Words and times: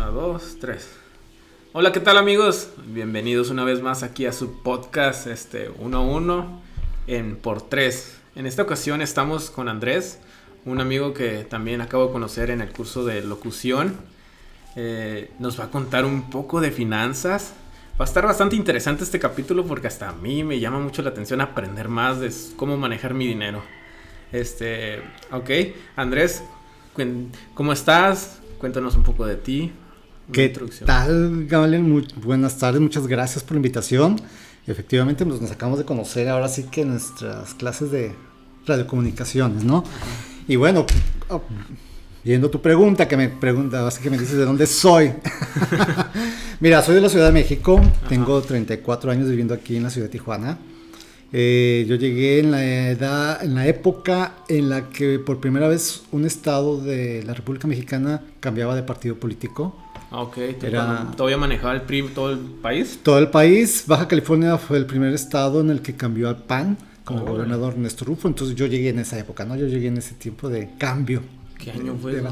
Una, 0.00 0.08
dos, 0.08 0.56
tres. 0.58 0.88
Hola, 1.74 1.92
¿qué 1.92 2.00
tal 2.00 2.16
amigos? 2.16 2.70
Bienvenidos 2.86 3.50
una 3.50 3.64
vez 3.64 3.82
más 3.82 4.02
aquí 4.02 4.24
a 4.24 4.32
su 4.32 4.62
podcast 4.62 5.26
este 5.26 5.68
1 5.78 5.94
a 5.94 6.00
1 6.00 6.62
en 7.06 7.36
por 7.36 7.60
3. 7.60 8.18
En 8.36 8.46
esta 8.46 8.62
ocasión 8.62 9.02
estamos 9.02 9.50
con 9.50 9.68
Andrés, 9.68 10.18
un 10.64 10.80
amigo 10.80 11.12
que 11.12 11.44
también 11.44 11.82
acabo 11.82 12.06
de 12.06 12.12
conocer 12.12 12.48
en 12.48 12.62
el 12.62 12.72
curso 12.72 13.04
de 13.04 13.20
locución. 13.20 13.94
Eh, 14.74 15.30
nos 15.38 15.60
va 15.60 15.64
a 15.64 15.70
contar 15.70 16.06
un 16.06 16.30
poco 16.30 16.62
de 16.62 16.70
finanzas. 16.70 17.52
Va 18.00 18.06
a 18.06 18.08
estar 18.08 18.24
bastante 18.24 18.56
interesante 18.56 19.04
este 19.04 19.18
capítulo 19.18 19.66
porque 19.66 19.88
hasta 19.88 20.08
a 20.08 20.12
mí 20.12 20.44
me 20.44 20.60
llama 20.60 20.78
mucho 20.78 21.02
la 21.02 21.10
atención 21.10 21.42
aprender 21.42 21.90
más 21.90 22.20
de 22.20 22.32
cómo 22.56 22.78
manejar 22.78 23.12
mi 23.12 23.26
dinero. 23.26 23.62
Este, 24.32 25.02
ok, 25.30 25.50
Andrés, 25.94 26.42
¿cómo 27.54 27.74
estás? 27.74 28.40
Cuéntanos 28.58 28.96
un 28.96 29.02
poco 29.02 29.26
de 29.26 29.36
ti. 29.36 29.70
¿Qué 30.32 30.54
tal, 30.86 31.46
Gabriel? 31.46 32.06
buenas 32.22 32.56
tardes, 32.56 32.80
muchas 32.80 33.08
gracias 33.08 33.42
por 33.42 33.52
la 33.52 33.56
invitación. 33.56 34.16
Efectivamente, 34.64 35.26
pues, 35.26 35.40
nos 35.40 35.50
acabamos 35.50 35.80
de 35.80 35.84
conocer 35.84 36.28
ahora 36.28 36.48
sí 36.48 36.66
que 36.70 36.82
en 36.82 36.90
nuestras 36.90 37.54
clases 37.54 37.90
de 37.90 38.12
radiocomunicaciones, 38.64 39.64
¿no? 39.64 39.82
Y 40.46 40.54
bueno, 40.54 40.86
oh, 41.30 41.42
viendo 42.22 42.48
tu 42.48 42.62
pregunta, 42.62 43.08
que 43.08 43.16
me 43.16 43.28
preguntabas, 43.28 43.98
que 43.98 44.08
me 44.08 44.18
dices 44.18 44.36
de 44.36 44.44
dónde 44.44 44.66
soy. 44.66 45.12
Mira, 46.60 46.80
soy 46.82 46.94
de 46.94 47.00
la 47.00 47.08
Ciudad 47.08 47.26
de 47.26 47.32
México, 47.32 47.80
tengo 48.08 48.40
34 48.40 49.10
años 49.10 49.28
viviendo 49.28 49.54
aquí 49.54 49.76
en 49.76 49.82
la 49.82 49.90
ciudad 49.90 50.06
de 50.06 50.12
Tijuana. 50.12 50.58
Eh, 51.32 51.86
yo 51.88 51.96
llegué 51.96 52.38
en 52.38 52.52
la 52.52 52.64
edad, 52.90 53.42
en 53.42 53.56
la 53.56 53.66
época 53.66 54.36
en 54.48 54.68
la 54.68 54.90
que 54.90 55.18
por 55.18 55.40
primera 55.40 55.66
vez 55.66 56.02
un 56.12 56.24
estado 56.24 56.80
de 56.80 57.24
la 57.24 57.34
República 57.34 57.66
Mexicana 57.66 58.22
cambiaba 58.38 58.76
de 58.76 58.84
partido 58.84 59.18
político. 59.18 59.76
Ah, 60.10 60.22
ok. 60.22 60.38
¿Todavía 61.16 61.36
manejaba 61.36 61.74
el 61.74 61.82
PRI 61.82 62.08
todo 62.08 62.32
el 62.32 62.38
país? 62.38 62.98
Todo 63.02 63.18
el 63.18 63.28
país. 63.28 63.84
Baja 63.86 64.08
California 64.08 64.58
fue 64.58 64.78
el 64.78 64.86
primer 64.86 65.14
estado 65.14 65.60
en 65.60 65.70
el 65.70 65.82
que 65.82 65.94
cambió 65.94 66.28
al 66.28 66.38
PAN 66.38 66.76
como 67.04 67.24
gobernador 67.24 67.76
Néstor 67.76 68.08
Rufo. 68.08 68.28
Entonces 68.28 68.56
yo 68.56 68.66
llegué 68.66 68.88
en 68.88 68.98
esa 68.98 69.18
época, 69.18 69.44
¿no? 69.44 69.56
Yo 69.56 69.66
llegué 69.66 69.88
en 69.88 69.98
ese 69.98 70.14
tiempo 70.14 70.48
de 70.48 70.70
cambio. 70.78 71.22
¿Qué 71.58 71.70
año 71.70 71.96
fue? 72.00 72.22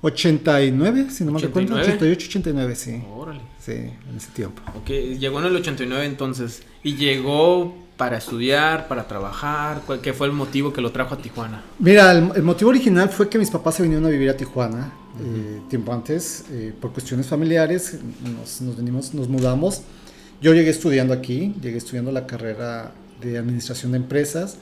89, 0.00 1.06
si 1.10 1.24
no 1.24 1.32
me 1.32 1.40
recuerdo. 1.40 1.74
88, 1.74 2.26
89, 2.28 2.76
sí. 2.76 3.02
Órale. 3.12 3.40
Sí, 3.58 3.72
en 3.72 4.16
ese 4.16 4.30
tiempo. 4.30 4.62
Ok, 4.76 4.88
llegó 5.18 5.40
en 5.40 5.46
el 5.46 5.56
89 5.56 6.06
entonces. 6.06 6.62
Y 6.84 6.94
llegó 6.94 7.74
para 7.98 8.16
estudiar, 8.16 8.88
para 8.88 9.06
trabajar? 9.06 9.82
¿Qué 10.00 10.14
fue 10.14 10.28
el 10.28 10.32
motivo 10.32 10.72
que 10.72 10.80
lo 10.80 10.92
trajo 10.92 11.16
a 11.16 11.18
Tijuana? 11.18 11.62
Mira, 11.80 12.12
el, 12.12 12.42
motivo 12.42 12.70
original 12.70 13.10
fue 13.10 13.28
que 13.28 13.38
mis 13.38 13.50
papás 13.50 13.74
se 13.74 13.82
vinieron 13.82 14.06
a 14.06 14.08
vivir 14.08 14.30
a 14.30 14.36
Tijuana 14.36 14.92
eh, 15.20 15.60
tiempo 15.68 15.92
antes, 15.92 16.44
eh, 16.50 16.72
por 16.80 16.92
cuestiones 16.92 17.26
familiares, 17.26 17.98
nos, 18.60 18.76
venimos, 18.76 19.14
nos 19.14 19.28
mudamos. 19.28 19.82
Yo 20.40 20.54
llegué 20.54 20.70
estudiando 20.70 21.12
aquí, 21.14 21.54
llegué 21.60 21.78
estudiando 21.78 22.12
la 22.12 22.26
carrera 22.26 22.92
de 23.20 23.38
administración 23.38 23.92
de 23.92 23.98
empresas. 23.98 24.58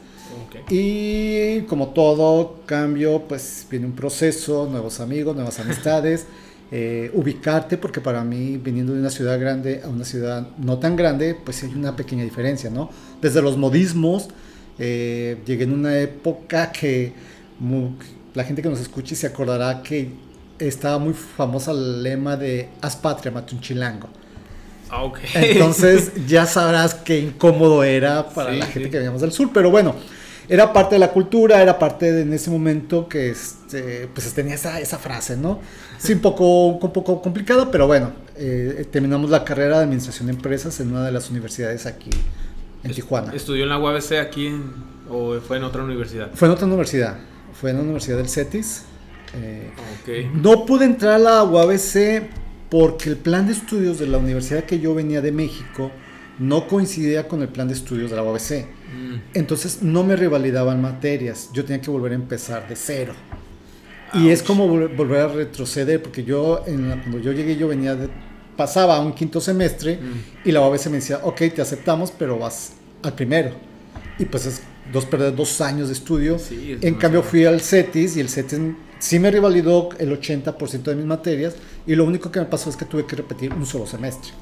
Y 0.70 1.60
como 1.62 1.88
todo 1.88 2.60
cambio, 2.66 3.22
pues 3.28 3.66
viene 3.70 3.86
un 3.86 3.92
proceso, 3.92 4.68
nuevos 4.70 5.00
amigos, 5.00 5.34
nuevas 5.34 5.58
amistades. 5.60 6.26
Eh, 6.72 7.12
ubicarte, 7.14 7.78
porque 7.78 8.00
para 8.00 8.24
mí, 8.24 8.56
viniendo 8.56 8.92
de 8.92 8.98
una 8.98 9.10
ciudad 9.10 9.38
grande 9.38 9.82
a 9.84 9.88
una 9.88 10.04
ciudad 10.04 10.48
no 10.58 10.78
tan 10.78 10.96
grande, 10.96 11.36
pues 11.36 11.62
hay 11.62 11.72
una 11.72 11.94
pequeña 11.94 12.24
diferencia, 12.24 12.70
¿no? 12.70 12.91
Desde 13.22 13.41
los 13.41 13.56
modismos, 13.56 14.28
eh, 14.76 15.38
llegué 15.46 15.62
en 15.62 15.72
una 15.72 15.96
época 16.00 16.72
que 16.72 17.12
la 18.34 18.42
gente 18.42 18.62
que 18.62 18.68
nos 18.68 18.80
escuche 18.80 19.14
se 19.14 19.28
acordará 19.28 19.80
que 19.80 20.10
estaba 20.58 20.98
muy 20.98 21.14
famosa 21.14 21.72
el 21.72 22.02
lema 22.02 22.36
de 22.36 22.68
haz 22.80 22.96
patria, 22.96 23.32
mate 23.32 23.54
un 23.54 23.60
chilango. 23.60 24.08
Ah, 24.90 25.02
okay. 25.02 25.28
Entonces 25.34 26.12
ya 26.26 26.47
sabrás 26.47 26.94
qué 26.94 27.19
incómodo 27.19 27.82
era 27.82 28.28
para 28.28 28.53
la 28.53 28.66
gente 28.66 28.88
que 28.91 28.98
veníamos 28.98 29.20
del 29.20 29.32
sur, 29.32 29.50
pero 29.53 29.70
bueno, 29.70 29.97
era 30.48 30.72
parte 30.72 30.94
de 30.94 31.00
la 31.00 31.10
cultura, 31.10 31.60
era 31.60 31.78
parte 31.78 32.12
de, 32.12 32.22
en 32.22 32.32
ese 32.32 32.50
momento 32.50 33.08
que 33.08 33.31
este, 33.31 34.08
pues 34.14 34.32
tenía 34.32 34.54
esa, 34.54 34.81
esa 34.81 34.98
frase, 34.98 35.36
¿no? 35.36 35.60
Sí, 35.98 36.12
un 36.12 36.20
poco, 36.20 36.66
un 36.66 36.92
poco 36.92 37.20
complicado, 37.20 37.70
pero 37.70 37.86
bueno, 37.86 38.12
eh, 38.36 38.86
terminamos 38.91 39.31
la 39.31 39.44
carrera 39.44 39.78
de 39.78 39.84
administración 39.84 40.28
de 40.28 40.34
empresas 40.34 40.78
en 40.81 40.92
una 40.92 41.04
de 41.04 41.10
las 41.10 41.31
universidades 41.31 41.86
aquí 41.86 42.10
en 42.84 42.92
Tijuana. 42.92 43.32
¿Estudió 43.34 43.64
en 43.64 43.70
la 43.70 43.78
UABC 43.78 44.12
aquí 44.20 44.52
o 45.10 45.41
fue 45.41 45.56
en 45.56 45.64
otra 45.64 45.82
universidad? 45.82 46.31
Fue 46.34 46.47
en 46.47 46.54
otra 46.54 46.66
universidad, 46.66 47.16
fue 47.60 47.70
en 47.70 47.78
la 47.78 47.82
Universidad 47.82 48.19
del 48.19 48.28
CETIS. 48.28 48.84
Eh, 49.34 50.31
no 50.34 50.64
pude 50.64 50.84
entrar 50.84 51.14
a 51.14 51.19
la 51.19 51.44
UABC 51.44 52.28
porque 52.70 53.10
el 53.10 53.16
plan 53.16 53.47
de 53.47 53.53
estudios 53.53 53.98
de 53.98 54.06
la 54.06 54.19
universidad 54.19 54.64
que 54.64 54.78
yo 54.81 54.94
venía 54.94 55.20
de 55.20 55.32
México 55.32 55.91
no 56.38 56.69
coincidía 56.69 57.28
con 57.28 57.42
el 57.42 57.48
plan 57.48 57.69
de 57.69 57.75
estudios 57.75 58.10
de 58.10 58.16
la 58.16 58.22
UABC. 58.22 58.66
Mm. 58.94 59.14
Entonces 59.34 59.82
no 59.82 60.04
me 60.04 60.16
revalidaban 60.16 60.81
materias, 60.81 61.50
yo 61.53 61.64
tenía 61.64 61.81
que 61.81 61.91
volver 61.91 62.12
a 62.12 62.16
empezar 62.16 62.69
de 62.69 62.76
cero. 62.76 63.14
Y 64.14 64.31
es 64.31 64.42
como 64.42 64.69
volver 64.69 65.20
a 65.20 65.28
retroceder, 65.28 66.03
porque 66.03 66.25
yo, 66.25 66.62
cuando 66.64 67.19
yo 67.19 67.32
llegué, 67.32 67.56
yo 67.56 67.69
venía 67.69 67.94
de, 67.94 68.08
pasaba 68.56 68.97
a 68.97 69.00
un 69.00 69.12
quinto 69.12 69.41
semestre 69.41 69.97
mm. 69.97 70.48
y 70.48 70.53
la 70.53 70.60
UABC 70.60 70.87
me 70.87 70.97
decía, 70.97 71.20
ok, 71.22 71.43
te 71.54 71.60
aceptamos, 71.60 72.12
pero 72.16 72.38
vas 72.38 72.72
al 73.03 73.14
primero. 73.14 73.50
Y 74.19 74.25
pues 74.25 74.47
es 74.47 74.62
dos, 74.93 75.04
perder 75.04 75.34
dos 75.34 75.60
años 75.60 75.88
de 75.88 75.94
estudio. 75.94 76.38
en 76.50 76.94
cambio 76.94 77.22
fui 77.22 77.44
al 77.44 77.60
CETIS 77.60 78.16
y 78.16 78.20
el 78.20 78.28
CETIS 78.28 78.60
sí 78.98 79.18
me 79.18 79.30
revalidó 79.30 79.90
el 79.98 80.18
80% 80.18 80.82
de 80.82 80.94
mis 80.94 81.06
materias 81.06 81.54
y 81.86 81.94
lo 81.94 82.04
único 82.04 82.30
que 82.30 82.40
me 82.40 82.46
pasó 82.46 82.70
es 82.70 82.76
que 82.76 82.84
tuve 82.84 83.06
que 83.06 83.16
repetir 83.16 83.52
un 83.52 83.66
solo 83.66 83.86
semestre. 83.86 84.32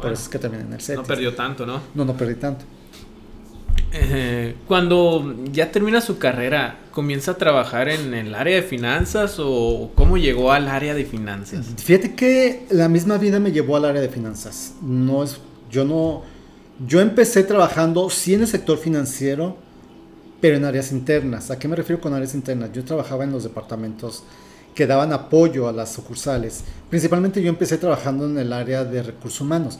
Por 0.00 0.12
eso 0.12 0.22
es 0.22 0.28
que 0.28 0.38
también 0.38 0.66
en 0.66 0.72
el 0.72 0.80
CETIS. 0.80 1.00
No 1.00 1.04
perdió 1.04 1.34
tanto, 1.34 1.66
¿no? 1.66 1.80
No, 1.94 2.04
no 2.04 2.16
perdí 2.16 2.36
tanto. 2.36 2.64
Eh, 3.90 4.54
cuando 4.66 5.34
ya 5.50 5.72
termina 5.72 6.00
su 6.00 6.18
carrera, 6.18 6.78
¿comienza 6.90 7.32
a 7.32 7.34
trabajar 7.38 7.88
en 7.88 8.12
el 8.12 8.34
área 8.34 8.56
de 8.56 8.62
finanzas 8.62 9.36
o 9.38 9.90
cómo 9.94 10.18
llegó 10.18 10.52
al 10.52 10.68
área 10.68 10.94
de 10.94 11.04
finanzas? 11.04 11.66
Fíjate 11.76 12.14
que 12.14 12.66
la 12.70 12.88
misma 12.88 13.16
vida 13.16 13.40
me 13.40 13.50
llevó 13.50 13.76
al 13.76 13.86
área 13.86 14.02
de 14.02 14.08
finanzas. 14.08 14.74
No 14.82 15.24
es, 15.24 15.40
yo 15.70 15.84
no, 15.84 16.22
yo 16.86 17.00
empecé 17.00 17.44
trabajando 17.44 18.10
sí 18.10 18.34
en 18.34 18.42
el 18.42 18.46
sector 18.46 18.76
financiero, 18.78 19.56
pero 20.40 20.56
en 20.56 20.64
áreas 20.64 20.92
internas. 20.92 21.50
¿A 21.50 21.58
qué 21.58 21.68
me 21.68 21.76
refiero 21.76 22.00
con 22.00 22.14
áreas 22.14 22.34
internas? 22.34 22.70
Yo 22.72 22.84
trabajaba 22.84 23.24
en 23.24 23.32
los 23.32 23.42
departamentos 23.42 24.22
que 24.74 24.86
daban 24.86 25.12
apoyo 25.12 25.68
a 25.68 25.72
las 25.72 25.92
sucursales. 25.92 26.62
Principalmente 26.88 27.42
yo 27.42 27.48
empecé 27.48 27.78
trabajando 27.78 28.26
en 28.26 28.38
el 28.38 28.52
área 28.52 28.84
de 28.84 29.02
recursos 29.02 29.40
humanos. 29.40 29.78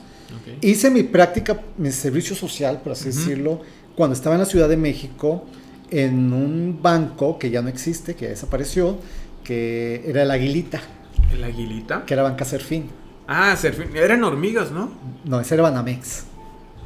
Hice 0.61 0.91
mi 0.91 1.05
práctica, 1.05 1.61
mi 1.77 1.91
servicio 1.91 2.35
social, 2.35 2.81
por 2.83 2.93
así 2.93 3.07
decirlo, 3.07 3.63
cuando 3.95 4.15
estaba 4.15 4.35
en 4.35 4.41
la 4.41 4.47
Ciudad 4.47 4.69
de 4.69 4.77
México 4.77 5.45
en 5.91 6.33
un 6.33 6.81
banco 6.83 7.39
que 7.39 7.51
ya 7.51 7.63
no 7.63 7.69
existe, 7.69 8.15
que 8.15 8.29
desapareció, 8.29 8.99
que 9.43 10.03
era 10.07 10.23
el 10.23 10.31
Aguilita. 10.31 10.83
¿El 11.33 11.45
Aguilita? 11.45 12.05
Que 12.05 12.15
era 12.15 12.23
Banca 12.23 12.45
Serfín. 12.45 12.91
Ah, 13.27 13.57
Serfín. 13.57 13.97
Eran 13.97 14.23
hormigas, 14.25 14.71
¿no? 14.71 14.91
No, 15.25 15.41
ese 15.41 15.55
era 15.55 15.63
Banamex. 15.63 16.25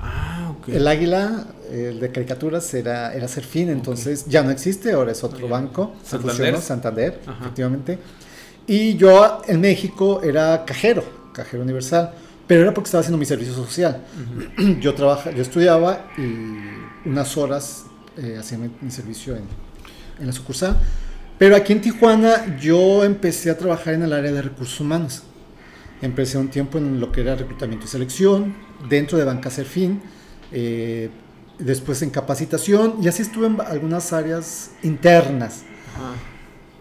Ah. 0.02 0.54
El 0.66 0.86
Águila, 0.86 1.46
el 1.70 1.98
de 1.98 2.10
caricaturas, 2.12 2.72
era, 2.74 3.14
era 3.14 3.26
Serfín, 3.26 3.70
entonces 3.70 4.26
ya 4.26 4.42
no 4.42 4.50
existe, 4.50 4.92
ahora 4.92 5.12
es 5.12 5.24
otro 5.24 5.48
banco. 5.48 5.94
Santander. 6.04 6.60
Santander, 6.60 7.20
efectivamente. 7.40 7.98
Y 8.66 8.96
yo 8.96 9.42
en 9.46 9.60
México 9.60 10.20
era 10.22 10.64
cajero, 10.64 11.02
cajero 11.32 11.62
universal 11.62 12.12
pero 12.46 12.62
era 12.62 12.74
porque 12.74 12.88
estaba 12.88 13.00
haciendo 13.00 13.18
mi 13.18 13.24
servicio 13.24 13.54
social. 13.54 14.04
Yo 14.80 14.94
trabajaba, 14.94 15.34
yo 15.34 15.40
estudiaba 15.40 16.10
y 16.18 17.08
unas 17.08 17.36
horas 17.38 17.86
eh, 18.18 18.36
hacía 18.38 18.58
mi, 18.58 18.90
servicio 18.90 19.34
en, 19.36 19.44
en, 20.20 20.26
la 20.26 20.32
sucursal. 20.32 20.76
Pero 21.38 21.56
aquí 21.56 21.72
en 21.72 21.80
Tijuana 21.80 22.58
yo 22.60 23.04
empecé 23.04 23.50
a 23.50 23.56
trabajar 23.56 23.94
en 23.94 24.02
el 24.02 24.12
área 24.12 24.30
de 24.30 24.42
recursos 24.42 24.78
humanos. 24.80 25.22
Empecé 26.02 26.36
un 26.36 26.48
tiempo 26.48 26.76
en 26.76 27.00
lo 27.00 27.10
que 27.10 27.22
era 27.22 27.36
reclutamiento 27.36 27.86
y 27.86 27.88
selección, 27.88 28.54
dentro 28.88 29.18
de 29.18 29.24
Banca 29.24 29.50
Serfín, 29.50 30.00
eh, 30.50 31.10
después 31.58 32.02
en 32.02 32.10
capacitación 32.10 32.96
y 33.02 33.08
así 33.08 33.22
estuve 33.22 33.46
en 33.46 33.60
algunas 33.60 34.12
áreas 34.12 34.70
internas. 34.82 35.62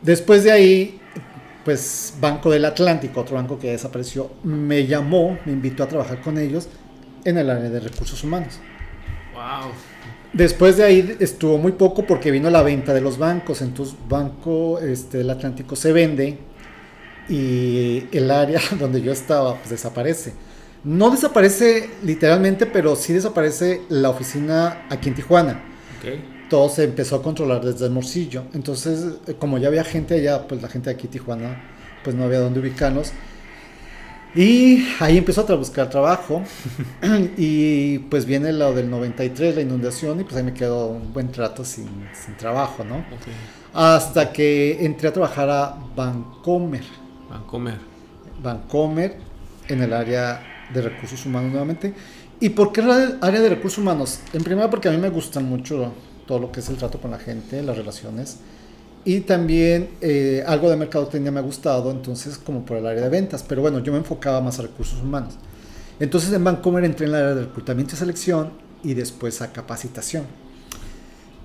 Después 0.01 0.43
de 0.43 0.51
ahí 0.51 1.01
pues 1.63 2.15
Banco 2.19 2.49
del 2.49 2.65
Atlántico, 2.65 3.21
otro 3.21 3.35
banco 3.35 3.59
que 3.59 3.71
desapareció, 3.71 4.31
me 4.43 4.87
llamó, 4.87 5.37
me 5.45 5.51
invitó 5.51 5.83
a 5.83 5.87
trabajar 5.87 6.21
con 6.21 6.37
ellos 6.37 6.67
en 7.23 7.37
el 7.37 7.49
área 7.49 7.69
de 7.69 7.79
recursos 7.79 8.23
humanos. 8.23 8.59
Wow. 9.33 9.71
Después 10.33 10.77
de 10.77 10.83
ahí 10.85 11.17
estuvo 11.19 11.57
muy 11.57 11.73
poco 11.73 12.05
porque 12.05 12.31
vino 12.31 12.49
la 12.49 12.63
venta 12.63 12.93
de 12.93 13.01
los 13.01 13.17
bancos, 13.17 13.61
entonces 13.61 13.95
Banco 14.07 14.79
este, 14.79 15.19
del 15.19 15.29
Atlántico 15.29 15.75
se 15.75 15.91
vende 15.91 16.37
y 17.29 18.05
el 18.11 18.31
área 18.31 18.59
donde 18.79 19.01
yo 19.01 19.11
estaba 19.11 19.55
pues 19.55 19.69
desaparece. 19.69 20.33
No 20.83 21.11
desaparece 21.11 21.89
literalmente, 22.03 22.65
pero 22.65 22.95
sí 22.95 23.13
desaparece 23.13 23.81
la 23.89 24.09
oficina 24.09 24.85
aquí 24.89 25.09
en 25.09 25.15
Tijuana. 25.15 25.63
Okay 25.99 26.41
todo 26.51 26.67
se 26.67 26.83
empezó 26.83 27.15
a 27.15 27.23
controlar 27.23 27.63
desde 27.63 27.85
el 27.85 27.91
morcillo. 27.91 28.43
Entonces, 28.53 29.05
eh, 29.25 29.35
como 29.39 29.57
ya 29.57 29.69
había 29.69 29.85
gente 29.85 30.15
allá, 30.15 30.49
pues 30.49 30.61
la 30.61 30.67
gente 30.67 30.89
de 30.89 30.97
aquí, 30.97 31.07
Tijuana, 31.07 31.63
pues 32.03 32.13
no 32.13 32.25
había 32.25 32.39
dónde 32.39 32.59
ubicarnos. 32.59 33.13
Y 34.35 34.85
ahí 34.99 35.17
empezó 35.17 35.45
a 35.47 35.55
buscar 35.55 35.89
trabajo 35.89 36.43
y 37.37 37.99
pues 37.99 38.25
viene 38.25 38.51
lo 38.51 38.73
del 38.73 38.89
93, 38.89 39.55
la 39.55 39.61
inundación 39.61 40.19
y 40.19 40.23
pues 40.25 40.35
ahí 40.35 40.43
me 40.43 40.53
quedó 40.53 40.87
un 40.87 41.13
buen 41.13 41.31
trato 41.31 41.63
sin, 41.63 41.87
sin 42.13 42.35
trabajo, 42.35 42.83
¿no? 42.83 43.05
Hasta 43.73 44.33
que 44.33 44.85
entré 44.85 45.07
a 45.07 45.13
trabajar 45.13 45.49
a 45.49 45.77
Vancomer. 45.95 46.83
Vancomer. 47.29 47.77
Vancomer 48.43 49.15
en 49.69 49.83
el 49.83 49.93
área 49.93 50.50
de 50.73 50.81
recursos 50.81 51.25
humanos 51.25 51.51
nuevamente. 51.51 51.93
¿Y 52.39 52.49
por 52.49 52.71
qué 52.71 52.81
área 52.81 53.39
de 53.39 53.49
recursos 53.49 53.79
humanos? 53.79 54.19
En 54.33 54.43
primer 54.43 54.69
porque 54.69 54.89
a 54.89 54.91
mí 54.91 54.97
me 54.97 55.09
gusta 55.09 55.39
mucho 55.39 55.93
todo 56.25 56.39
lo 56.39 56.51
que 56.51 56.59
es 56.59 56.69
el 56.69 56.77
trato 56.77 56.99
con 56.99 57.11
la 57.11 57.19
gente, 57.19 57.61
las 57.61 57.77
relaciones. 57.77 58.37
Y 59.03 59.21
también 59.21 59.89
eh, 60.01 60.43
algo 60.45 60.69
de 60.69 60.77
mercadotecnia 60.77 61.31
me 61.31 61.39
ha 61.39 61.43
gustado, 61.43 61.91
entonces 61.91 62.37
como 62.37 62.65
por 62.65 62.77
el 62.77 62.85
área 62.85 63.03
de 63.03 63.09
ventas. 63.09 63.43
Pero 63.47 63.61
bueno, 63.61 63.79
yo 63.79 63.91
me 63.91 63.99
enfocaba 63.99 64.41
más 64.41 64.59
a 64.59 64.63
recursos 64.63 65.01
humanos. 65.01 65.35
Entonces 65.99 66.33
en 66.33 66.43
Vancomer 66.43 66.83
entré 66.83 67.05
en 67.05 67.13
el 67.13 67.15
área 67.15 67.35
de 67.35 67.41
reclutamiento 67.43 67.95
y 67.95 67.97
selección 67.97 68.51
y 68.83 68.93
después 68.93 69.41
a 69.41 69.51
capacitación. 69.51 70.25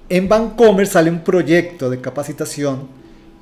En 0.08 0.28
Vancomer 0.28 0.87
sale 0.87 1.11
un 1.11 1.20
proyecto 1.20 1.90
de 1.90 2.00
capacitación 2.00 2.88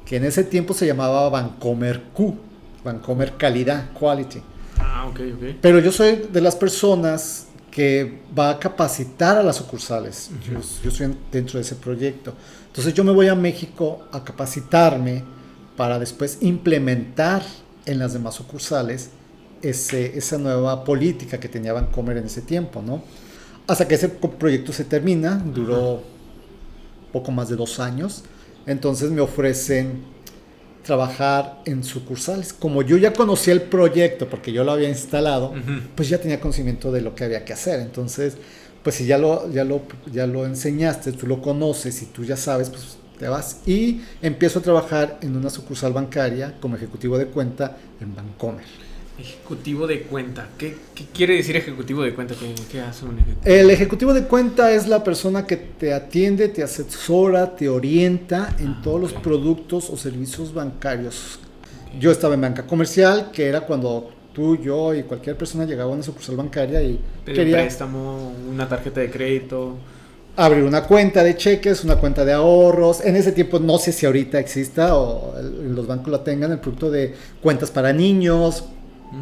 que 0.04 0.16
en 0.16 0.25
ese 0.25 0.44
tiempo 0.44 0.75
se 0.75 0.86
llamaba 0.86 1.28
Vancomer 1.28 2.02
Q, 2.12 2.34
Vancomer 2.84 3.34
Calidad, 3.36 3.92
Quality. 3.92 4.40
Ah, 4.78 5.06
ok, 5.08 5.20
ok. 5.36 5.56
Pero 5.60 5.78
yo 5.80 5.92
soy 5.92 6.26
de 6.32 6.40
las 6.40 6.56
personas 6.56 7.46
que 7.70 8.20
va 8.38 8.50
a 8.50 8.58
capacitar 8.58 9.36
a 9.36 9.42
las 9.42 9.56
sucursales. 9.56 10.30
yo, 10.46 10.60
yo, 10.82 10.90
estoy 10.90 11.16
dentro 11.32 11.58
de 11.58 11.62
ese 11.62 11.74
proyecto. 11.74 12.32
Entonces 12.68 12.94
yo 12.94 13.02
me 13.02 13.12
voy 13.12 13.28
a 13.28 13.34
México 13.34 14.04
a 14.12 14.22
capacitarme 14.22 15.24
para 15.76 15.98
después 15.98 16.38
implementar 16.40 17.42
en 17.84 17.98
las 17.98 18.12
demás 18.12 18.34
sucursales 18.34 19.10
ese, 19.60 20.16
esa 20.16 20.38
nueva 20.38 20.84
política 20.84 21.38
que 21.38 21.48
tenía 21.48 21.72
Vancomer 21.72 22.16
en 22.16 22.26
ese 22.26 22.42
tiempo, 22.42 22.82
¿no? 22.82 23.02
Hasta 23.66 23.88
que 23.88 23.94
ese 23.94 24.08
proyecto 24.08 24.72
se 24.72 24.84
termina, 24.84 25.42
duró 25.44 26.02
poco 27.12 27.32
más 27.32 27.48
de 27.48 27.56
dos 27.56 27.80
años. 27.80 28.24
Entonces 28.66 29.10
me 29.10 29.20
ofrecen 29.20 30.13
trabajar 30.84 31.60
en 31.64 31.82
sucursales. 31.82 32.52
Como 32.52 32.82
yo 32.82 32.96
ya 32.96 33.12
conocía 33.12 33.52
el 33.52 33.62
proyecto, 33.62 34.28
porque 34.28 34.52
yo 34.52 34.62
lo 34.62 34.72
había 34.72 34.88
instalado, 34.88 35.52
pues 35.96 36.08
ya 36.08 36.19
tenía 36.19 36.40
conocimiento 36.40 36.92
de 36.92 37.00
lo 37.00 37.14
que 37.14 37.25
había 37.25 37.44
que 37.44 37.52
hacer. 37.52 37.81
Entonces, 37.81 38.36
pues 38.82 38.96
si 38.96 39.06
ya 39.06 39.19
lo, 39.19 39.50
ya 39.50 39.64
lo, 39.64 39.82
ya 40.12 40.26
lo 40.26 40.46
enseñaste, 40.46 41.12
tú 41.12 41.26
lo 41.26 41.42
conoces 41.42 42.02
y 42.02 42.06
tú 42.06 42.22
ya 42.22 42.36
sabes, 42.36 42.70
pues 42.70 42.98
te 43.19 43.26
vas. 43.28 43.60
Y 43.66 44.02
empiezo 44.22 44.58
a 44.60 44.62
trabajar 44.62 45.19
en 45.22 45.36
una 45.36 45.50
sucursal 45.50 45.92
bancaria 45.92 46.54
como 46.60 46.76
ejecutivo 46.76 47.19
de 47.19 47.26
cuenta 47.26 47.76
en 48.00 48.14
Bancomer. 48.14 48.64
Ejecutivo 49.19 49.87
de 49.87 50.02
cuenta. 50.02 50.49
¿Qué, 50.58 50.76
quiere 51.12 51.37
decir 51.37 51.56
ejecutivo 51.56 52.02
de 52.02 52.14
cuenta? 52.14 52.34
¿Qué, 52.34 52.81
hace 52.81 53.05
un 53.05 53.19
ejecutivo? 53.19 53.40
El 53.44 53.70
ejecutivo 53.70 54.12
de 54.12 54.25
cuenta 54.25 54.72
es 54.72 54.88
la 54.88 55.05
persona 55.05 55.46
que 55.46 55.56
te 55.56 55.94
atiende, 55.94 56.49
te 56.49 56.62
asesora, 56.64 57.55
te 57.55 57.69
orienta 57.69 58.56
en 58.58 58.69
ah, 58.69 58.81
todos 58.82 59.00
los 59.00 59.12
productos 59.12 59.88
o 59.90 59.96
servicios 59.96 60.52
bancarios. 60.52 61.38
Yo 62.00 62.11
estaba 62.11 62.34
en 62.34 62.40
banca 62.40 62.66
comercial, 62.66 63.31
que 63.32 63.46
era 63.46 63.61
cuando 63.61 64.11
tú, 64.32 64.56
yo 64.56 64.93
y 64.94 65.05
cualquier 65.05 65.37
persona 65.37 65.64
llegaba 65.64 65.93
a 65.93 65.94
una 65.94 66.02
sucursal 66.02 66.37
bancaria 66.37 66.82
y 66.82 66.99
quería... 67.25 67.58
préstamo, 67.58 68.32
una 68.50 68.69
tarjeta 68.69 69.00
de 69.00 69.10
crédito 69.10 69.76
abrir 70.37 70.64
una 70.64 70.82
cuenta 70.82 71.22
de 71.22 71.37
cheques, 71.37 71.84
una 71.84 71.96
cuenta 71.96 72.25
de 72.25 72.32
ahorros. 72.32 73.05
En 73.05 73.17
ese 73.17 73.32
tiempo 73.32 73.58
no 73.58 73.78
sé 73.78 73.93
si 73.93 74.06
ahorita 74.06 74.38
exista 74.38 74.96
o 74.96 75.34
los 75.40 75.87
bancos 75.87 76.10
la 76.10 76.25
tengan, 76.25 76.52
el 76.52 76.58
producto 76.58 76.90
de 76.90 77.14
cuentas 77.40 77.70
para 77.70 77.93
niños, 77.93 78.64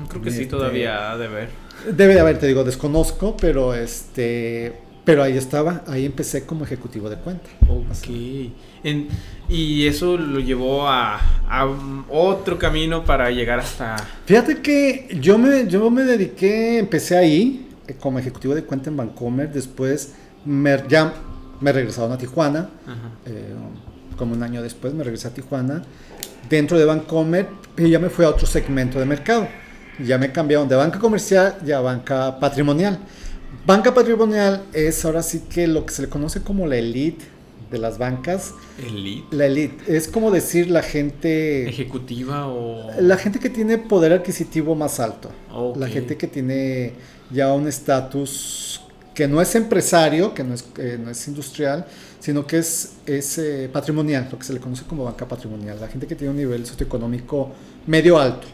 creo 0.08 0.22
que 0.22 0.30
sí, 0.30 0.42
este, 0.42 0.50
todavía 0.50 1.12
ha 1.12 1.18
de 1.18 1.26
haber. 1.26 1.48
Debe 1.90 2.14
de 2.14 2.20
haber, 2.20 2.38
te 2.38 2.46
digo, 2.46 2.64
desconozco, 2.64 3.36
pero 3.36 3.74
este. 3.74 4.80
Pero 5.04 5.24
ahí 5.24 5.36
estaba, 5.36 5.82
ahí 5.88 6.06
empecé 6.06 6.46
como 6.46 6.64
ejecutivo 6.64 7.10
de 7.10 7.16
cuenta. 7.16 7.50
Ok. 7.68 8.08
y 9.48 9.86
eso 9.86 10.16
lo 10.16 10.38
llevó 10.38 10.86
a, 10.88 11.20
otro 12.08 12.56
camino 12.56 13.04
para 13.04 13.28
llegar 13.30 13.58
hasta... 13.58 13.96
Fíjate 14.26 14.62
que 14.62 15.08
yo 15.20 15.38
me, 15.38 15.66
yo 15.66 15.90
me 15.90 16.04
dediqué, 16.04 16.78
empecé 16.78 17.16
ahí 17.16 17.68
eh, 17.88 17.96
como 17.98 18.20
ejecutivo 18.20 18.54
de 18.54 18.62
cuenta 18.62 18.90
en 18.90 18.96
Vancomer, 18.96 19.52
después 19.52 20.14
me, 20.44 20.80
ya 20.88 21.12
me 21.60 21.72
regresaron 21.72 22.12
a 22.12 22.18
Tijuana, 22.18 22.70
eh, 23.26 23.54
como 24.16 24.34
un 24.34 24.42
año 24.44 24.62
después 24.62 24.94
me 24.94 25.02
regresé 25.02 25.28
a 25.28 25.34
Tijuana, 25.34 25.82
dentro 26.48 26.78
de 26.78 26.84
Vancomer 26.84 27.48
y 27.76 27.90
ya 27.90 27.98
me 27.98 28.08
fui 28.08 28.24
a 28.24 28.28
otro 28.28 28.46
segmento 28.46 29.00
de 29.00 29.06
mercado 29.06 29.48
ya 29.98 30.18
me 30.18 30.32
cambiaron 30.32 30.68
de 30.68 30.76
banca 30.76 30.98
comercial 30.98 31.56
ya 31.64 31.78
a 31.78 31.80
banca 31.80 32.38
patrimonial. 32.38 32.98
Banca 33.66 33.94
patrimonial 33.94 34.64
es 34.72 35.04
ahora 35.04 35.22
sí 35.22 35.42
que 35.48 35.66
lo 35.66 35.86
que 35.86 35.92
se 35.94 36.02
le 36.02 36.08
conoce 36.08 36.42
como 36.42 36.66
la 36.66 36.76
elite 36.76 37.24
de 37.70 37.78
las 37.78 37.98
bancas. 37.98 38.54
¿Elite? 38.78 39.36
La 39.36 39.46
elite. 39.46 39.96
Es 39.96 40.08
como 40.08 40.30
decir 40.30 40.70
la 40.70 40.82
gente... 40.82 41.68
¿Ejecutiva 41.68 42.48
o...? 42.48 42.90
La 43.00 43.16
gente 43.16 43.38
que 43.38 43.50
tiene 43.50 43.78
poder 43.78 44.12
adquisitivo 44.12 44.74
más 44.74 45.00
alto. 45.00 45.30
La 45.76 45.88
gente 45.88 46.16
que 46.16 46.26
tiene 46.26 46.92
ya 47.30 47.52
un 47.52 47.68
estatus 47.68 48.80
que 49.14 49.28
no 49.28 49.40
es 49.42 49.54
empresario, 49.54 50.32
que 50.32 50.42
no 50.42 50.54
es, 50.54 50.64
no 50.98 51.10
es 51.10 51.28
industrial, 51.28 51.86
sino 52.18 52.46
que 52.46 52.58
es, 52.58 52.94
es 53.04 53.36
eh, 53.36 53.68
patrimonial, 53.70 54.28
lo 54.30 54.38
que 54.38 54.44
se 54.44 54.54
le 54.54 54.60
conoce 54.60 54.84
como 54.84 55.04
banca 55.04 55.28
patrimonial. 55.28 55.78
La 55.78 55.88
gente 55.88 56.06
que 56.06 56.14
tiene 56.14 56.30
un 56.30 56.36
nivel 56.38 56.64
socioeconómico 56.64 57.50
medio 57.86 58.18
alto 58.18 58.46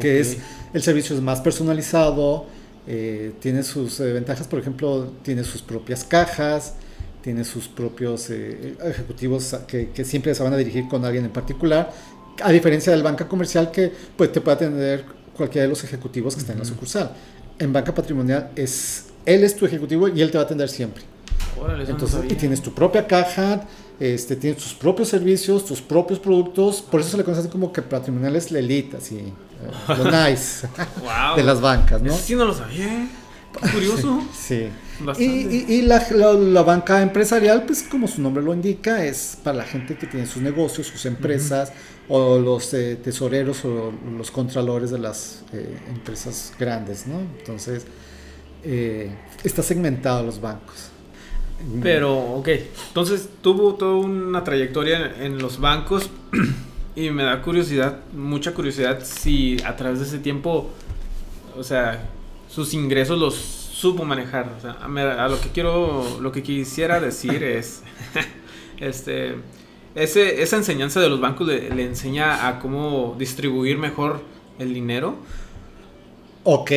que 0.00 0.20
es 0.20 0.38
el 0.72 0.82
servicio 0.82 1.14
es 1.16 1.22
más 1.22 1.40
personalizado, 1.40 2.46
eh, 2.86 3.32
tiene 3.40 3.62
sus 3.62 4.00
eh, 4.00 4.12
ventajas, 4.12 4.46
por 4.46 4.58
ejemplo, 4.58 5.12
tiene 5.22 5.44
sus 5.44 5.62
propias 5.62 6.04
cajas, 6.04 6.74
tiene 7.22 7.44
sus 7.44 7.68
propios 7.68 8.28
eh, 8.30 8.76
ejecutivos 8.84 9.56
que, 9.66 9.90
que, 9.90 10.04
siempre 10.04 10.34
se 10.34 10.42
van 10.42 10.52
a 10.52 10.56
dirigir 10.56 10.88
con 10.88 11.04
alguien 11.04 11.24
en 11.24 11.30
particular, 11.30 11.92
a 12.42 12.50
diferencia 12.50 12.92
del 12.92 13.02
banca 13.02 13.28
comercial 13.28 13.70
que 13.70 13.92
pues, 14.16 14.32
te 14.32 14.40
puede 14.40 14.56
atender 14.56 15.04
cualquiera 15.36 15.64
de 15.64 15.68
los 15.68 15.84
ejecutivos 15.84 16.34
que 16.34 16.40
están 16.40 16.54
en 16.54 16.60
la 16.60 16.64
sucursal. 16.64 17.12
En 17.58 17.72
banca 17.72 17.94
patrimonial 17.94 18.50
es 18.56 19.06
él 19.24 19.44
es 19.44 19.54
tu 19.54 19.64
ejecutivo 19.66 20.08
y 20.08 20.20
él 20.20 20.30
te 20.30 20.38
va 20.38 20.42
a 20.42 20.46
atender 20.46 20.68
siempre. 20.68 21.04
Entonces, 21.86 22.20
y 22.28 22.34
tienes 22.34 22.60
tu 22.60 22.74
propia 22.74 23.06
caja, 23.06 23.66
este, 24.00 24.36
tienes 24.36 24.62
tus 24.62 24.74
propios 24.74 25.08
servicios, 25.08 25.64
tus 25.64 25.80
propios 25.80 26.18
productos, 26.18 26.82
por 26.82 27.00
eso 27.00 27.10
se 27.10 27.16
le 27.18 27.24
conoce 27.24 27.48
como 27.48 27.72
que 27.72 27.82
patrimonial 27.82 28.36
es 28.36 28.50
la 28.50 28.58
elite, 28.58 28.96
así, 28.96 29.16
eh, 29.16 29.32
lo 29.88 30.04
nice 30.28 30.66
de 31.36 31.42
las 31.42 31.60
bancas, 31.60 32.02
¿no? 32.02 32.16
sí 32.16 32.34
no 32.34 32.44
lo 32.44 32.54
sabía, 32.54 32.86
¿eh? 32.86 33.08
curioso. 33.72 34.22
sí. 34.34 34.68
Y, 35.18 35.74
y, 35.74 35.82
la, 35.82 36.06
la, 36.10 36.62
banca 36.62 37.02
empresarial, 37.02 37.64
pues 37.64 37.82
como 37.82 38.06
su 38.06 38.22
nombre 38.22 38.42
lo 38.42 38.54
indica, 38.54 39.04
es 39.04 39.36
para 39.42 39.58
la 39.58 39.64
gente 39.64 39.96
que 39.96 40.06
tiene 40.06 40.26
sus 40.26 40.40
negocios, 40.40 40.86
sus 40.86 41.04
empresas, 41.06 41.72
o 42.08 42.38
los 42.38 42.72
eh, 42.72 42.96
tesoreros 43.02 43.64
o 43.64 43.92
los 44.16 44.30
contralores 44.30 44.90
de 44.90 44.98
las 44.98 45.42
empresas 45.88 46.52
grandes, 46.58 47.06
¿no? 47.06 47.20
Entonces, 47.38 47.84
está 49.42 49.62
segmentado 49.62 50.22
los 50.22 50.40
bancos. 50.40 50.91
Pero, 51.82 52.18
ok, 52.36 52.48
entonces 52.88 53.28
tuvo 53.40 53.74
toda 53.74 53.94
una 53.94 54.44
trayectoria 54.44 55.14
en, 55.20 55.38
los 55.38 55.60
bancos 55.60 56.10
y 56.96 57.10
me 57.10 57.22
da 57.22 57.40
curiosidad, 57.42 58.00
mucha 58.12 58.52
curiosidad 58.52 59.02
si 59.04 59.56
a 59.64 59.76
través 59.76 60.00
de 60.00 60.06
ese 60.06 60.18
tiempo, 60.18 60.70
o 61.56 61.62
sea, 61.62 62.08
sus 62.48 62.74
ingresos 62.74 63.18
los 63.18 63.34
supo 63.34 64.04
manejar. 64.04 64.52
O 64.58 64.60
sea, 64.60 64.72
a, 64.72 65.28
lo 65.28 65.40
que 65.40 65.48
quiero, 65.50 66.18
lo 66.20 66.32
que 66.32 66.42
quisiera 66.42 67.00
decir 67.00 67.42
es, 67.44 67.82
este, 68.78 69.36
ese, 69.94 70.42
esa 70.42 70.56
enseñanza 70.56 71.00
de 71.00 71.08
los 71.08 71.20
bancos 71.20 71.46
le, 71.46 71.70
le 71.70 71.84
enseña 71.84 72.48
a 72.48 72.58
cómo 72.58 73.14
distribuir 73.18 73.78
mejor 73.78 74.20
el 74.58 74.74
dinero 74.74 75.16
Ok. 76.44 76.70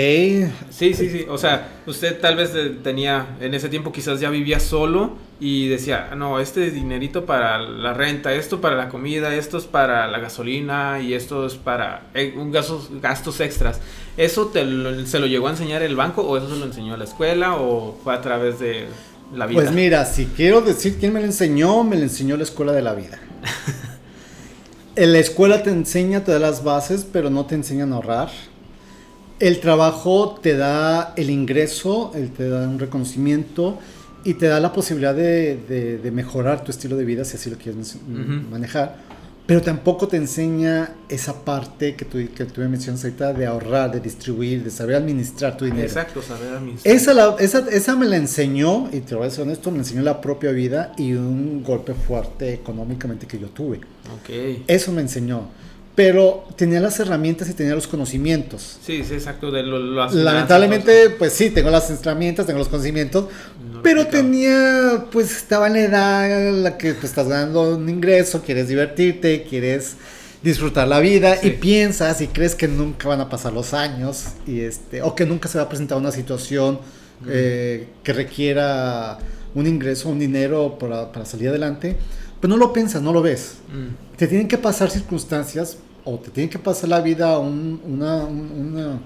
Sí, 0.70 0.94
sí, 0.94 1.10
sí. 1.10 1.26
O 1.28 1.38
sea, 1.38 1.82
usted 1.88 2.20
tal 2.20 2.36
vez 2.36 2.52
tenía, 2.84 3.36
en 3.42 3.54
ese 3.56 3.68
tiempo 3.68 3.92
quizás 3.92 4.20
ya 4.20 4.30
vivía 4.30 4.60
solo 4.60 5.14
y 5.40 5.68
decía, 5.68 6.12
no, 6.16 6.40
este 6.40 6.70
dinerito 6.70 7.26
para 7.26 7.58
la 7.58 7.94
renta, 7.94 8.34
esto 8.34 8.62
para 8.62 8.76
la 8.76 8.90
comida, 8.90 9.34
esto 9.34 9.58
es 9.58 9.66
para 9.66 10.08
la 10.08 10.20
gasolina 10.20 11.02
y 11.02 11.16
esto 11.16 11.48
es 11.48 11.56
para 11.56 12.04
eh, 12.14 12.36
un 12.38 12.52
gastos, 12.52 12.90
gastos 13.02 13.40
extras. 13.40 13.82
¿Eso 14.18 14.48
te 14.48 14.62
se 15.08 15.20
lo 15.20 15.26
llegó 15.26 15.48
a 15.48 15.52
enseñar 15.52 15.82
el 15.82 15.96
banco 15.96 16.22
o 16.22 16.38
eso 16.38 16.48
se 16.48 16.58
lo 16.58 16.66
enseñó 16.66 16.96
la 16.96 17.06
escuela 17.06 17.56
o 17.56 17.98
fue 18.04 18.14
a 18.14 18.22
través 18.22 18.60
de 18.60 18.86
la 19.34 19.48
vida? 19.48 19.62
Pues 19.62 19.74
mira, 19.74 20.06
si 20.06 20.28
quiero 20.28 20.62
decir 20.62 20.98
quién 21.00 21.12
me 21.12 21.22
lo 21.22 21.26
enseñó, 21.26 21.84
me 21.84 21.96
lo 21.96 22.04
enseñó 22.04 22.38
la 22.38 22.44
escuela 22.44 22.72
de 22.72 22.84
la 22.84 22.94
vida. 22.94 23.20
en 24.96 25.12
la 25.12 25.18
escuela 25.18 25.64
te 25.64 25.72
enseña, 25.72 26.24
te 26.24 26.32
da 26.32 26.40
las 26.40 26.64
bases, 26.64 27.06
pero 27.12 27.32
no 27.32 27.48
te 27.48 27.56
enseñan 27.56 27.92
a 27.94 27.96
ahorrar 27.96 28.30
el 29.40 29.60
trabajo 29.60 30.40
te 30.42 30.56
da 30.56 31.14
el 31.18 31.30
ingreso, 31.30 32.12
te 32.38 32.50
da 32.50 32.68
un 32.68 32.80
reconocimiento 32.80 33.78
y 34.24 34.36
te 34.36 34.48
da 34.48 34.60
la 34.60 34.74
posibilidad 34.74 35.14
de, 35.14 36.10
mejorar 36.14 36.64
tu 36.64 36.72
estilo 36.72 36.98
de 36.98 37.06
vida 37.06 37.26
si 37.26 37.38
así 37.38 37.50
lo 37.50 37.58
quieres 37.58 37.98
manejar. 38.50 38.98
pero 39.46 39.62
tampoco 39.62 40.08
te 40.08 40.18
enseña 40.18 40.96
esa 41.08 41.46
parte 41.46 41.96
que 41.96 42.06
tú, 42.06 42.18
que 42.34 42.46
tú 42.46 42.62
me 42.62 42.68
mencionas 42.68 43.04
ahorita 43.04 43.34
de 43.34 43.46
ahorrar, 43.46 43.92
de 43.92 44.00
distribuir, 44.00 44.64
de 44.64 44.72
saber 44.72 44.96
administrar 44.96 45.56
tu 45.56 45.66
dinero. 45.66 45.84
Exacto, 45.84 46.24
saber 46.24 46.56
administrar. 46.56 46.96
Esa, 46.96 47.36
esa, 47.38 47.70
esa 47.70 47.96
me 47.96 48.08
la 48.08 48.16
enseñó, 48.16 48.90
y 48.92 49.02
te 49.02 49.14
voy 49.14 49.28
a 49.28 49.30
ser 49.30 49.44
honesto, 49.44 49.70
me 49.70 49.80
enseñó 49.80 50.02
la 50.02 50.20
propia 50.20 50.52
vida 50.52 50.94
y 50.98 51.14
un 51.14 51.62
golpe 51.64 51.94
fuerte 51.94 52.54
económicamente 52.54 53.28
que 53.28 53.38
yo 53.38 53.50
tuve. 53.50 53.78
Ok. 53.78 54.64
Eso 54.66 54.92
me 54.92 55.02
enseñó 55.02 55.50
pero 55.96 56.46
tenía 56.58 56.82
las 56.82 57.00
herramientas 57.00 57.50
y 57.50 57.54
tenía 57.54 57.74
los 57.74 57.88
conocimientos. 57.88 58.78
Sí, 58.86 59.04
sí, 59.06 59.14
exacto. 59.14 59.50
De 59.50 59.64
lo, 59.64 59.80
Lamentablemente, 60.10 61.10
pues 61.12 61.32
sí, 61.32 61.50
tengo 61.50 61.70
las 61.70 61.90
herramientas, 61.90 62.46
tengo 62.46 62.60
los 62.60 62.68
conocimientos, 62.68 63.30
pero 63.82 64.06
tenía, 64.08 65.06
pues 65.12 65.32
estaba 65.32 65.68
en 65.68 65.74
la 65.74 65.80
edad 65.80 66.50
en 66.50 66.64
la 66.64 66.78
que 66.78 66.94
pues, 66.94 67.06
estás 67.06 67.30
ganando 67.30 67.76
un 67.76 67.88
ingreso, 67.88 68.42
quieres 68.42 68.68
divertirte, 68.68 69.44
quieres 69.44 69.96
disfrutar 70.44 70.88
la 70.88 71.00
vida 71.00 71.38
y 71.42 71.52
piensas 71.52 72.20
y 72.22 72.28
crees 72.28 72.56
que 72.56 72.68
nunca 72.68 73.08
van 73.08 73.22
a 73.22 73.30
pasar 73.30 73.54
los 73.54 73.74
años 73.74 74.26
y 74.46 74.60
este 74.60 75.02
o 75.02 75.16
que 75.16 75.26
nunca 75.26 75.50
se 75.50 75.58
va 75.58 75.64
a 75.64 75.70
presentar 75.70 75.98
una 75.98 76.12
situación 76.12 76.80
eh, 77.28 77.88
que 78.04 78.14
requiera 78.14 79.18
un 79.56 79.66
ingreso, 79.66 80.10
un 80.10 80.20
dinero 80.20 80.78
para, 80.78 81.12
para 81.12 81.26
salir 81.26 81.50
adelante, 81.50 81.96
pues 82.46 82.60
no 82.60 82.64
lo 82.64 82.72
piensas, 82.72 83.02
no 83.02 83.12
lo 83.12 83.24
ves. 83.24 83.56
Mm. 83.74 84.18
Te 84.18 84.28
tienen 84.28 84.48
que 84.48 84.60
pasar 84.60 84.92
circunstancias 84.92 85.80
o 86.04 86.20
te 86.20 86.30
tiene 86.30 86.48
que 86.48 86.60
pasar 86.60 86.90
la 86.90 87.02
vida 87.02 87.40
una, 87.40 88.18
una 88.18 89.00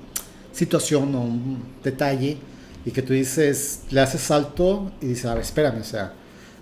situación 0.52 1.16
o 1.16 1.22
un 1.22 1.64
detalle 1.82 2.36
y 2.86 2.92
que 2.92 3.02
tú 3.02 3.14
dices, 3.14 3.84
le 3.92 4.02
haces 4.02 4.20
salto 4.20 4.92
y 5.00 5.06
dices, 5.06 5.24
a 5.24 5.36
ver, 5.36 5.44
espérame, 5.44 5.80
o 5.80 5.86
sea, 5.86 6.12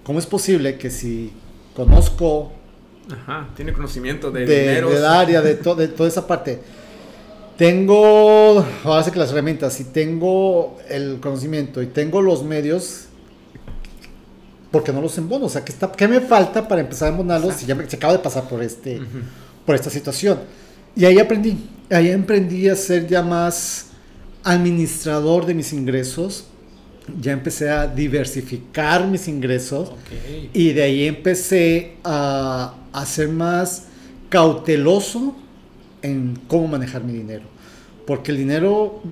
¿cómo 0.03 0.19
es 0.19 0.27
posible 0.27 0.77
que 0.77 0.91
si 0.91 1.34
conozco... 1.75 2.51
Ajá, 3.12 3.50
tiene 3.55 3.74
conocimiento 3.74 4.29
de, 4.29 4.46
de 4.46 4.60
dinero. 4.60 4.91
Del 4.91 5.03
área, 5.03 5.41
de, 5.41 5.55
de 5.55 5.88
toda 5.88 6.07
esa 6.07 6.27
parte. 6.27 6.60
Tengo, 7.57 8.63
ahora 8.84 9.03
sí 9.03 9.10
que 9.10 9.17
las 9.17 9.31
herramientas, 9.31 9.74
si 9.74 9.86
tengo 9.86 10.77
el 10.89 11.19
conocimiento 11.22 11.81
y 11.81 11.88
tengo 11.88 12.22
los 12.22 12.43
medios, 12.43 13.06
porque 14.71 14.91
no 14.91 15.01
los 15.01 15.17
embono? 15.17 15.45
O 15.45 15.50
sea, 15.50 15.63
¿qué, 15.63 15.71
está, 15.71 15.91
qué 15.91 16.07
me 16.07 16.21
falta 16.21 16.67
para 16.67 16.81
empezar 16.81 17.07
a 17.07 17.12
embonarlos 17.12 17.55
si 17.55 17.65
ya 17.65 17.75
me, 17.75 17.89
se 17.89 17.95
acaba 17.95 18.13
de 18.13 18.19
pasar 18.19 18.47
por 18.47 18.62
este 18.62 19.01
por 19.67 19.75
esta 19.75 19.89
situación. 19.89 20.39
Y 20.95 21.03
ahí 21.03 21.19
aprendí, 21.19 21.57
ahí 21.91 22.09
aprendí 22.09 22.69
a 22.69 22.75
ser 22.75 23.05
ya 23.05 23.21
más 23.21 23.88
administrador 24.43 25.45
de 25.45 25.53
mis 25.53 25.74
ingresos, 25.74 26.45
ya 27.21 27.33
empecé 27.33 27.69
a 27.69 27.86
diversificar 27.86 29.05
mis 29.05 29.27
ingresos 29.27 29.91
y 30.53 30.71
de 30.71 30.83
ahí 30.83 31.05
empecé 31.05 31.97
a, 32.03 32.75
a 32.93 33.05
ser 33.05 33.27
más 33.27 33.88
cauteloso 34.29 35.36
en 36.01 36.39
cómo 36.47 36.69
manejar 36.69 37.03
mi 37.03 37.12
dinero. 37.12 37.43
Porque 38.07 38.31
el 38.31 38.37
dinero 38.37 39.03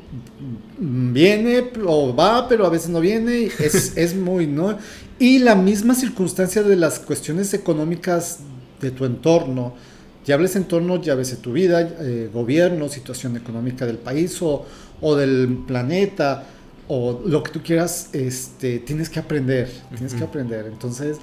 viene 0.80 1.72
o 1.86 2.16
va, 2.16 2.48
pero 2.48 2.66
a 2.66 2.70
veces 2.70 2.90
no 2.90 3.02
viene, 3.02 3.52
es, 3.60 3.94
es 3.98 4.16
muy, 4.16 4.48
¿no? 4.48 4.78
Y 5.20 5.40
la 5.40 5.56
misma 5.56 5.94
circunstancia 5.94 6.64
de 6.64 6.76
las 6.76 7.00
cuestiones 7.00 7.54
económicas 7.54 8.40
de 8.82 8.92
tu 8.92 9.06
entorno, 9.06 9.76
ya 10.26 10.36
hables 10.36 10.56
entorno, 10.56 11.02
ya 11.02 11.14
ves 11.16 11.38
tu 11.42 11.54
vida, 11.54 11.82
eh, 11.82 12.30
gobierno, 12.34 12.90
situación 12.90 13.38
económica 13.38 13.86
del 13.86 13.98
país 13.98 14.42
o, 14.42 14.66
o, 15.02 15.16
del 15.16 15.60
planeta 15.68 16.46
o 16.88 17.22
lo 17.26 17.44
que 17.44 17.52
tú 17.52 17.62
quieras, 17.62 18.10
este, 18.14 18.80
tienes 18.80 19.10
que 19.10 19.20
aprender, 19.20 19.70
tienes 19.90 20.14
que 20.14 20.24
aprender. 20.24 20.68
Entonces, 20.68 21.18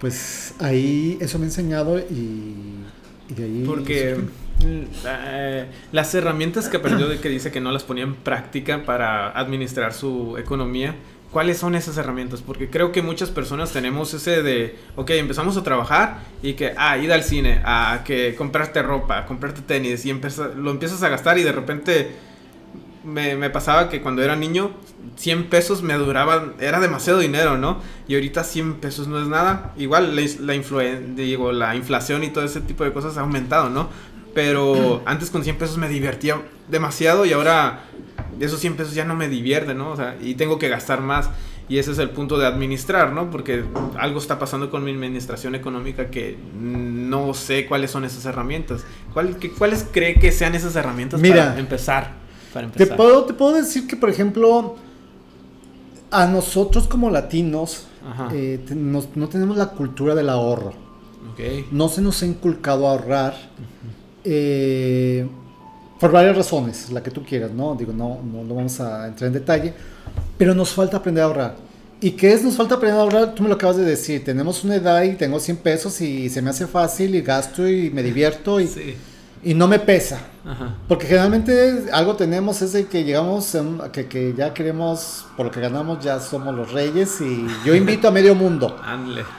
pues 0.00 0.54
ahí 0.58 1.16
eso 1.20 1.38
me 1.38 1.44
ha 1.44 1.48
enseñado 1.48 1.98
y, 1.98 2.54
de 3.34 3.44
ahí... 3.44 3.64
Porque 3.66 4.16
las 5.92 6.14
herramientas 6.14 6.68
que 6.68 6.76
aprendió 6.76 7.08
de 7.08 7.18
que 7.18 7.28
dice 7.28 7.50
que 7.50 7.60
no 7.60 7.72
las 7.72 7.84
ponía 7.84 8.04
en 8.04 8.14
práctica 8.14 8.82
para 8.84 9.30
administrar 9.30 9.92
su 9.92 10.36
economía, 10.38 10.94
¿Cuáles 11.30 11.58
son 11.58 11.76
esas 11.76 11.96
herramientas? 11.96 12.42
Porque 12.42 12.68
creo 12.68 12.90
que 12.90 13.02
muchas 13.02 13.30
personas 13.30 13.72
tenemos 13.72 14.12
ese 14.14 14.42
de, 14.42 14.76
ok, 14.96 15.10
empezamos 15.10 15.56
a 15.56 15.62
trabajar 15.62 16.22
y 16.42 16.54
que, 16.54 16.74
ah, 16.76 16.98
ir 16.98 17.12
al 17.12 17.22
cine, 17.22 17.62
a 17.64 18.02
que 18.04 18.34
comprarte 18.34 18.82
ropa, 18.82 19.26
comprarte 19.26 19.60
tenis 19.62 20.04
y 20.04 20.12
lo 20.56 20.70
empiezas 20.72 21.02
a 21.04 21.08
gastar 21.08 21.38
y 21.38 21.44
de 21.44 21.52
repente 21.52 22.10
me, 23.04 23.48
pasaba 23.50 23.88
que 23.88 24.00
cuando 24.02 24.22
era 24.22 24.34
niño 24.34 24.72
100 25.16 25.48
pesos 25.48 25.82
me 25.82 25.94
duraban, 25.94 26.54
era 26.58 26.80
demasiado 26.80 27.20
dinero, 27.20 27.56
¿no? 27.56 27.80
Y 28.08 28.14
ahorita 28.14 28.42
100 28.42 28.74
pesos 28.74 29.06
no 29.06 29.20
es 29.22 29.28
nada. 29.28 29.72
Igual 29.78 30.16
la, 30.16 30.22
la, 30.40 31.00
digo, 31.14 31.52
la 31.52 31.76
inflación 31.76 32.24
y 32.24 32.30
todo 32.30 32.44
ese 32.44 32.60
tipo 32.60 32.82
de 32.82 32.92
cosas 32.92 33.16
ha 33.16 33.20
aumentado, 33.20 33.70
¿no? 33.70 33.88
Pero 34.34 35.02
antes 35.06 35.30
con 35.30 35.42
100 35.42 35.56
pesos 35.56 35.76
me 35.76 35.88
divertía 35.88 36.40
demasiado 36.68 37.24
y 37.24 37.32
ahora 37.32 37.84
esos 38.38 38.60
100 38.60 38.76
pesos 38.76 38.94
ya 38.94 39.04
no 39.04 39.16
me 39.16 39.28
divierten, 39.28 39.78
¿no? 39.78 39.90
O 39.90 39.96
sea, 39.96 40.16
y 40.20 40.34
tengo 40.34 40.58
que 40.58 40.68
gastar 40.68 41.00
más. 41.00 41.30
Y 41.68 41.78
ese 41.78 41.92
es 41.92 41.98
el 41.98 42.10
punto 42.10 42.36
de 42.36 42.46
administrar, 42.46 43.12
¿no? 43.12 43.30
Porque 43.30 43.64
algo 43.98 44.18
está 44.18 44.40
pasando 44.40 44.70
con 44.70 44.82
mi 44.82 44.90
administración 44.90 45.54
económica 45.54 46.06
que 46.06 46.36
no 46.60 47.32
sé 47.32 47.66
cuáles 47.66 47.92
son 47.92 48.04
esas 48.04 48.24
herramientas. 48.24 48.84
¿Cuál, 49.12 49.36
¿Cuáles 49.56 49.86
cree 49.90 50.14
que 50.14 50.32
sean 50.32 50.56
esas 50.56 50.74
herramientas 50.74 51.20
para 51.20 51.58
empezar? 51.58 52.12
Para 52.52 52.68
Te, 52.72 52.86
puedo, 52.86 53.24
te 53.24 53.34
puedo 53.34 53.54
decir 53.54 53.86
que, 53.86 53.94
por 53.94 54.10
ejemplo, 54.10 54.76
a 56.10 56.26
nosotros 56.26 56.88
como 56.88 57.08
latinos 57.08 57.86
eh, 58.32 58.58
no 58.74 59.28
tenemos 59.28 59.56
la 59.56 59.68
cultura 59.68 60.16
del 60.16 60.28
ahorro. 60.28 60.72
Okay. 61.34 61.68
No 61.70 61.88
se 61.88 62.02
nos 62.02 62.22
ha 62.22 62.26
inculcado 62.26 62.88
a 62.88 62.92
ahorrar. 62.92 63.34
Eh, 64.24 65.26
por 65.98 66.12
varias 66.12 66.36
razones, 66.36 66.90
la 66.90 67.02
que 67.02 67.10
tú 67.10 67.22
quieras, 67.24 67.50
¿no? 67.50 67.74
Digo, 67.74 67.92
no, 67.92 68.20
no, 68.22 68.42
no 68.42 68.54
vamos 68.54 68.80
a 68.80 69.06
entrar 69.06 69.28
en 69.28 69.34
detalle, 69.34 69.74
pero 70.38 70.54
nos 70.54 70.70
falta 70.70 70.96
aprender 70.96 71.22
a 71.22 71.26
ahorrar. 71.26 71.56
¿Y 72.00 72.12
qué 72.12 72.32
es 72.32 72.42
nos 72.42 72.56
falta 72.56 72.76
aprender 72.76 72.98
a 72.98 73.02
ahorrar? 73.02 73.34
Tú 73.34 73.42
me 73.42 73.48
lo 73.50 73.56
acabas 73.56 73.76
de 73.76 73.84
decir, 73.84 74.24
tenemos 74.24 74.64
una 74.64 74.76
edad 74.76 75.02
y 75.02 75.14
tengo 75.14 75.38
100 75.38 75.58
pesos 75.58 76.00
y 76.00 76.30
se 76.30 76.40
me 76.40 76.50
hace 76.50 76.66
fácil 76.66 77.14
y 77.14 77.20
gasto 77.20 77.68
y 77.68 77.90
me 77.90 78.02
divierto 78.02 78.58
y, 78.58 78.96
y 79.42 79.52
no 79.52 79.68
me 79.68 79.78
pesa. 79.78 80.20
Porque 80.88 81.06
generalmente 81.06 81.84
algo 81.92 82.16
tenemos 82.16 82.62
es 82.62 82.72
de 82.72 82.86
que 82.86 83.04
llegamos, 83.04 83.54
a 83.54 83.92
que, 83.92 84.06
que, 84.06 84.32
ya 84.34 84.54
queremos, 84.54 85.26
por 85.36 85.46
lo 85.46 85.52
que 85.52 85.60
ganamos 85.60 86.02
ya 86.02 86.18
somos 86.18 86.54
los 86.54 86.72
reyes 86.72 87.20
y 87.20 87.46
yo 87.64 87.74
invito 87.74 88.08
a 88.08 88.10
medio 88.10 88.34
mundo. 88.34 88.76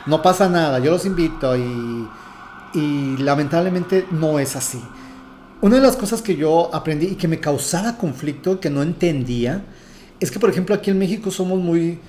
No 0.06 0.22
pasa 0.22 0.48
nada, 0.48 0.78
yo 0.78 0.92
los 0.92 1.06
invito 1.06 1.58
y, 1.58 2.08
y 2.74 3.18
lamentablemente 3.18 4.06
no 4.12 4.40
es 4.40 4.56
así. 4.56 4.82
Una 5.62 5.76
de 5.76 5.82
las 5.82 5.96
cosas 5.96 6.22
que 6.22 6.36
yo 6.36 6.74
aprendí 6.74 7.08
y 7.08 7.16
que 7.16 7.28
me 7.28 7.40
causaba 7.40 7.98
conflicto, 7.98 8.60
que 8.60 8.70
no 8.70 8.82
entendía, 8.82 9.64
es 10.20 10.32
que, 10.32 10.40
por 10.40 10.50
ejemplo, 10.50 10.74
aquí 10.74 10.90
en 10.90 10.98
México 10.98 11.30
somos 11.30 11.60
muy 11.60 12.00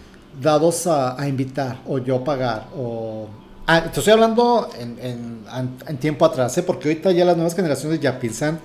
dados 0.41 0.87
a, 0.87 1.17
invitar 1.29 1.81
o 1.87 1.99
yo 1.99 2.25
pagar 2.25 2.69
o... 2.77 3.29
Ah, 3.67 3.83
te 3.93 4.01
estoy 4.01 4.13
hablando 4.13 4.69
en, 4.79 5.99
tiempo 5.99 6.25
atrás, 6.25 6.57
¿eh? 6.59 6.63
porque 6.63 6.89
ahorita 6.89 7.13
ya 7.13 7.25
las 7.25 7.37
nuevas 7.37 7.55
generaciones 7.55 8.01
ya 8.01 8.19
piensan 8.19 8.59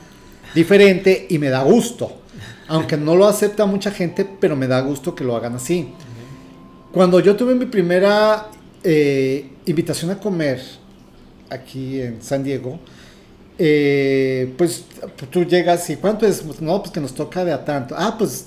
diferente 0.56 1.28
y 1.30 1.38
me 1.38 1.50
da 1.50 1.64
gusto. 1.64 2.22
Aunque 2.68 2.98
no 2.98 3.16
lo 3.16 3.28
acepta 3.28 3.66
mucha 3.66 3.92
gente, 3.92 4.26
pero 4.26 4.56
me 4.56 4.68
da 4.68 4.82
gusto 4.82 5.14
que 5.14 5.24
lo 5.24 5.36
hagan 5.36 5.56
así. 5.56 5.90
Cuando 6.92 7.20
yo 7.20 7.36
tuve 7.36 7.56
mi 7.56 7.66
primera 7.66 8.48
eh, 8.84 9.52
invitación 9.66 10.12
a 10.12 10.20
comer 10.20 10.62
aquí 11.50 12.02
en 12.02 12.22
San 12.22 12.44
Diego, 12.44 12.80
eh, 13.58 14.54
pues 14.58 14.86
tú 15.32 15.44
llegas 15.46 15.90
y 15.90 15.96
¿cuánto 15.96 16.26
es? 16.26 16.44
No, 16.62 16.82
pues 16.82 16.92
que 16.92 17.00
nos 17.00 17.14
toca 17.14 17.44
de 17.44 17.52
a 17.52 17.66
tanto. 17.66 17.96
Ah, 17.98 18.16
pues 18.18 18.46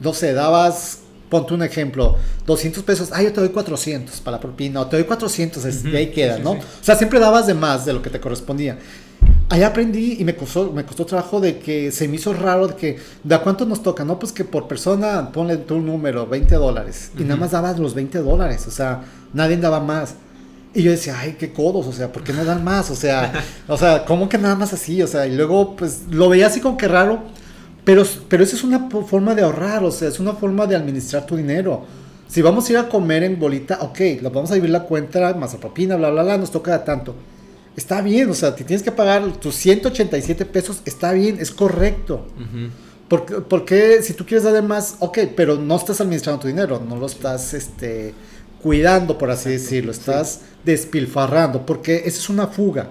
no 0.00 0.12
sé, 0.12 0.32
dabas, 0.32 1.00
ponte 1.28 1.54
un 1.54 1.62
ejemplo, 1.62 2.16
200 2.46 2.82
pesos, 2.82 3.10
ah, 3.12 3.22
yo 3.22 3.32
te 3.32 3.40
doy 3.40 3.50
400 3.50 4.20
para 4.20 4.36
la 4.36 4.40
propina, 4.40 4.80
o 4.80 4.86
te 4.86 4.96
doy 4.96 5.06
400, 5.06 5.84
y 5.86 5.96
ahí 5.96 6.10
queda, 6.10 6.38
¿no? 6.38 6.52
O 6.52 6.58
sea, 6.82 6.96
siempre 6.96 7.20
dabas 7.20 7.46
de 7.46 7.54
más 7.54 7.86
de 7.86 7.92
lo 7.92 8.02
que 8.02 8.10
te 8.10 8.20
correspondía. 8.20 8.78
Ahí 9.48 9.62
aprendí 9.62 10.16
y 10.18 10.24
me 10.24 10.36
costó, 10.36 10.72
me 10.72 10.84
costó 10.84 11.04
trabajo 11.04 11.40
de 11.40 11.58
que 11.58 11.90
se 11.90 12.06
me 12.08 12.16
hizo 12.16 12.32
raro 12.32 12.68
de 12.68 12.76
que, 12.76 12.98
¿de 13.22 13.34
a 13.34 13.42
cuánto 13.42 13.66
nos 13.66 13.82
toca? 13.82 14.04
No, 14.04 14.18
pues 14.18 14.32
que 14.32 14.44
por 14.44 14.68
persona 14.68 15.30
ponle 15.32 15.56
tu 15.56 15.80
número, 15.80 16.26
20 16.26 16.54
dólares. 16.54 17.10
Y 17.18 17.22
nada 17.22 17.36
más 17.36 17.50
dabas 17.50 17.78
los 17.78 17.94
20 17.94 18.18
dólares, 18.20 18.66
o 18.66 18.70
sea, 18.70 19.02
nadie 19.32 19.56
daba 19.56 19.80
más. 19.80 20.14
Y 20.72 20.82
yo 20.82 20.92
decía, 20.92 21.18
ay, 21.18 21.36
qué 21.38 21.52
codos, 21.52 21.86
o 21.86 21.92
sea, 21.92 22.12
¿por 22.12 22.22
qué 22.22 22.32
no 22.32 22.44
dan 22.44 22.62
más? 22.62 22.90
O 22.90 22.94
sea, 22.94 23.32
o 23.66 23.76
sea, 23.76 24.04
¿cómo 24.04 24.28
que 24.28 24.38
nada 24.38 24.54
más 24.54 24.72
así? 24.72 25.02
O 25.02 25.06
sea, 25.06 25.26
y 25.26 25.34
luego, 25.34 25.74
pues, 25.74 26.02
lo 26.10 26.28
veía 26.28 26.46
así 26.46 26.60
como 26.60 26.76
que 26.76 26.86
raro, 26.86 27.22
pero, 27.84 28.04
pero 28.28 28.44
esa 28.44 28.54
es 28.54 28.62
una 28.62 28.88
forma 28.88 29.34
de 29.34 29.42
ahorrar, 29.42 29.82
o 29.82 29.90
sea, 29.90 30.08
es 30.08 30.20
una 30.20 30.34
forma 30.34 30.66
de 30.66 30.76
administrar 30.76 31.26
tu 31.26 31.36
dinero. 31.36 31.84
Si 32.28 32.40
vamos 32.40 32.68
a 32.68 32.72
ir 32.72 32.78
a 32.78 32.88
comer 32.88 33.24
en 33.24 33.40
bolita, 33.40 33.78
ok, 33.80 34.00
lo 34.22 34.30
vamos 34.30 34.52
a 34.52 34.54
vivir 34.54 34.70
la 34.70 34.84
cuenta, 34.84 35.34
más 35.34 35.54
la 35.54 35.58
propina, 35.58 35.96
bla, 35.96 36.10
bla, 36.10 36.22
bla, 36.22 36.38
nos 36.38 36.52
toca 36.52 36.84
tanto. 36.84 37.16
Está 37.76 38.00
bien, 38.00 38.30
o 38.30 38.34
sea, 38.34 38.54
te 38.54 38.62
tienes 38.62 38.84
que 38.84 38.92
pagar 38.92 39.32
tus 39.38 39.56
187 39.56 40.44
pesos, 40.44 40.82
está 40.84 41.12
bien, 41.12 41.38
es 41.40 41.50
correcto. 41.50 42.26
porque, 43.08 43.34
porque 43.40 44.02
si 44.02 44.12
tú 44.12 44.24
quieres 44.24 44.44
dar 44.44 44.62
más, 44.62 44.96
ok, 45.00 45.18
pero 45.34 45.56
no 45.56 45.74
estás 45.74 46.00
administrando 46.00 46.40
tu 46.40 46.46
dinero, 46.46 46.80
no 46.88 46.94
lo 46.94 47.06
estás, 47.06 47.54
este 47.54 48.14
cuidando, 48.62 49.16
por 49.18 49.30
así 49.30 49.50
decirlo, 49.50 49.90
estás 49.90 50.40
despilfarrando, 50.64 51.64
porque 51.64 51.96
esa 52.04 52.18
es 52.18 52.28
una 52.28 52.46
fuga. 52.46 52.90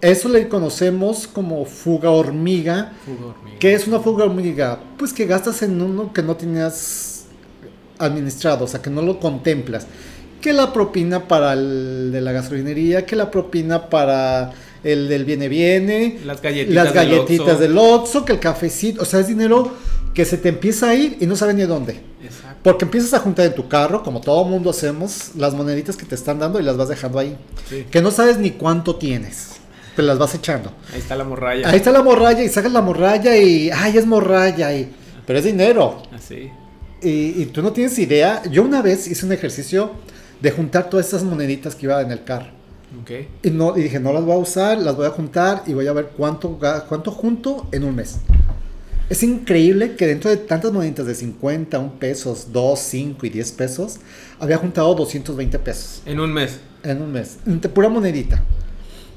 Eso 0.00 0.28
le 0.28 0.48
conocemos 0.48 1.26
como 1.26 1.64
fuga 1.66 2.10
hormiga. 2.10 2.92
Fuga 3.04 3.30
hormiga. 3.30 3.58
¿Qué 3.58 3.74
es 3.74 3.86
una 3.86 4.00
fuga 4.00 4.24
hormiga? 4.24 4.80
Pues 4.98 5.12
que 5.12 5.26
gastas 5.26 5.62
en 5.62 5.80
uno 5.80 6.12
que 6.12 6.22
no 6.22 6.36
tenías 6.36 7.26
administrado, 7.98 8.64
o 8.64 8.68
sea, 8.68 8.80
que 8.80 8.90
no 8.90 9.02
lo 9.02 9.20
contemplas. 9.20 9.86
Que 10.40 10.54
la 10.54 10.72
propina 10.72 11.28
para 11.28 11.52
el 11.52 12.10
de 12.12 12.20
la 12.22 12.32
gasolinería, 12.32 13.04
que 13.04 13.14
la 13.14 13.30
propina 13.30 13.90
para 13.90 14.52
el 14.82 15.08
del 15.08 15.26
viene 15.26 15.48
viene, 15.48 16.18
las 16.24 16.40
galletitas, 16.40 16.74
las 16.84 16.94
galletitas 16.94 17.58
del, 17.58 17.76
Oxxo. 17.76 18.24
que 18.24 18.32
el 18.32 18.40
cafecito, 18.40 19.02
o 19.02 19.04
sea, 19.04 19.20
es 19.20 19.28
dinero 19.28 19.70
que 20.14 20.24
se 20.24 20.36
te 20.36 20.48
empieza 20.48 20.90
a 20.90 20.94
ir 20.94 21.16
y 21.20 21.26
no 21.26 21.36
sabe 21.36 21.54
ni 21.54 21.62
dónde. 21.62 22.00
Exacto. 22.22 22.60
Porque 22.62 22.84
empiezas 22.84 23.14
a 23.14 23.20
juntar 23.20 23.46
en 23.46 23.54
tu 23.54 23.68
carro, 23.68 24.02
como 24.02 24.20
todo 24.20 24.44
mundo 24.44 24.70
hacemos, 24.70 25.32
las 25.36 25.54
moneditas 25.54 25.96
que 25.96 26.04
te 26.04 26.14
están 26.14 26.38
dando 26.38 26.60
y 26.60 26.62
las 26.62 26.76
vas 26.76 26.88
dejando 26.88 27.18
ahí. 27.18 27.36
Que 27.90 28.02
no 28.02 28.10
sabes 28.10 28.38
ni 28.38 28.52
cuánto 28.52 28.96
tienes. 28.96 29.52
Pero 29.96 30.06
las 30.06 30.18
vas 30.18 30.34
echando. 30.34 30.72
Ahí 30.92 31.00
está 31.00 31.16
la 31.16 31.24
morralla. 31.24 31.68
Ahí 31.68 31.76
está 31.76 31.90
la 31.90 32.02
morralla 32.02 32.42
y 32.42 32.48
sacas 32.48 32.72
la 32.72 32.82
morralla 32.82 33.36
y, 33.36 33.70
ay, 33.70 33.96
es 33.96 34.06
morralla. 34.06 34.74
Y, 34.74 34.92
pero 35.26 35.38
es 35.38 35.44
dinero. 35.44 36.02
Así. 36.12 36.50
Y, 37.02 37.42
y 37.42 37.46
tú 37.46 37.62
no 37.62 37.72
tienes 37.72 37.98
idea. 37.98 38.42
Yo 38.50 38.62
una 38.62 38.82
vez 38.82 39.08
hice 39.08 39.26
un 39.26 39.32
ejercicio 39.32 39.92
de 40.40 40.50
juntar 40.50 40.88
todas 40.88 41.08
esas 41.08 41.22
moneditas 41.22 41.74
que 41.74 41.86
iba 41.86 42.00
en 42.00 42.10
el 42.10 42.24
carro. 42.24 42.50
Okay. 43.02 43.28
Y, 43.42 43.50
no, 43.50 43.76
y 43.76 43.82
dije, 43.82 44.00
no 44.00 44.12
las 44.12 44.24
voy 44.24 44.34
a 44.34 44.38
usar, 44.38 44.78
las 44.78 44.96
voy 44.96 45.06
a 45.06 45.10
juntar 45.10 45.62
y 45.66 45.74
voy 45.74 45.86
a 45.86 45.92
ver 45.92 46.10
cuánto, 46.16 46.58
cuánto 46.88 47.12
junto 47.12 47.68
en 47.70 47.84
un 47.84 47.94
mes. 47.94 48.18
Es 49.10 49.24
increíble 49.24 49.96
que 49.96 50.06
dentro 50.06 50.30
de 50.30 50.36
tantas 50.36 50.72
moneditas 50.72 51.04
de 51.04 51.16
50, 51.16 51.80
1 51.80 51.98
pesos, 51.98 52.46
2, 52.52 52.78
5 52.78 53.26
y 53.26 53.30
10 53.30 53.52
pesos, 53.52 53.98
había 54.38 54.56
juntado 54.56 54.94
220 54.94 55.58
pesos. 55.58 56.00
En 56.06 56.20
un 56.20 56.32
mes. 56.32 56.60
En 56.84 57.02
un 57.02 57.10
mes. 57.10 57.38
De 57.44 57.68
pura 57.68 57.88
monedita. 57.88 58.40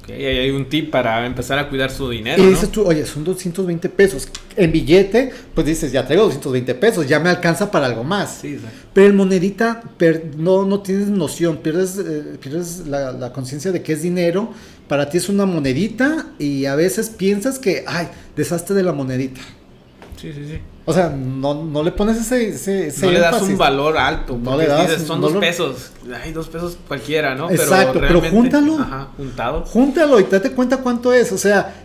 Okay, 0.01 0.19
y 0.19 0.25
hay 0.25 0.50
un 0.50 0.67
tip 0.67 0.89
para 0.89 1.23
empezar 1.27 1.59
a 1.59 1.69
cuidar 1.69 1.91
su 1.91 2.09
dinero. 2.09 2.41
Y 2.41 2.47
dices 2.47 2.71
tú, 2.71 2.81
oye, 2.83 3.05
son 3.05 3.23
220 3.23 3.88
pesos. 3.89 4.27
En 4.55 4.71
billete, 4.71 5.31
pues 5.53 5.67
dices, 5.67 5.91
ya 5.91 6.03
traigo 6.07 6.23
220 6.23 6.73
pesos, 6.73 7.07
ya 7.07 7.19
me 7.19 7.29
alcanza 7.29 7.69
para 7.69 7.85
algo 7.85 8.03
más. 8.03 8.39
Sí, 8.41 8.57
Pero 8.93 9.07
en 9.12 9.15
monedita 9.15 9.83
no, 10.38 10.65
no 10.65 10.81
tienes 10.81 11.07
noción, 11.09 11.57
pierdes, 11.57 12.00
eh, 12.00 12.38
pierdes 12.41 12.88
la, 12.88 13.12
la 13.12 13.31
conciencia 13.31 13.71
de 13.71 13.83
que 13.83 13.93
es 13.93 14.01
dinero. 14.01 14.51
Para 14.88 15.07
ti 15.12 15.19
es 15.19 15.29
una 15.29 15.45
monedita 15.45 16.33
y 16.39 16.65
a 16.65 16.75
veces 16.75 17.12
piensas 17.12 17.59
que, 17.59 17.83
ay, 17.85 18.07
deshazte 18.35 18.73
de 18.73 18.81
la 18.81 18.91
monedita. 18.91 19.39
Sí, 20.23 20.31
sí, 20.31 20.45
sí. 20.47 20.61
O 20.85 20.93
sea, 20.93 21.09
no, 21.09 21.53
no 21.65 21.83
le 21.83 21.91
pones 21.91 22.15
ese, 22.15 22.47
ese, 22.87 23.05
No 23.05 23.11
le 23.11 23.19
das 23.19 23.41
un 23.41 23.57
valor 23.57 23.97
alto. 23.97 24.39
No 24.41 24.55
le 24.55 24.67
das. 24.67 25.01
son 25.01 25.19
dos 25.19 25.33
pesos. 25.33 25.91
Ay, 26.23 26.31
dos 26.31 26.47
pesos 26.47 26.77
cualquiera, 26.87 27.35
¿no? 27.35 27.51
Exacto, 27.51 27.99
pero, 27.99 28.21
júntalo. 28.21 28.79
Ajá, 28.79 29.09
juntado. 29.17 29.65
Júntalo 29.65 30.21
y 30.21 30.23
date 30.23 30.51
cuenta 30.51 30.77
cuánto 30.77 31.11
es. 31.11 31.33
O 31.33 31.37
sea, 31.37 31.75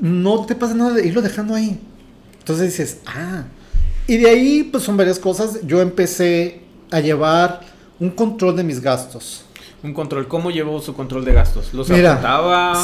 no 0.00 0.44
te 0.44 0.56
pasa 0.56 0.74
nada 0.74 0.94
de 0.94 1.06
irlo 1.06 1.22
dejando 1.22 1.54
ahí. 1.54 1.78
Entonces 2.40 2.66
dices, 2.66 2.98
ah. 3.06 3.44
Y 4.08 4.16
de 4.16 4.28
ahí, 4.28 4.64
pues 4.64 4.82
son 4.82 4.96
varias 4.96 5.20
cosas. 5.20 5.60
Yo 5.64 5.80
empecé 5.80 6.62
a 6.90 6.98
llevar 6.98 7.60
un 8.00 8.10
control 8.10 8.56
de 8.56 8.64
mis 8.64 8.80
gastos. 8.80 9.44
Un 9.84 9.94
control. 9.94 10.26
¿Cómo 10.26 10.50
llevó 10.50 10.80
su 10.80 10.94
control 10.94 11.24
de 11.24 11.32
gastos? 11.32 11.72
¿Los 11.74 11.88
Mira, 11.88 12.20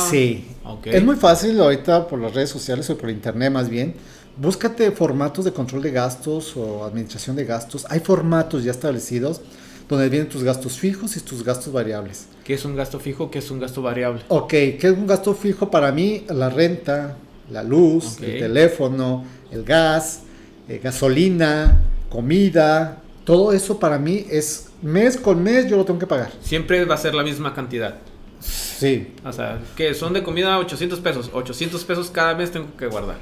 Sí. 0.08 0.46
Es 0.84 1.04
muy 1.04 1.16
fácil 1.16 1.60
ahorita 1.60 2.06
por 2.06 2.20
las 2.20 2.32
redes 2.32 2.50
sociales 2.50 2.88
o 2.90 2.96
por 2.96 3.10
internet 3.10 3.50
más 3.50 3.68
bien 3.68 3.96
búscate 4.38 4.90
formatos 4.92 5.44
de 5.44 5.52
control 5.52 5.82
de 5.82 5.90
gastos 5.90 6.56
o 6.56 6.84
administración 6.84 7.36
de 7.36 7.44
gastos. 7.44 7.86
Hay 7.90 8.00
formatos 8.00 8.64
ya 8.64 8.70
establecidos 8.70 9.40
donde 9.88 10.08
vienen 10.08 10.28
tus 10.28 10.42
gastos 10.42 10.78
fijos 10.78 11.16
y 11.16 11.20
tus 11.20 11.42
gastos 11.42 11.72
variables. 11.72 12.26
¿Qué 12.44 12.54
es 12.54 12.64
un 12.64 12.76
gasto 12.76 13.00
fijo? 13.00 13.30
¿Qué 13.30 13.38
es 13.38 13.50
un 13.50 13.58
gasto 13.58 13.82
variable? 13.82 14.22
Ok, 14.28 14.50
¿qué 14.50 14.78
es 14.82 14.92
un 14.92 15.06
gasto 15.06 15.34
fijo? 15.34 15.70
Para 15.70 15.92
mí, 15.92 16.24
la 16.28 16.50
renta, 16.50 17.16
la 17.50 17.62
luz, 17.62 18.20
el 18.20 18.38
teléfono, 18.38 19.24
el 19.50 19.64
gas, 19.64 20.20
eh, 20.68 20.80
gasolina, 20.82 21.80
comida, 22.10 23.02
todo 23.24 23.52
eso 23.52 23.78
para 23.78 23.98
mí 23.98 24.24
es 24.30 24.68
mes 24.82 25.16
con 25.16 25.42
mes 25.42 25.68
yo 25.68 25.76
lo 25.76 25.84
tengo 25.84 25.98
que 25.98 26.06
pagar. 26.06 26.32
Siempre 26.40 26.84
va 26.84 26.94
a 26.94 26.98
ser 26.98 27.14
la 27.14 27.22
misma 27.22 27.54
cantidad. 27.54 27.96
Sí. 28.40 29.14
O 29.24 29.32
sea, 29.32 29.60
que 29.76 29.94
son 29.94 30.12
de 30.12 30.22
comida 30.22 30.58
800 30.58 31.00
pesos. 31.00 31.30
800 31.32 31.84
pesos 31.84 32.10
cada 32.10 32.34
mes 32.34 32.52
tengo 32.52 32.68
que 32.76 32.86
guardar. 32.86 33.16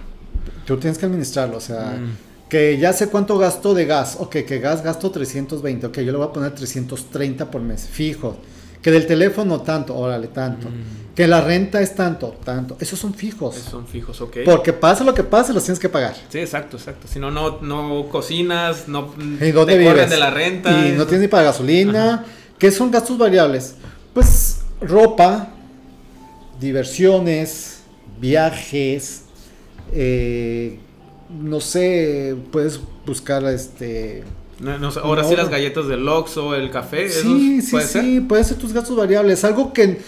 Tú 0.67 0.77
tienes 0.77 0.99
que 0.99 1.07
administrarlo, 1.07 1.59
o 1.59 1.61
sea, 1.61 1.97
mm. 1.99 2.49
que 2.49 2.77
ya 2.77 2.93
sé 2.93 3.09
cuánto 3.09 3.39
gasto 3.39 3.73
de 3.73 3.87
gas, 3.87 4.17
ok, 4.19 4.37
que 4.47 4.59
gas 4.59 4.83
gasto 4.83 5.11
320, 5.11 5.87
ok, 5.87 5.99
yo 5.99 6.13
le 6.13 6.19
voy 6.19 6.27
a 6.27 6.33
poner 6.33 6.55
330 6.55 7.51
por 7.51 7.63
mes, 7.63 7.87
fijo. 7.91 8.37
Que 8.83 8.91
del 8.91 9.07
teléfono 9.07 9.63
tanto, 9.63 9.97
órale, 9.97 10.29
tanto. 10.29 10.69
Mm. 10.69 11.15
Que 11.17 11.27
la 11.27 11.41
renta 11.41 11.81
es 11.81 11.95
tanto, 11.95 12.37
tanto. 12.45 12.77
Esos 12.79 12.99
son 12.99 13.15
fijos. 13.15 13.57
Esos 13.57 13.71
son 13.71 13.87
fijos, 13.87 14.21
ok. 14.21 14.39
Porque 14.45 14.73
pase 14.73 15.03
lo 15.03 15.15
que 15.15 15.25
pase, 15.25 15.53
los 15.53 15.65
tienes 15.65 15.81
que 15.81 15.89
pagar. 15.89 16.15
Sí, 16.29 16.39
exacto, 16.39 16.77
exacto. 16.77 17.09
Si 17.09 17.19
no, 17.19 17.31
no, 17.31 17.61
no 17.63 18.09
cocinas, 18.09 18.87
no 18.87 19.13
¿Y 19.41 19.51
dónde 19.51 19.73
te 19.73 19.79
vives? 19.79 20.11
de 20.11 20.17
la 20.19 20.31
renta. 20.31 20.87
Y 20.87 20.93
no 20.93 21.05
tienes 21.07 21.23
ni 21.23 21.29
para 21.29 21.45
gasolina. 21.45 22.25
¿Qué 22.59 22.71
son 22.71 22.91
gastos 22.91 23.19
variables? 23.19 23.75
Pues 24.15 24.59
ropa, 24.81 25.49
diversiones, 26.61 27.81
viajes, 28.21 29.23
eh, 29.93 30.79
no 31.31 31.61
sé, 31.61 32.37
puedes 32.53 32.81
buscar 33.05 33.45
este... 33.45 34.25
ahora 35.03 35.25
sí 35.25 35.37
las 35.37 35.49
galletas 35.49 35.89
del 35.89 36.09
Oxxo, 36.09 36.55
el 36.55 36.71
café. 36.71 37.09
Sí, 37.09 37.61
sí, 37.63 37.71
¿puede 37.71 37.87
sí, 37.87 38.21
puede 38.21 38.45
ser 38.45 38.59
tus 38.59 38.73
gastos 38.73 38.97
variables. 38.97 39.45
Algo 39.45 39.73
que, 39.73 40.01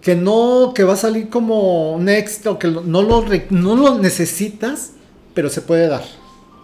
que 0.00 0.14
no, 0.14 0.72
que 0.74 0.84
va 0.84 0.94
a 0.94 0.96
salir 0.96 1.28
como 1.28 1.96
next 2.00 2.46
o 2.46 2.58
que 2.58 2.68
no 2.68 3.02
lo, 3.02 3.24
no 3.50 3.76
lo 3.76 3.98
necesitas, 3.98 4.92
pero 5.34 5.50
se 5.50 5.60
puede 5.60 5.88
dar 5.88 6.04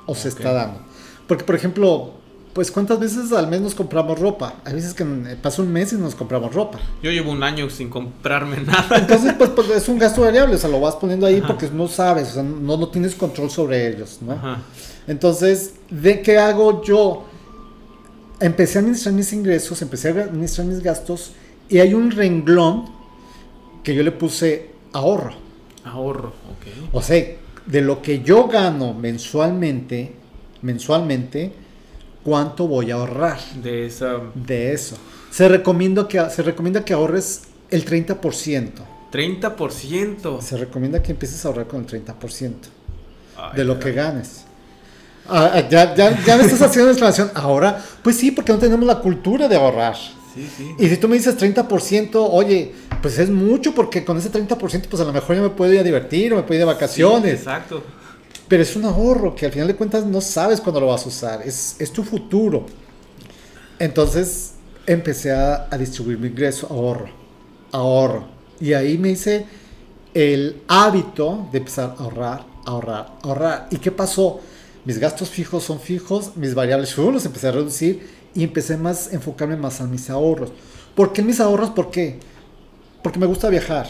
o 0.06 0.14
se 0.14 0.28
está 0.28 0.52
dando. 0.52 0.80
Porque, 1.26 1.44
por 1.44 1.54
ejemplo, 1.54 2.13
pues 2.54 2.70
cuántas 2.70 3.00
veces 3.00 3.32
al 3.32 3.48
mes 3.48 3.60
nos 3.60 3.74
compramos 3.74 4.18
ropa. 4.18 4.54
Hay 4.64 4.74
veces 4.74 4.94
que 4.94 5.04
pasa 5.42 5.60
un 5.60 5.72
mes 5.72 5.92
y 5.92 5.96
nos 5.96 6.14
compramos 6.14 6.54
ropa. 6.54 6.78
Yo 7.02 7.10
llevo 7.10 7.32
un 7.32 7.42
año 7.42 7.68
sin 7.68 7.90
comprarme 7.90 8.60
nada. 8.66 8.96
Entonces, 8.96 9.34
pues, 9.36 9.50
pues 9.50 9.70
es 9.70 9.88
un 9.88 9.98
gasto 9.98 10.20
variable, 10.20 10.54
o 10.54 10.58
sea, 10.58 10.70
lo 10.70 10.80
vas 10.80 10.94
poniendo 10.94 11.26
ahí 11.26 11.42
porque 11.44 11.68
no 11.68 11.88
sabes, 11.88 12.30
o 12.30 12.34
sea, 12.34 12.42
no, 12.44 12.76
no 12.76 12.88
tienes 12.88 13.16
control 13.16 13.50
sobre 13.50 13.88
ellos, 13.88 14.20
¿no? 14.22 14.38
Entonces, 15.08 15.74
¿de 15.90 16.22
qué 16.22 16.38
hago 16.38 16.82
yo? 16.84 17.24
Empecé 18.38 18.78
a 18.78 18.80
administrar 18.82 19.14
mis 19.14 19.32
ingresos, 19.32 19.82
empecé 19.82 20.08
a 20.10 20.24
administrar 20.24 20.66
mis 20.66 20.80
gastos 20.80 21.32
y 21.68 21.80
hay 21.80 21.92
un 21.92 22.12
renglón 22.12 22.84
que 23.82 23.96
yo 23.96 24.04
le 24.04 24.12
puse 24.12 24.70
ahorro. 24.92 25.34
Ahorro, 25.84 26.28
ok. 26.28 26.92
O 26.92 27.02
sea, 27.02 27.24
de 27.66 27.80
lo 27.80 28.00
que 28.00 28.22
yo 28.22 28.46
gano 28.46 28.94
mensualmente, 28.94 30.12
mensualmente, 30.62 31.63
cuánto 32.24 32.66
voy 32.66 32.90
a 32.90 32.94
ahorrar. 32.94 33.38
De 33.62 33.86
esa... 33.86 34.20
De 34.34 34.72
eso. 34.72 34.96
Se 35.30 35.48
recomienda 35.48 36.08
que, 36.08 36.30
se 36.30 36.42
recomienda 36.42 36.84
que 36.84 36.94
ahorres 36.94 37.42
el 37.70 37.84
30%. 37.84 38.70
30%. 39.12 40.40
Se 40.40 40.56
recomienda 40.56 41.02
que 41.02 41.12
empieces 41.12 41.44
a 41.44 41.48
ahorrar 41.48 41.66
con 41.66 41.80
el 41.80 41.86
30% 41.86 42.52
de 43.54 43.64
lo 43.64 43.78
que 43.78 43.92
ganes. 43.92 44.44
Ah, 45.28 45.52
ah, 45.54 45.68
ya, 45.68 45.94
ya, 45.94 46.24
ya 46.24 46.36
me 46.36 46.44
estás 46.44 46.60
haciendo 46.62 46.84
una 46.84 46.92
exclamación. 46.92 47.30
Ahora, 47.34 47.82
pues 48.02 48.16
sí, 48.16 48.30
porque 48.30 48.52
no 48.52 48.58
tenemos 48.58 48.86
la 48.86 48.98
cultura 48.98 49.48
de 49.48 49.56
ahorrar. 49.56 49.96
Sí, 50.34 50.48
sí. 50.56 50.74
Y 50.78 50.88
si 50.88 50.96
tú 50.96 51.08
me 51.08 51.16
dices 51.16 51.38
30%, 51.38 52.10
oye, 52.14 52.74
pues 53.00 53.18
es 53.18 53.30
mucho 53.30 53.74
porque 53.74 54.04
con 54.04 54.18
ese 54.18 54.30
30% 54.30 54.86
pues 54.88 55.00
a 55.00 55.04
lo 55.04 55.12
mejor 55.12 55.36
ya 55.36 55.42
me 55.42 55.50
puedo 55.50 55.72
ir 55.72 55.78
a 55.78 55.82
divertir 55.82 56.32
o 56.32 56.36
me 56.36 56.42
puedo 56.42 56.54
ir 56.54 56.60
de 56.60 56.72
vacaciones. 56.72 57.34
exacto. 57.34 57.82
Pero 58.48 58.62
es 58.62 58.76
un 58.76 58.84
ahorro 58.84 59.34
que 59.34 59.46
al 59.46 59.52
final 59.52 59.68
de 59.68 59.76
cuentas 59.76 60.04
no 60.04 60.20
sabes 60.20 60.60
cuándo 60.60 60.80
lo 60.80 60.88
vas 60.88 61.04
a 61.04 61.08
usar, 61.08 61.42
es, 61.42 61.76
es 61.78 61.92
tu 61.92 62.02
futuro. 62.02 62.66
Entonces 63.78 64.54
empecé 64.86 65.32
a, 65.32 65.68
distribuir 65.78 66.18
mi 66.18 66.28
ingreso, 66.28 66.66
ahorro, 66.70 67.08
ahorro. 67.72 68.26
Y 68.60 68.72
ahí 68.72 68.98
me 68.98 69.10
hice 69.10 69.46
el 70.12 70.62
hábito 70.68 71.48
de 71.50 71.58
empezar 71.58 71.96
a 71.98 72.02
ahorrar, 72.02 72.44
ahorrar, 72.64 73.18
ahorrar. 73.22 73.68
¿Y 73.70 73.76
qué 73.78 73.90
pasó? 73.90 74.40
Mis 74.84 74.98
gastos 74.98 75.30
fijos 75.30 75.64
son 75.64 75.80
fijos, 75.80 76.36
mis 76.36 76.54
variables 76.54 76.96
los 76.96 77.24
empecé 77.24 77.48
a 77.48 77.52
reducir 77.52 78.06
y 78.34 78.44
empecé 78.44 78.76
más 78.76 79.08
a 79.08 79.14
enfocarme 79.14 79.56
más 79.56 79.80
a 79.80 79.86
mis 79.86 80.10
ahorros. 80.10 80.52
¿Por 80.94 81.12
qué 81.12 81.22
mis 81.22 81.40
ahorros? 81.40 81.70
¿Por 81.70 81.90
qué? 81.90 82.20
Porque 83.02 83.18
me 83.18 83.26
gusta 83.26 83.48
viajar. 83.48 83.88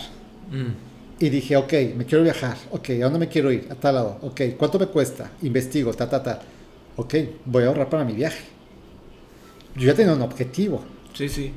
Mm. 0.50 0.93
Y 1.24 1.30
dije, 1.30 1.56
ok, 1.56 1.72
me 1.96 2.04
quiero 2.04 2.22
viajar. 2.22 2.54
Ok, 2.70 2.90
¿a 2.90 3.04
dónde 3.04 3.18
me 3.18 3.28
quiero 3.28 3.50
ir? 3.50 3.66
A 3.70 3.74
tal 3.74 3.94
lado. 3.94 4.18
Ok, 4.20 4.42
¿cuánto 4.58 4.78
me 4.78 4.88
cuesta? 4.88 5.30
Investigo, 5.40 5.94
ta, 5.94 6.06
ta, 6.06 6.22
ta. 6.22 6.42
Ok, 6.96 7.14
voy 7.46 7.64
a 7.64 7.68
ahorrar 7.68 7.88
para 7.88 8.04
mi 8.04 8.12
viaje. 8.12 8.44
Yo 9.74 9.86
ya 9.86 9.94
tenía 9.94 10.12
un 10.12 10.20
objetivo. 10.20 10.84
Sí, 11.14 11.30
sí. 11.30 11.50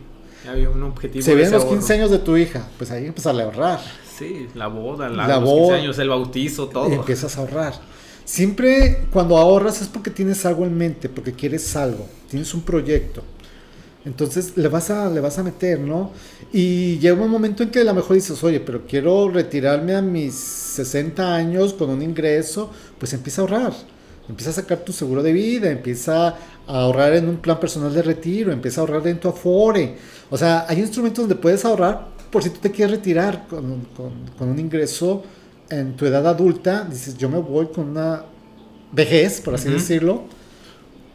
Ya 0.46 0.52
había 0.52 0.70
un 0.70 0.82
objetivo. 0.84 1.22
Se 1.22 1.36
vienen 1.36 1.52
los 1.52 1.66
15 1.66 1.94
años 1.96 2.12
de 2.12 2.20
tu 2.20 2.38
hija, 2.38 2.66
pues 2.78 2.92
ahí 2.92 3.08
empezar 3.08 3.38
a 3.38 3.44
ahorrar. 3.44 3.82
Sí, 4.18 4.48
la 4.56 4.68
boda, 4.68 5.10
la, 5.10 5.38
los 5.38 5.50
15 5.50 5.74
años, 5.74 6.00
el 6.00 6.08
bautizo, 6.08 6.70
todo. 6.70 6.90
empiezas 6.90 7.38
a 7.38 7.42
ahorrar. 7.42 7.74
Siempre 8.24 9.06
cuando 9.12 9.38
ahorras 9.38 9.82
es 9.82 9.90
porque 9.90 10.12
tienes 10.12 10.46
algo 10.46 10.64
en 10.64 10.78
mente, 10.78 11.10
porque 11.10 11.34
quieres 11.34 11.76
algo, 11.76 12.08
tienes 12.30 12.54
un 12.54 12.62
proyecto. 12.62 13.22
Entonces 14.08 14.54
le 14.56 14.70
vas 14.70 14.90
a, 14.90 15.10
le 15.10 15.20
vas 15.20 15.38
a 15.38 15.44
meter, 15.44 15.82
¿no? 15.82 16.12
Y 16.54 16.98
llega 17.00 17.22
un 17.22 17.30
momento 17.30 17.62
en 17.64 17.70
que 17.70 17.82
a 17.82 17.84
lo 17.84 17.94
mejor 17.94 18.16
dices, 18.16 18.42
oye, 18.42 18.62
pero 18.62 18.88
quiero 18.88 19.30
retirarme 19.30 19.96
a 19.96 20.02
mis 20.02 20.34
60 20.34 21.36
años 21.36 21.74
con 21.74 21.90
un 21.90 22.02
ingreso, 22.02 22.72
pues 22.98 23.12
empieza 23.12 23.42
a 23.42 23.44
ahorrar. 23.44 23.74
Empieza 24.30 24.52
a 24.52 24.54
sacar 24.54 24.78
tu 24.78 24.94
seguro 24.94 25.22
de 25.22 25.34
vida, 25.34 25.70
empieza 25.70 26.30
a 26.30 26.36
ahorrar 26.68 27.16
en 27.16 27.28
un 27.28 27.38
plan 27.38 27.60
personal 27.60 27.94
de 27.94 28.02
retiro, 28.02 28.54
empieza 28.54 28.80
a 28.80 28.86
ahorrar 28.86 29.06
en 29.08 29.20
tu 29.20 29.28
Afore. 29.28 29.98
O 30.30 30.38
sea, 30.38 30.66
hay 30.70 30.80
instrumentos 30.80 31.24
donde 31.24 31.36
puedes 31.36 31.66
ahorrar 31.66 32.08
por 32.32 32.44
si 32.44 32.50
tú 32.50 32.60
te 32.62 32.72
quieres 32.72 32.96
retirar 32.96 33.46
con, 33.50 33.88
con 34.38 34.48
un 34.48 34.58
ingreso 34.58 35.22
en 35.70 35.98
tu 35.98 36.06
edad 36.06 36.26
adulta. 36.26 36.88
Dices, 36.90 37.18
yo 37.18 37.28
me 37.28 37.40
voy 37.40 37.68
con 37.68 37.90
una 37.90 38.24
vejez, 38.94 39.42
por 39.42 39.56
así 39.56 39.70
decirlo, 39.70 40.24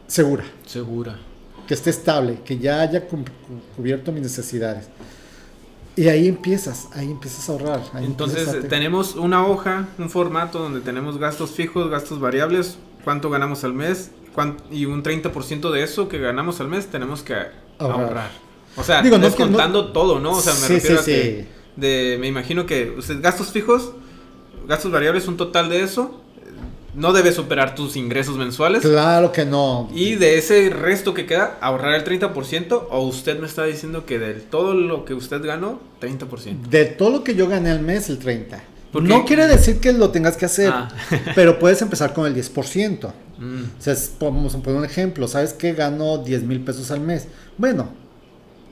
segura. 0.07 0.45
Segura. 0.67 1.32
Que 1.67 1.75
esté 1.75 1.91
estable, 1.91 2.41
que 2.45 2.59
ya 2.59 2.81
haya 2.81 3.07
cubierto 3.77 4.13
mis 4.13 4.23
necesidades. 4.23 4.89
Y 5.95 6.09
ahí 6.09 6.27
empiezas, 6.27 6.89
ahí 6.95 7.11
empiezas 7.11 7.49
a 7.49 7.53
ahorrar. 7.53 7.81
Entonces 8.01 8.69
tenemos 8.69 9.15
una 9.15 9.47
hoja, 9.47 9.89
un 9.99 10.09
formato 10.09 10.59
donde 10.59 10.81
tenemos 10.81 11.19
gastos 11.19 11.51
fijos, 11.51 11.91
gastos 11.91 12.19
variables, 12.19 12.79
cuánto 13.05 13.29
ganamos 13.29 13.63
al 13.65 13.75
mes 13.75 14.11
y 14.71 14.87
un 14.87 15.03
30% 15.03 15.71
de 15.71 15.83
eso 15.83 16.09
que 16.09 16.19
ganamos 16.19 16.61
al 16.61 16.69
mes 16.69 16.87
tenemos 16.87 17.23
que 17.23 17.35
ahorrar. 17.79 18.31
O 18.77 18.83
sea, 18.83 19.03
Digo, 19.03 19.19
descontando 19.19 19.93
todo, 19.93 20.19
¿no? 20.19 20.33
O 20.33 20.41
sea, 20.41 20.55
me 20.55 20.69
refiero 20.69 21.01
a 21.01 21.05
que 21.05 21.47
de, 21.77 22.17
me 22.19 22.29
imagino 22.29 22.65
que 22.65 22.97
gastos 23.21 23.49
fijos, 23.49 23.93
gastos 24.67 24.91
variables, 24.91 25.29
un 25.29 25.37
total 25.37 25.69
de 25.69 25.83
eso 25.83 26.22
no 26.95 27.13
debe 27.13 27.33
superar 27.33 27.75
tus 27.75 27.97
ingresos 27.97 28.37
mensuales. 28.37 28.83
Claro 28.83 29.33
que 29.33 29.45
no. 29.45 29.89
Y 29.95 30.17
de 30.17 30.39
ese 30.39 30.69
resto 30.71 31.15
que 31.15 31.27
queda, 31.27 31.59
ahorrar 31.61 31.95
el 31.95 32.05
30%. 32.05 32.87
O 32.91 33.01
usted 33.07 33.39
me 33.39 33.47
está 33.47 33.65
diciendo 33.65 34.05
que 34.05 34.19
de 34.19 34.35
todo 34.35 34.75
lo 34.75 35.05
que 35.05 35.15
usted 35.15 35.43
ganó, 35.43 35.81
30%. 36.01 36.69
De 36.69 36.85
todo 36.85 37.11
lo 37.11 37.25
que 37.25 37.35
yo 37.35 37.49
gané 37.49 37.71
al 37.71 37.81
mes, 37.81 38.11
el 38.11 38.21
30%. 38.21 38.61
No 39.01 39.25
quiere 39.25 39.47
decir 39.47 39.81
que 39.81 39.93
lo 39.95 40.11
tengas 40.11 40.37
que 40.37 40.45
hacer, 40.45 40.71
ah. 40.71 40.89
pero 41.35 41.59
puedes 41.59 41.81
empezar 41.81 42.13
con 42.13 42.27
el 42.27 42.35
10%. 42.35 43.13
Mm. 43.39 43.63
O 43.79 43.83
sea, 43.83 43.97
vamos 44.21 44.55
a 44.55 44.59
poner 44.59 44.79
un 44.81 44.85
ejemplo. 44.85 45.27
¿Sabes 45.29 45.55
que 45.55 45.73
gano 45.73 46.19
10 46.19 46.43
mil 46.43 46.61
pesos 46.61 46.91
al 46.91 47.01
mes? 47.01 47.27
Bueno, 47.57 47.89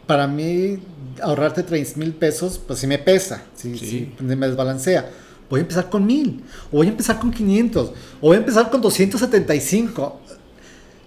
para 0.07 0.27
mí 0.27 0.79
ahorrarte 1.23 1.63
30 1.63 1.99
mil 1.99 2.13
pesos, 2.13 2.61
pues 2.67 2.81
sí 2.81 2.87
me 2.87 2.99
pesa, 2.99 3.45
sí, 3.55 3.79
sí. 3.79 4.13
me 4.21 4.47
desbalancea 4.47 5.09
voy 5.51 5.59
a 5.59 5.63
empezar 5.63 5.91
con 5.91 6.07
1000, 6.07 6.41
o 6.73 6.77
voy 6.79 6.87
a 6.87 6.91
empezar 6.91 7.19
con 7.19 7.31
500, 7.31 7.93
o 8.21 8.29
voy 8.29 8.37
a 8.37 8.39
empezar 8.41 8.71
con 8.71 8.81
275. 8.81 10.21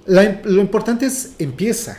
lo 0.05 0.61
importante 0.61 1.05
es 1.05 1.33
empieza. 1.39 1.97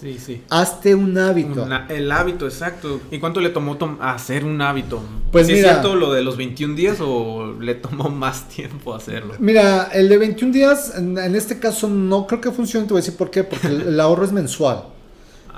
Sí, 0.00 0.16
sí. 0.24 0.42
Hazte 0.48 0.94
un 0.94 1.18
hábito. 1.18 1.66
el 1.88 2.12
hábito, 2.12 2.46
exacto. 2.46 3.00
¿Y 3.10 3.18
cuánto 3.18 3.40
le 3.40 3.50
tomó 3.50 3.76
hacer 4.00 4.44
un 4.44 4.60
hábito? 4.62 5.02
Pues 5.32 5.48
¿Es 5.48 5.60
cierto 5.60 5.96
lo 5.96 6.12
de 6.12 6.22
los 6.22 6.36
21 6.36 6.76
días 6.76 6.98
o 7.00 7.54
le 7.60 7.74
tomó 7.74 8.08
más 8.08 8.48
tiempo 8.48 8.94
hacerlo? 8.94 9.34
Mira, 9.40 9.88
el 9.92 10.08
de 10.08 10.18
21 10.18 10.52
días, 10.52 10.94
en, 10.96 11.18
este 11.34 11.58
caso 11.58 11.88
no 11.88 12.26
creo 12.26 12.40
que 12.40 12.52
funcione, 12.52 12.86
te 12.86 12.92
voy 12.92 13.00
a 13.00 13.02
decir 13.02 13.16
por 13.16 13.30
qué, 13.30 13.42
porque 13.42 13.66
el 13.66 13.98
ahorro 13.98 14.24
es 14.24 14.32
mensual. 14.32 14.84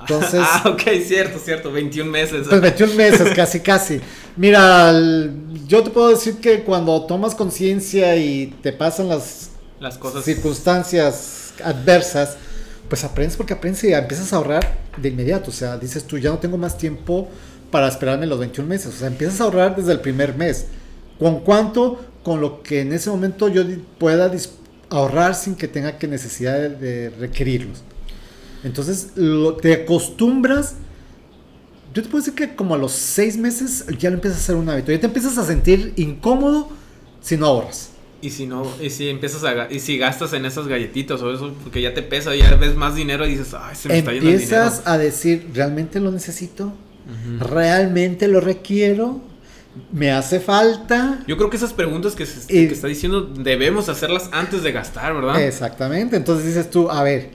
Entonces, 0.01 0.41
ah, 0.43 0.65
ok, 0.67 0.83
cierto, 1.07 1.39
cierto, 1.39 1.71
21 1.71 2.11
meses. 2.11 2.47
Pues 2.49 2.61
21 2.61 2.95
meses, 2.95 3.33
casi, 3.35 3.61
casi. 3.61 4.01
Mira, 4.37 4.93
yo 5.67 5.83
te 5.83 5.91
puedo 5.91 6.09
decir 6.09 6.37
que 6.37 6.63
cuando 6.63 7.05
tomas 7.07 7.35
conciencia 7.35 8.17
y 8.17 8.55
te 8.63 8.73
pasan 8.73 9.09
las, 9.09 9.51
las 9.79 9.99
cosas. 9.99 10.25
circunstancias 10.25 11.53
adversas, 11.63 12.37
pues 12.89 13.05
aprendes 13.05 13.37
porque 13.37 13.53
aprendes 13.53 13.85
y 13.85 13.93
empiezas 13.93 14.33
a 14.33 14.37
ahorrar 14.37 14.77
de 14.97 15.09
inmediato. 15.09 15.51
O 15.51 15.55
sea, 15.55 15.77
dices 15.77 16.05
tú, 16.05 16.19
ya 16.19 16.31
no 16.31 16.39
tengo 16.39 16.57
más 16.57 16.79
tiempo 16.79 17.29
para 17.71 17.89
esperarme 17.89 18.27
los 18.27 18.39
21 18.39 18.69
meses. 18.69 18.95
O 18.95 18.99
sea, 18.99 19.09
empiezas 19.09 19.41
a 19.41 19.45
ahorrar 19.45 19.77
desde 19.77 19.93
el 19.93 20.01
primer 20.01 20.35
mes. 20.37 20.67
¿Con 21.19 21.41
cuánto? 21.41 22.01
Con 22.23 22.41
lo 22.41 22.63
que 22.63 22.81
en 22.81 22.93
ese 22.93 23.11
momento 23.11 23.49
yo 23.49 23.63
pueda 23.99 24.31
ahorrar 24.91 25.35
sin 25.35 25.55
que 25.55 25.69
tenga 25.69 25.99
que 25.99 26.09
necesidad 26.09 26.59
de 26.59 27.11
requerirlos. 27.11 27.83
Entonces 28.65 29.13
lo, 29.17 29.55
te 29.55 29.73
acostumbras. 29.73 30.75
Yo 31.95 32.03
te 32.03 32.09
puedo 32.09 32.23
decir 32.23 32.35
que 32.35 32.55
como 32.55 32.75
a 32.75 32.79
los 32.79 32.93
seis 32.93 33.37
meses 33.37 33.85
ya 33.99 34.11
lo 34.11 34.17
empiezas 34.17 34.41
a 34.41 34.43
hacer 34.43 34.57
un 34.57 34.69
hábito. 34.69 34.93
Ya 34.93 35.01
te 35.01 35.07
empiezas 35.07 35.39
a 35.39 35.45
sentir 35.45 35.93
incómodo 35.97 36.69
si 37.21 37.37
no 37.37 37.47
ahorras. 37.47 37.91
Y 38.23 38.31
si 38.31 38.47
no, 38.47 38.67
y 38.81 38.91
si 38.91 39.09
empiezas 39.09 39.45
a 39.45 39.73
y 39.73 39.81
si 39.81 39.97
gastas 39.97 40.35
en 40.35 40.45
esas 40.45 40.69
galletitas 40.69 41.23
o 41.23 41.33
eso, 41.33 41.55
porque 41.63 41.81
ya 41.81 41.95
te 41.95 42.03
pesa, 42.03 42.37
ya 42.37 42.55
ves 42.57 42.77
más 42.77 42.95
dinero 42.95 43.27
y 43.27 43.31
dices, 43.31 43.55
ay, 43.59 43.75
se 43.75 43.89
me 43.89 43.99
está 43.99 44.13
yendo 44.13 44.29
el 44.29 44.39
dinero. 44.39 44.63
Empiezas 44.63 44.87
a 44.87 44.99
decir, 44.99 45.49
¿realmente 45.55 46.01
lo 46.01 46.11
necesito? 46.11 46.73
¿Realmente 47.39 48.29
lo 48.29 48.41
requiero? 48.41 49.23
¿Me 49.91 50.13
hace 50.13 50.39
falta? 50.39 51.25
Yo 51.27 51.37
creo 51.39 51.49
que 51.49 51.57
esas 51.57 51.73
preguntas 51.73 52.15
que, 52.15 52.27
se, 52.27 52.47
que 52.47 52.67
está 52.67 52.89
diciendo 52.89 53.23
debemos 53.23 53.89
hacerlas 53.89 54.29
antes 54.33 54.63
de 54.63 54.73
gastar, 54.73 55.15
¿verdad? 55.15 55.41
Exactamente. 55.41 56.17
Entonces 56.17 56.45
dices 56.45 56.71
tú, 56.71 56.91
a 56.91 57.03
ver, 57.03 57.31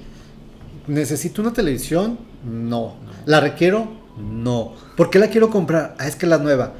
¿Necesito 0.87 1.41
una 1.41 1.53
televisión? 1.53 2.17
No. 2.43 2.95
¿La 3.25 3.39
requiero? 3.39 3.87
No. 4.17 4.73
¿Por 4.95 5.09
qué 5.09 5.19
la 5.19 5.29
quiero 5.29 5.49
comprar? 5.49 5.95
Ah, 5.99 6.07
es 6.07 6.15
que 6.15 6.27
la 6.27 6.37
nueva. 6.37 6.73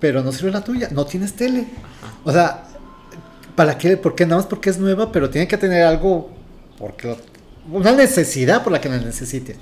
Pero 0.00 0.22
no 0.22 0.32
sirve 0.32 0.50
la 0.50 0.64
tuya. 0.64 0.88
No 0.92 1.04
tienes 1.04 1.34
tele. 1.34 1.66
O 2.24 2.32
sea, 2.32 2.64
¿para 3.54 3.78
qué? 3.78 3.96
¿Por 3.96 4.14
qué? 4.14 4.24
Nada 4.24 4.36
más 4.36 4.46
porque 4.46 4.70
es 4.70 4.78
nueva, 4.78 5.12
pero 5.12 5.30
tiene 5.30 5.48
que 5.48 5.56
tener 5.56 5.84
algo. 5.84 6.30
Porque 6.78 7.16
una 7.70 7.92
necesidad 7.92 8.62
por 8.62 8.72
la 8.72 8.80
que 8.80 8.88
la 8.88 8.98
necesites. 8.98 9.56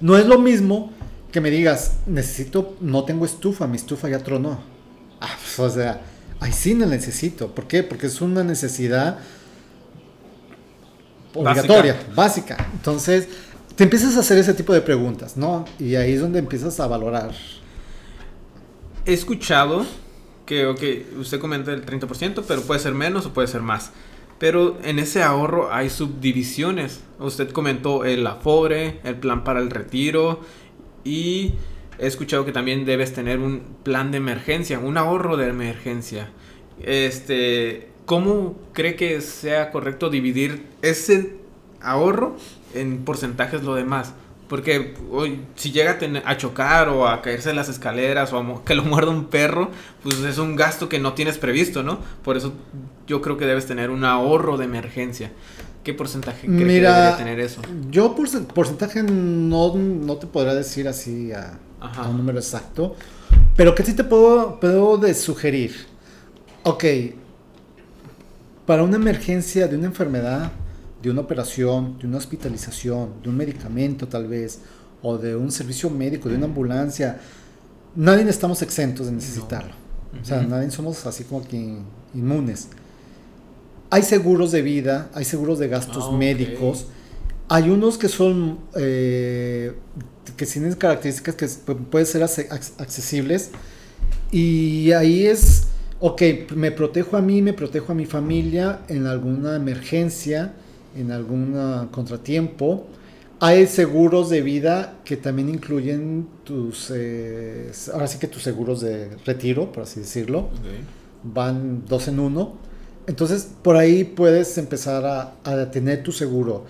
No 0.00 0.16
es 0.16 0.26
lo 0.26 0.38
mismo 0.38 0.92
que 1.32 1.40
me 1.40 1.50
digas, 1.50 1.98
necesito, 2.06 2.76
no 2.80 3.04
tengo 3.04 3.24
estufa, 3.24 3.66
mi 3.66 3.76
estufa 3.76 4.08
ya 4.08 4.18
tronó. 4.18 4.58
Ah, 5.20 5.36
pues, 5.38 5.58
o 5.58 5.70
sea, 5.70 6.00
ahí 6.40 6.52
sí 6.52 6.74
la 6.74 6.86
necesito. 6.86 7.54
¿Por 7.54 7.66
qué? 7.66 7.82
Porque 7.82 8.06
es 8.06 8.20
una 8.20 8.42
necesidad 8.42 9.18
obligatoria, 11.34 11.96
básica. 12.14 12.56
Entonces, 12.72 13.28
te 13.76 13.84
empiezas 13.84 14.16
a 14.16 14.20
hacer 14.20 14.38
ese 14.38 14.54
tipo 14.54 14.72
de 14.72 14.80
preguntas, 14.80 15.36
¿no? 15.36 15.64
Y 15.78 15.94
ahí 15.96 16.12
es 16.12 16.20
donde 16.20 16.38
empiezas 16.38 16.78
a 16.80 16.86
valorar. 16.86 17.32
He 19.06 19.12
escuchado 19.12 19.86
que, 20.46 20.66
ok, 20.66 20.82
usted 21.18 21.40
comenta 21.40 21.72
el 21.72 21.86
30%, 21.86 22.44
pero 22.46 22.62
puede 22.62 22.80
ser 22.80 22.92
menos 22.92 23.26
o 23.26 23.32
puede 23.32 23.48
ser 23.48 23.62
más. 23.62 23.92
Pero 24.38 24.78
en 24.82 24.98
ese 24.98 25.22
ahorro 25.22 25.72
hay 25.72 25.90
subdivisiones. 25.90 27.00
Usted 27.18 27.50
comentó 27.50 28.04
el 28.04 28.26
Afore, 28.26 29.00
el 29.04 29.16
plan 29.16 29.44
para 29.44 29.60
el 29.60 29.70
retiro 29.70 30.40
y 31.04 31.54
he 31.98 32.06
escuchado 32.06 32.44
que 32.46 32.52
también 32.52 32.86
debes 32.86 33.12
tener 33.12 33.38
un 33.38 33.60
plan 33.82 34.10
de 34.10 34.16
emergencia, 34.16 34.78
un 34.78 34.96
ahorro 34.96 35.36
de 35.36 35.48
emergencia. 35.48 36.30
Este, 36.82 37.89
¿cómo 38.10 38.56
cree 38.72 38.96
que 38.96 39.20
sea 39.20 39.70
correcto 39.70 40.10
dividir 40.10 40.66
ese 40.82 41.36
ahorro 41.80 42.34
en 42.74 43.04
porcentajes 43.04 43.62
lo 43.62 43.76
demás? 43.76 44.14
Porque 44.48 44.96
hoy, 45.12 45.42
si 45.54 45.70
llega 45.70 45.96
a, 46.24 46.36
chocar 46.36 46.88
o 46.88 47.06
a 47.06 47.22
caerse 47.22 47.50
en 47.50 47.56
las 47.56 47.68
escaleras 47.68 48.32
o 48.32 48.64
que 48.64 48.74
lo 48.74 48.82
muerda 48.82 49.12
un 49.12 49.26
perro, 49.26 49.70
pues 50.02 50.18
es 50.24 50.38
un 50.38 50.56
gasto 50.56 50.88
que 50.88 50.98
no 50.98 51.12
tienes 51.12 51.38
previsto, 51.38 51.84
¿no? 51.84 52.00
Por 52.24 52.36
eso 52.36 52.52
yo 53.06 53.22
creo 53.22 53.36
que 53.36 53.46
debes 53.46 53.66
tener 53.66 53.90
un 53.90 54.04
ahorro 54.04 54.56
de 54.56 54.64
emergencia. 54.64 55.30
¿Qué 55.84 55.94
porcentaje 55.94 56.48
crees 56.48 56.66
que 56.66 56.80
debería 56.80 57.16
tener 57.16 57.38
eso? 57.38 57.62
Yo 57.90 58.16
por 58.16 58.28
porcentaje 58.46 59.04
no, 59.04 59.72
no 59.76 60.16
te 60.16 60.26
podré 60.26 60.52
decir 60.56 60.88
así 60.88 61.30
a, 61.30 61.60
un 62.10 62.16
número 62.16 62.40
exacto, 62.40 62.96
pero 63.54 63.72
que 63.76 63.84
sí 63.84 63.94
te 63.94 64.02
puedo, 64.02 64.58
puedo 64.58 64.98
de 64.98 65.14
sugerir. 65.14 65.86
Ok, 66.64 66.84
para 68.70 68.84
una 68.84 68.94
emergencia 68.94 69.66
de 69.66 69.76
una 69.76 69.86
enfermedad, 69.86 70.52
de 71.02 71.10
una 71.10 71.22
operación, 71.22 71.98
de 71.98 72.06
una 72.06 72.18
hospitalización, 72.18 73.20
de 73.20 73.28
un 73.28 73.36
medicamento 73.36 74.06
tal 74.06 74.28
vez, 74.28 74.60
o 75.02 75.18
de 75.18 75.34
un 75.34 75.50
servicio 75.50 75.90
médico, 75.90 76.28
de 76.28 76.36
una 76.36 76.44
ambulancia, 76.44 77.18
nadie 77.96 78.22
estamos 78.30 78.62
exentos 78.62 79.06
de 79.06 79.12
necesitarlo. 79.12 79.72
O 80.22 80.24
sea, 80.24 80.42
nadie 80.42 80.70
somos 80.70 81.04
así 81.04 81.24
como 81.24 81.42
que 81.48 81.78
inmunes. 82.14 82.68
Hay 83.90 84.04
seguros 84.04 84.52
de 84.52 84.62
vida, 84.62 85.10
hay 85.14 85.24
seguros 85.24 85.58
de 85.58 85.66
gastos 85.66 86.04
ah, 86.08 86.16
médicos. 86.16 86.86
Hay 87.48 87.70
unos 87.70 87.98
que 87.98 88.06
son, 88.06 88.60
eh, 88.76 89.74
que 90.36 90.46
tienen 90.46 90.74
características 90.74 91.34
que 91.34 91.48
pueden 91.90 92.06
ser 92.06 92.22
accesibles. 92.22 93.50
Y 94.30 94.92
ahí 94.92 95.26
es 95.26 95.69
ok, 96.00 96.22
me 96.56 96.72
protejo 96.72 97.16
a 97.16 97.20
mí, 97.20 97.42
me 97.42 97.52
protejo 97.52 97.92
a 97.92 97.94
mi 97.94 98.06
familia 98.06 98.80
en 98.88 99.06
alguna 99.06 99.56
emergencia, 99.56 100.54
en 100.96 101.12
algún 101.12 101.88
contratiempo. 101.90 102.86
Hay 103.38 103.66
seguros 103.66 104.28
de 104.28 104.42
vida 104.42 104.98
que 105.04 105.16
también 105.16 105.48
incluyen 105.48 106.28
tus, 106.44 106.92
eh, 106.94 107.70
ahora 107.92 108.06
sí 108.06 108.18
que 108.18 108.26
tus 108.26 108.42
seguros 108.42 108.80
de 108.80 109.16
retiro, 109.24 109.72
por 109.72 109.84
así 109.84 110.00
decirlo. 110.00 110.48
Van 111.22 111.84
dos 111.86 112.08
en 112.08 112.18
uno. 112.18 112.54
Entonces, 113.06 113.48
por 113.62 113.76
ahí 113.76 114.04
puedes 114.04 114.56
empezar 114.58 115.04
a, 115.06 115.34
a 115.44 115.70
tener 115.70 116.02
tu 116.02 116.12
seguro. 116.12 116.64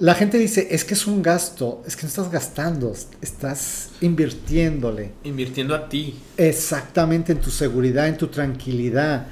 La 0.00 0.14
gente 0.14 0.38
dice, 0.38 0.66
es 0.72 0.84
que 0.84 0.94
es 0.94 1.06
un 1.06 1.22
gasto, 1.22 1.80
es 1.86 1.94
que 1.94 2.02
no 2.02 2.08
estás 2.08 2.28
gastando, 2.28 2.92
estás 3.20 3.90
invirtiéndole. 4.00 5.12
Invirtiendo 5.22 5.72
a 5.72 5.88
ti. 5.88 6.18
Exactamente, 6.36 7.30
en 7.30 7.38
tu 7.38 7.50
seguridad, 7.50 8.08
en 8.08 8.16
tu 8.16 8.26
tranquilidad. 8.26 9.28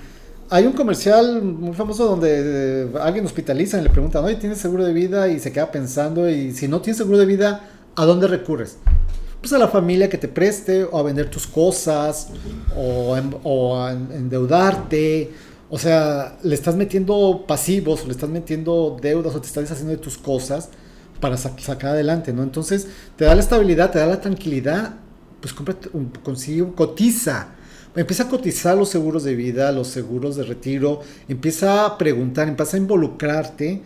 Hay 0.50 0.66
un 0.66 0.72
comercial 0.72 1.42
muy 1.42 1.74
famoso 1.74 2.04
donde 2.04 2.84
eh, 2.84 2.88
alguien 3.00 3.24
hospitaliza 3.24 3.80
y 3.80 3.82
le 3.82 3.90
preguntan, 3.90 4.24
oye, 4.24 4.36
¿tienes 4.36 4.58
seguro 4.58 4.84
de 4.84 4.92
vida? 4.92 5.26
Y 5.28 5.40
se 5.40 5.50
queda 5.50 5.72
pensando, 5.72 6.30
y 6.30 6.52
si 6.52 6.68
no 6.68 6.80
tienes 6.80 6.98
seguro 6.98 7.18
de 7.18 7.26
vida, 7.26 7.68
¿a 7.96 8.04
dónde 8.04 8.28
recurres? 8.28 8.76
Pues 9.40 9.52
a 9.52 9.58
la 9.58 9.66
familia 9.66 10.08
que 10.08 10.18
te 10.18 10.28
preste, 10.28 10.84
o 10.84 10.96
a 10.96 11.02
vender 11.02 11.28
tus 11.28 11.48
cosas, 11.48 12.28
o, 12.76 13.16
o 13.42 13.82
a 13.82 13.90
endeudarte, 13.90 15.28
o 15.74 15.78
sea, 15.78 16.36
le 16.42 16.54
estás 16.54 16.76
metiendo 16.76 17.46
pasivos, 17.48 18.02
o 18.02 18.04
le 18.04 18.12
estás 18.12 18.28
metiendo 18.28 18.98
deudas, 19.00 19.34
o 19.34 19.40
te 19.40 19.46
estás 19.46 19.62
deshaciendo 19.62 19.92
de 19.92 19.96
tus 19.96 20.18
cosas 20.18 20.68
para 21.18 21.38
sacar 21.38 21.92
adelante, 21.92 22.30
¿no? 22.34 22.42
Entonces, 22.42 22.88
te 23.16 23.24
da 23.24 23.34
la 23.34 23.40
estabilidad, 23.40 23.90
te 23.90 23.98
da 23.98 24.06
la 24.06 24.20
tranquilidad, 24.20 24.96
pues 25.40 25.54
cómprate, 25.54 25.88
consigue, 26.22 26.66
cotiza. 26.74 27.54
Empieza 27.96 28.24
a 28.24 28.28
cotizar 28.28 28.76
los 28.76 28.90
seguros 28.90 29.24
de 29.24 29.34
vida, 29.34 29.72
los 29.72 29.88
seguros 29.88 30.36
de 30.36 30.42
retiro, 30.42 31.00
empieza 31.26 31.86
a 31.86 31.96
preguntar, 31.96 32.48
empieza 32.48 32.76
a 32.76 32.80
involucrarte 32.80 33.80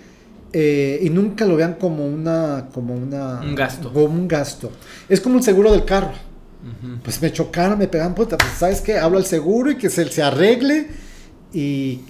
eh, 0.52 0.98
y 1.00 1.08
nunca 1.10 1.44
lo 1.44 1.54
vean 1.54 1.74
como 1.74 2.04
una, 2.04 2.68
como 2.74 2.96
una... 2.96 3.42
Un 3.42 3.54
gasto. 3.54 3.92
Como 3.92 4.06
un 4.06 4.26
gasto. 4.26 4.72
Es 5.08 5.20
como 5.20 5.36
un 5.36 5.42
seguro 5.44 5.70
del 5.70 5.84
carro. 5.84 6.10
Pues 7.04 7.22
me 7.22 7.32
chocaron, 7.32 7.78
me 7.78 7.86
pegan, 7.86 8.12
puta, 8.12 8.36
pues 8.36 8.50
sabes 8.58 8.80
qué, 8.80 8.98
hablo 8.98 9.18
al 9.18 9.24
seguro 9.24 9.70
y 9.70 9.76
que 9.76 9.88
se, 9.88 10.04
se 10.10 10.20
arregle 10.20 11.05
y 11.52 12.00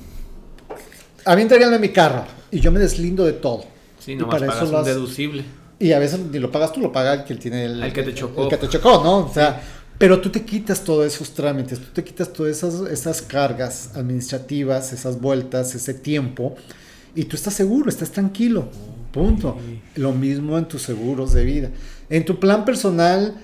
a 1.25 1.37
mí 1.37 1.43
entrarían 1.43 1.75
en 1.75 1.81
mi 1.81 1.91
carro 1.91 2.25
y 2.51 2.61
yo 2.61 2.71
me 2.73 2.81
deslindo 2.81 3.25
de 3.25 3.33
todo. 3.33 3.65
Sí, 3.99 4.15
no 4.15 4.29
para 4.29 4.47
pagas 4.47 4.65
eso 4.65 4.79
un 4.79 4.85
deducible. 4.85 5.45
Y 5.79 5.93
a 5.93 5.99
veces 5.99 6.21
ni 6.21 6.39
lo 6.39 6.51
pagas 6.51 6.73
tú, 6.73 6.81
lo 6.81 6.93
paga 6.93 7.15
el 7.15 7.25
que 7.25 7.35
tiene 7.35 7.65
el, 7.65 7.83
el 7.83 7.93
que 7.93 8.03
te 8.03 8.15
chocó. 8.15 8.45
El 8.45 8.49
que 8.49 8.57
te 8.57 8.69
chocó, 8.69 9.03
¿no? 9.03 9.27
O 9.27 9.33
sea, 9.33 9.61
pero 9.99 10.21
tú 10.21 10.31
te 10.31 10.45
quitas 10.45 10.85
todos 10.85 11.07
esos 11.07 11.31
trámites, 11.31 11.79
tú 11.79 11.89
te 11.93 12.05
quitas 12.05 12.33
todas 12.33 12.57
esas, 12.57 12.81
esas 12.91 13.23
cargas 13.23 13.91
administrativas, 13.95 14.93
esas 14.93 15.21
vueltas, 15.21 15.75
ese 15.75 15.95
tiempo, 15.95 16.55
y 17.15 17.25
tú 17.25 17.37
estás 17.37 17.55
seguro, 17.55 17.89
estás 17.89 18.11
tranquilo. 18.11 18.69
Punto. 19.11 19.57
Lo 19.95 20.13
mismo 20.13 20.59
en 20.59 20.69
tus 20.69 20.83
seguros 20.83 21.33
de 21.33 21.45
vida. 21.45 21.71
En 22.11 22.27
tu 22.27 22.39
plan 22.39 22.67
personal 22.67 23.35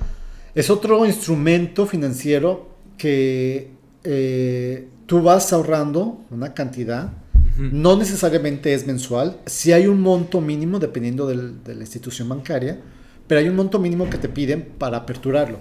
es 0.54 0.68
otro 0.68 1.06
instrumento 1.06 1.86
financiero 1.86 2.68
que 2.98 3.70
eh, 4.04 4.88
tú 5.06 5.22
vas 5.22 5.52
ahorrando 5.52 6.24
una 6.30 6.54
cantidad, 6.54 7.12
no 7.58 7.96
necesariamente 7.96 8.72
es 8.72 8.86
mensual, 8.86 9.38
si 9.44 9.72
hay 9.72 9.86
un 9.86 10.00
monto 10.00 10.40
mínimo 10.40 10.78
dependiendo 10.78 11.26
de 11.26 11.74
la 11.74 11.80
institución 11.80 12.28
bancaria, 12.28 12.80
pero 13.26 13.40
hay 13.40 13.48
un 13.48 13.56
monto 13.56 13.78
mínimo 13.78 14.08
que 14.08 14.16
te 14.16 14.28
piden 14.28 14.62
para 14.78 14.96
aperturarlo. 14.96 15.58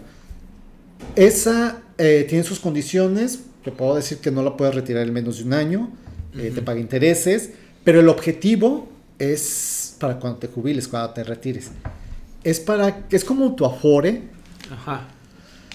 Esa 1.15 1.82
eh, 1.97 2.25
tiene 2.30 2.43
sus 2.45 2.60
condiciones, 2.60 3.41
te 3.63 3.71
puedo 3.71 3.95
decir 3.95 4.19
que 4.19 4.32
no 4.32 4.41
la 4.41 4.56
puedes 4.56 4.73
retirar 4.73 5.06
en 5.06 5.13
menos 5.13 5.39
de 5.39 5.43
un 5.43 5.54
año, 5.54 5.91
eh, 6.38 6.51
te 6.56 6.62
paga 6.62 6.80
intereses, 6.80 7.51
pero 7.84 7.99
el 7.99 8.08
objetivo 8.08 8.88
es 9.19 9.95
para 9.99 10.17
cuando 10.17 10.39
te 10.39 10.47
jubiles, 10.47 10.88
cuando 10.88 11.10
te 11.12 11.23
retires. 11.23 11.71
Es 12.43 12.60
para, 12.60 13.06
es 13.10 13.25
como 13.25 13.54
tu 13.54 13.65
afore. 13.65 14.21
Ajá 14.71 15.08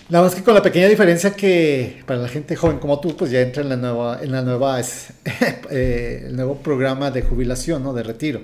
Nada 0.09 0.23
más 0.23 0.37
que 0.37 0.45
con 0.45 0.55
la 0.55 0.62
pequeña 0.62 0.87
diferencia 0.87 1.35
que 1.35 2.05
para 2.07 2.21
la 2.21 2.29
gente 2.29 2.55
joven 2.55 2.79
como 2.79 3.01
tú, 3.01 3.16
pues 3.16 3.33
ya 3.33 3.40
entra 3.40 3.64
en 3.64 3.71
la 3.71 3.77
nueva, 3.77 4.21
en 4.23 4.31
la 4.31 4.42
nueva, 4.42 4.79
es, 4.79 5.09
eh, 5.71 6.27
el 6.29 6.37
nuevo 6.37 6.59
programa 6.59 7.11
de 7.11 7.23
jubilación, 7.23 7.83
¿no? 7.83 7.92
De 7.92 8.05
retiro. 8.05 8.40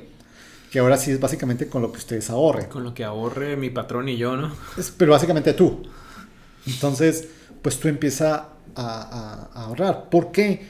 Que 0.72 0.81
ahora 0.81 0.96
sí 0.96 1.12
es 1.12 1.20
básicamente 1.20 1.68
con 1.68 1.81
lo 1.83 1.92
que 1.92 1.98
ustedes 1.98 2.31
ahorren. 2.31 2.66
Con 2.66 2.83
lo 2.83 2.94
que 2.94 3.05
ahorre 3.05 3.57
mi 3.57 3.70
patrón 3.70 4.09
y 4.09 4.16
yo, 4.16 4.37
¿no? 4.37 4.53
pero 4.96 5.12
básicamente 5.12 5.53
tú. 5.53 5.85
Entonces, 6.66 7.29
pues 7.61 7.79
tú 7.79 7.87
empiezas 7.87 8.42
a, 8.75 9.51
a, 9.55 9.62
ahorrar. 9.62 10.11
¿Por 10.11 10.33
qué? 10.33 10.66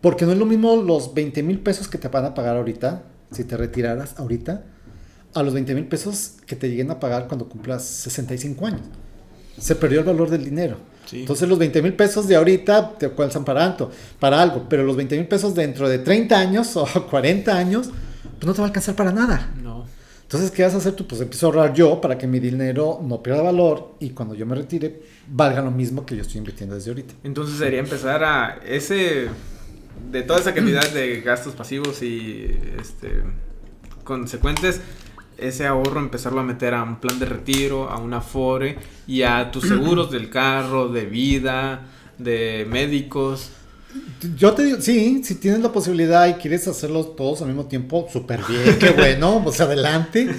Porque 0.00 0.24
no 0.24 0.32
es 0.32 0.38
lo 0.38 0.46
mismo 0.46 0.74
los 0.74 1.14
20 1.14 1.40
mil 1.44 1.60
pesos 1.60 1.86
que 1.86 1.98
te 1.98 2.08
van 2.08 2.24
a 2.24 2.34
pagar 2.34 2.56
ahorita, 2.56 3.04
si 3.30 3.44
te 3.44 3.56
retiraras 3.56 4.18
ahorita, 4.18 4.64
a 5.34 5.42
los 5.44 5.54
20 5.54 5.72
mil 5.74 5.86
pesos 5.86 6.32
que 6.46 6.56
te 6.56 6.68
lleguen 6.68 6.90
a 6.90 6.98
pagar 6.98 7.28
cuando 7.28 7.48
cumplas 7.48 7.84
65 7.84 8.66
años 8.66 8.82
se 9.58 9.76
perdió 9.76 10.00
el 10.00 10.06
valor 10.06 10.30
del 10.30 10.44
dinero. 10.44 10.76
Entonces 11.12 11.48
los 11.48 11.58
20 11.58 11.82
mil 11.82 11.94
pesos 11.94 12.26
de 12.26 12.36
ahorita 12.36 12.96
te 12.98 13.06
alcanzan 13.06 13.44
para, 13.44 13.76
para 14.18 14.40
algo, 14.40 14.66
pero 14.68 14.82
los 14.82 14.96
20 14.96 15.16
mil 15.18 15.28
pesos 15.28 15.54
dentro 15.54 15.88
de 15.88 15.98
30 15.98 16.38
años 16.38 16.76
o 16.76 16.86
40 16.86 17.54
años, 17.54 17.90
pues 18.38 18.46
no 18.46 18.54
te 18.54 18.58
va 18.60 18.66
a 18.66 18.68
alcanzar 18.68 18.94
para 18.94 19.12
nada. 19.12 19.52
No. 19.62 19.84
Entonces, 20.22 20.50
¿qué 20.50 20.62
vas 20.62 20.72
a 20.72 20.78
hacer 20.78 20.94
tú? 20.94 21.06
Pues 21.06 21.20
empiezo 21.20 21.46
a 21.46 21.50
ahorrar 21.50 21.74
yo 21.74 22.00
para 22.00 22.16
que 22.16 22.26
mi 22.26 22.40
dinero 22.40 23.00
no 23.02 23.22
pierda 23.22 23.42
valor 23.42 23.96
y 24.00 24.10
cuando 24.10 24.34
yo 24.34 24.46
me 24.46 24.54
retire 24.54 25.02
valga 25.28 25.60
lo 25.60 25.70
mismo 25.70 26.06
que 26.06 26.16
yo 26.16 26.22
estoy 26.22 26.38
invirtiendo 26.38 26.74
desde 26.74 26.90
ahorita. 26.90 27.14
Entonces 27.22 27.58
sería 27.58 27.80
empezar 27.80 28.24
a 28.24 28.60
ese 28.66 29.28
de 30.10 30.22
toda 30.22 30.40
esa 30.40 30.54
cantidad 30.54 30.88
de 30.90 31.20
gastos 31.20 31.54
pasivos 31.54 32.02
y 32.02 32.56
este 32.80 33.22
consecuentes 34.04 34.80
ese 35.46 35.66
ahorro 35.66 36.00
empezarlo 36.00 36.40
a 36.40 36.44
meter 36.44 36.74
a 36.74 36.82
un 36.82 36.96
plan 37.00 37.18
de 37.18 37.26
retiro, 37.26 37.88
a 37.90 37.98
un 37.98 38.14
afore 38.14 38.78
y 39.06 39.22
a 39.22 39.50
tus 39.50 39.68
seguros 39.68 40.10
del 40.10 40.30
carro, 40.30 40.88
de 40.88 41.06
vida, 41.06 41.82
de 42.18 42.66
médicos. 42.68 43.50
Yo 44.36 44.52
te 44.52 44.64
digo, 44.64 44.80
sí, 44.80 45.22
si 45.22 45.34
tienes 45.34 45.60
la 45.60 45.70
posibilidad 45.70 46.26
y 46.28 46.34
quieres 46.34 46.66
hacerlos 46.66 47.14
todos 47.16 47.42
al 47.42 47.48
mismo 47.48 47.66
tiempo, 47.66 48.08
súper 48.10 48.40
bien, 48.48 48.78
qué 48.78 48.90
bueno, 48.96 49.40
pues 49.44 49.60
adelante. 49.60 50.34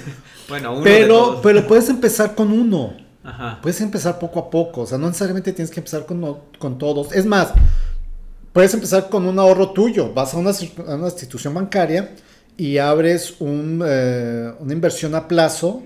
Bueno, 0.48 0.72
uno 0.72 0.82
pero, 0.82 1.40
pero 1.42 1.66
puedes 1.66 1.88
empezar 1.88 2.34
con 2.34 2.52
uno. 2.52 2.94
Ajá. 3.22 3.60
Puedes 3.62 3.80
empezar 3.80 4.18
poco 4.18 4.38
a 4.38 4.50
poco, 4.50 4.82
o 4.82 4.86
sea, 4.86 4.98
no 4.98 5.06
necesariamente 5.06 5.52
tienes 5.52 5.70
que 5.70 5.80
empezar 5.80 6.04
con, 6.04 6.40
con 6.58 6.78
todos. 6.78 7.12
Es 7.12 7.24
más, 7.24 7.52
puedes 8.52 8.74
empezar 8.74 9.08
con 9.08 9.26
un 9.26 9.38
ahorro 9.38 9.70
tuyo. 9.70 10.12
Vas 10.12 10.34
a 10.34 10.38
una, 10.38 10.50
a 10.50 10.94
una 10.94 11.06
institución 11.06 11.54
bancaria 11.54 12.14
y 12.56 12.78
abres 12.78 13.36
eh, 13.40 14.52
una 14.58 14.72
inversión 14.72 15.14
a 15.14 15.28
plazo, 15.28 15.82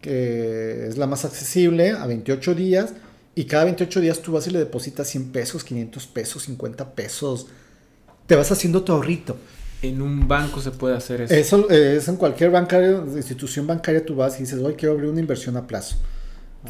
que 0.00 0.86
es 0.86 0.98
la 0.98 1.06
más 1.06 1.24
accesible, 1.24 1.90
a 1.90 2.06
28 2.06 2.54
días, 2.54 2.94
y 3.34 3.44
cada 3.44 3.64
28 3.64 4.00
días 4.00 4.20
tú 4.20 4.32
vas 4.32 4.46
y 4.46 4.50
le 4.50 4.58
depositas 4.58 5.08
100 5.08 5.32
pesos, 5.32 5.64
500 5.64 6.06
pesos, 6.06 6.42
50 6.44 6.94
pesos. 6.94 7.46
Te 8.26 8.36
vas 8.36 8.52
haciendo 8.52 8.82
tu 8.82 8.92
ahorrito. 8.92 9.36
En 9.80 10.00
un 10.00 10.28
banco 10.28 10.60
se 10.60 10.70
puede 10.70 10.96
hacer 10.96 11.22
eso. 11.22 11.34
Eso 11.34 11.70
es 11.70 12.06
en 12.06 12.16
cualquier 12.16 12.50
bancario, 12.50 13.04
institución 13.16 13.66
bancaria 13.66 14.04
tú 14.04 14.14
vas 14.14 14.36
y 14.36 14.40
dices, 14.42 14.60
hoy 14.60 14.74
quiero 14.74 14.94
abrir 14.94 15.10
una 15.10 15.20
inversión 15.20 15.56
a 15.56 15.66
plazo. 15.66 15.96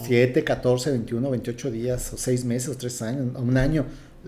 7, 0.00 0.42
14, 0.42 0.90
21, 0.90 1.30
28 1.30 1.70
días, 1.70 2.12
o 2.14 2.16
6 2.16 2.44
meses, 2.46 2.68
o 2.70 2.78
3 2.78 3.02
años, 3.02 3.26
o 3.36 3.42
un 3.42 3.58
año, 3.58 3.84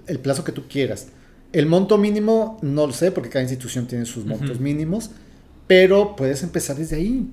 el 0.06 0.18
plazo 0.18 0.44
que 0.44 0.52
tú 0.52 0.64
quieras. 0.68 1.06
El 1.54 1.66
monto 1.66 1.98
mínimo 1.98 2.58
no 2.62 2.88
lo 2.88 2.92
sé 2.92 3.12
porque 3.12 3.30
cada 3.30 3.42
institución 3.42 3.86
tiene 3.86 4.06
sus 4.06 4.26
montos 4.26 4.58
mínimos, 4.58 5.12
pero 5.68 6.16
puedes 6.16 6.42
empezar 6.42 6.74
desde 6.74 6.96
ahí. 6.96 7.30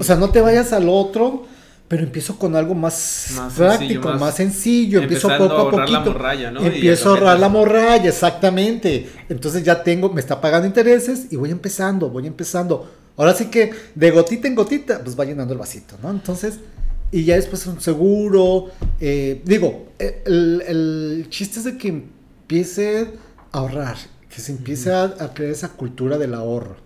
O 0.00 0.02
sea, 0.02 0.16
no 0.16 0.30
te 0.30 0.40
vayas 0.40 0.72
al 0.72 0.88
otro, 0.88 1.44
pero 1.88 2.04
empiezo 2.04 2.38
con 2.38 2.56
algo 2.56 2.74
más, 2.74 3.38
práctico, 3.54 4.14
más, 4.14 4.36
sencillo. 4.36 5.02
Empiezo 5.02 5.28
poco 5.36 5.54
a, 5.54 5.70
poquito. 5.70 5.92
La 5.92 6.00
morralla, 6.00 6.50
¿no? 6.50 6.64
Empiezo 6.64 7.10
a 7.10 7.12
ahorrar 7.12 7.38
la 7.38 7.50
morralla, 7.50 8.08
exactamente. 8.08 9.10
Entonces 9.28 9.62
ya 9.62 9.82
tengo, 9.82 10.08
me 10.10 10.22
está 10.22 10.40
pagando 10.40 10.66
intereses 10.66 11.26
y 11.30 11.36
voy 11.36 11.50
empezando, 11.50 12.08
voy 12.08 12.26
empezando. 12.26 12.90
Ahora 13.18 13.34
sí 13.34 13.50
que 13.50 13.72
de 13.94 14.10
gotita 14.10 14.48
en 14.48 14.54
gotita, 14.54 15.04
pues 15.04 15.20
va 15.20 15.26
llenando 15.26 15.52
el 15.52 15.58
vasito, 15.58 15.96
¿no? 16.02 16.10
Entonces, 16.10 16.60
y 17.12 17.24
ya 17.24 17.36
después 17.36 17.66
un 17.66 17.78
seguro. 17.78 18.70
Eh, 18.98 19.42
digo, 19.44 19.88
eh, 19.98 20.22
el, 20.24 20.62
el 20.66 21.26
chiste 21.28 21.58
es 21.58 21.66
de 21.66 21.76
que 21.76 22.16
empiece 22.48 23.10
a 23.52 23.58
ahorrar, 23.58 23.98
que 24.30 24.40
se 24.40 24.52
empiece 24.52 24.90
a, 24.90 25.34
crear 25.34 25.52
esa 25.52 25.74
cultura 25.74 26.16
del 26.16 26.32
ahorro. 26.32 26.76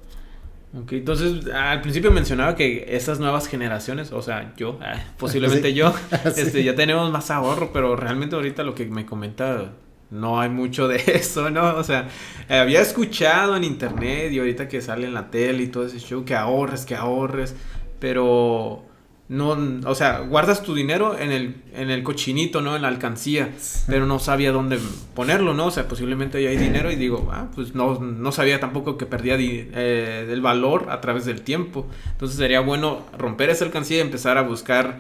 Ok, 0.77 0.95
entonces 0.95 1.47
al 1.55 1.81
principio 1.83 2.11
mencionaba 2.11 2.57
que 2.57 2.97
esas 2.97 3.21
nuevas 3.21 3.47
generaciones, 3.47 4.11
o 4.11 4.23
sea, 4.23 4.55
yo, 4.57 4.81
ah, 4.83 4.95
posiblemente 5.19 5.73
yo, 5.73 5.95
este, 6.37 6.65
ya 6.65 6.75
tenemos 6.75 7.13
más 7.13 7.31
ahorro, 7.31 7.73
pero 7.73 7.95
realmente 7.95 8.35
ahorita 8.35 8.65
lo 8.65 8.75
que 8.75 8.87
me 8.87 9.07
comenta 9.07 9.71
no 10.11 10.41
hay 10.41 10.49
mucho 10.49 10.89
de 10.89 10.97
eso, 11.07 11.49
¿no? 11.49 11.77
O 11.77 11.85
sea, 11.85 12.09
había 12.49 12.81
escuchado 12.81 13.55
en 13.55 13.63
internet 13.63 14.33
y 14.33 14.41
ahorita 14.41 14.67
que 14.67 14.81
sale 14.81 15.07
en 15.07 15.15
la 15.15 15.31
tele 15.31 15.63
y 15.63 15.67
todo 15.69 15.87
ese 15.87 16.01
show 16.01 16.25
que 16.25 16.35
ahorres, 16.35 16.85
que 16.85 16.97
ahorres, 16.97 17.55
pero 18.01 18.85
no, 19.29 19.57
o 19.87 19.95
sea, 19.95 20.19
guardas 20.19 20.63
tu 20.63 20.75
dinero 20.75 21.19
en 21.19 21.33
el, 21.33 21.55
en 21.75 21.91
el 21.91 22.03
cochinito, 22.03 22.61
¿no? 22.61 22.77
En 22.77 22.83
la 22.83 22.89
alcancía, 22.89 23.51
pero 23.87 24.05
no 24.05 24.19
sabía 24.19 24.53
dónde 24.53 24.79
ponerlo, 25.15 25.55
¿no? 25.55 25.67
O 25.67 25.71
sea, 25.71 25.89
posiblemente 25.89 26.39
ahí 26.39 26.47
hay 26.47 26.57
dinero 26.59 26.91
y 26.91 26.97
digo, 26.97 27.31
ah, 27.33 27.49
pues 27.55 27.75
no, 27.75 27.99
no 27.99 28.33
sabía 28.33 28.61
tampoco 28.61 28.99
que 28.99 29.07
perdía 29.07 29.37
eh, 29.39 30.29
el 30.31 30.41
valor 30.43 30.89
a 30.91 31.01
través 31.01 31.25
del 31.25 31.43
tiempo. 31.43 31.87
Entonces 32.13 32.37
sería 32.37 32.61
bueno 32.61 33.07
romper 33.17 33.49
esa 33.49 33.65
alcancía 33.65 33.99
y 33.99 34.01
empezar 34.01 34.37
a 34.37 34.43
buscar 34.43 34.99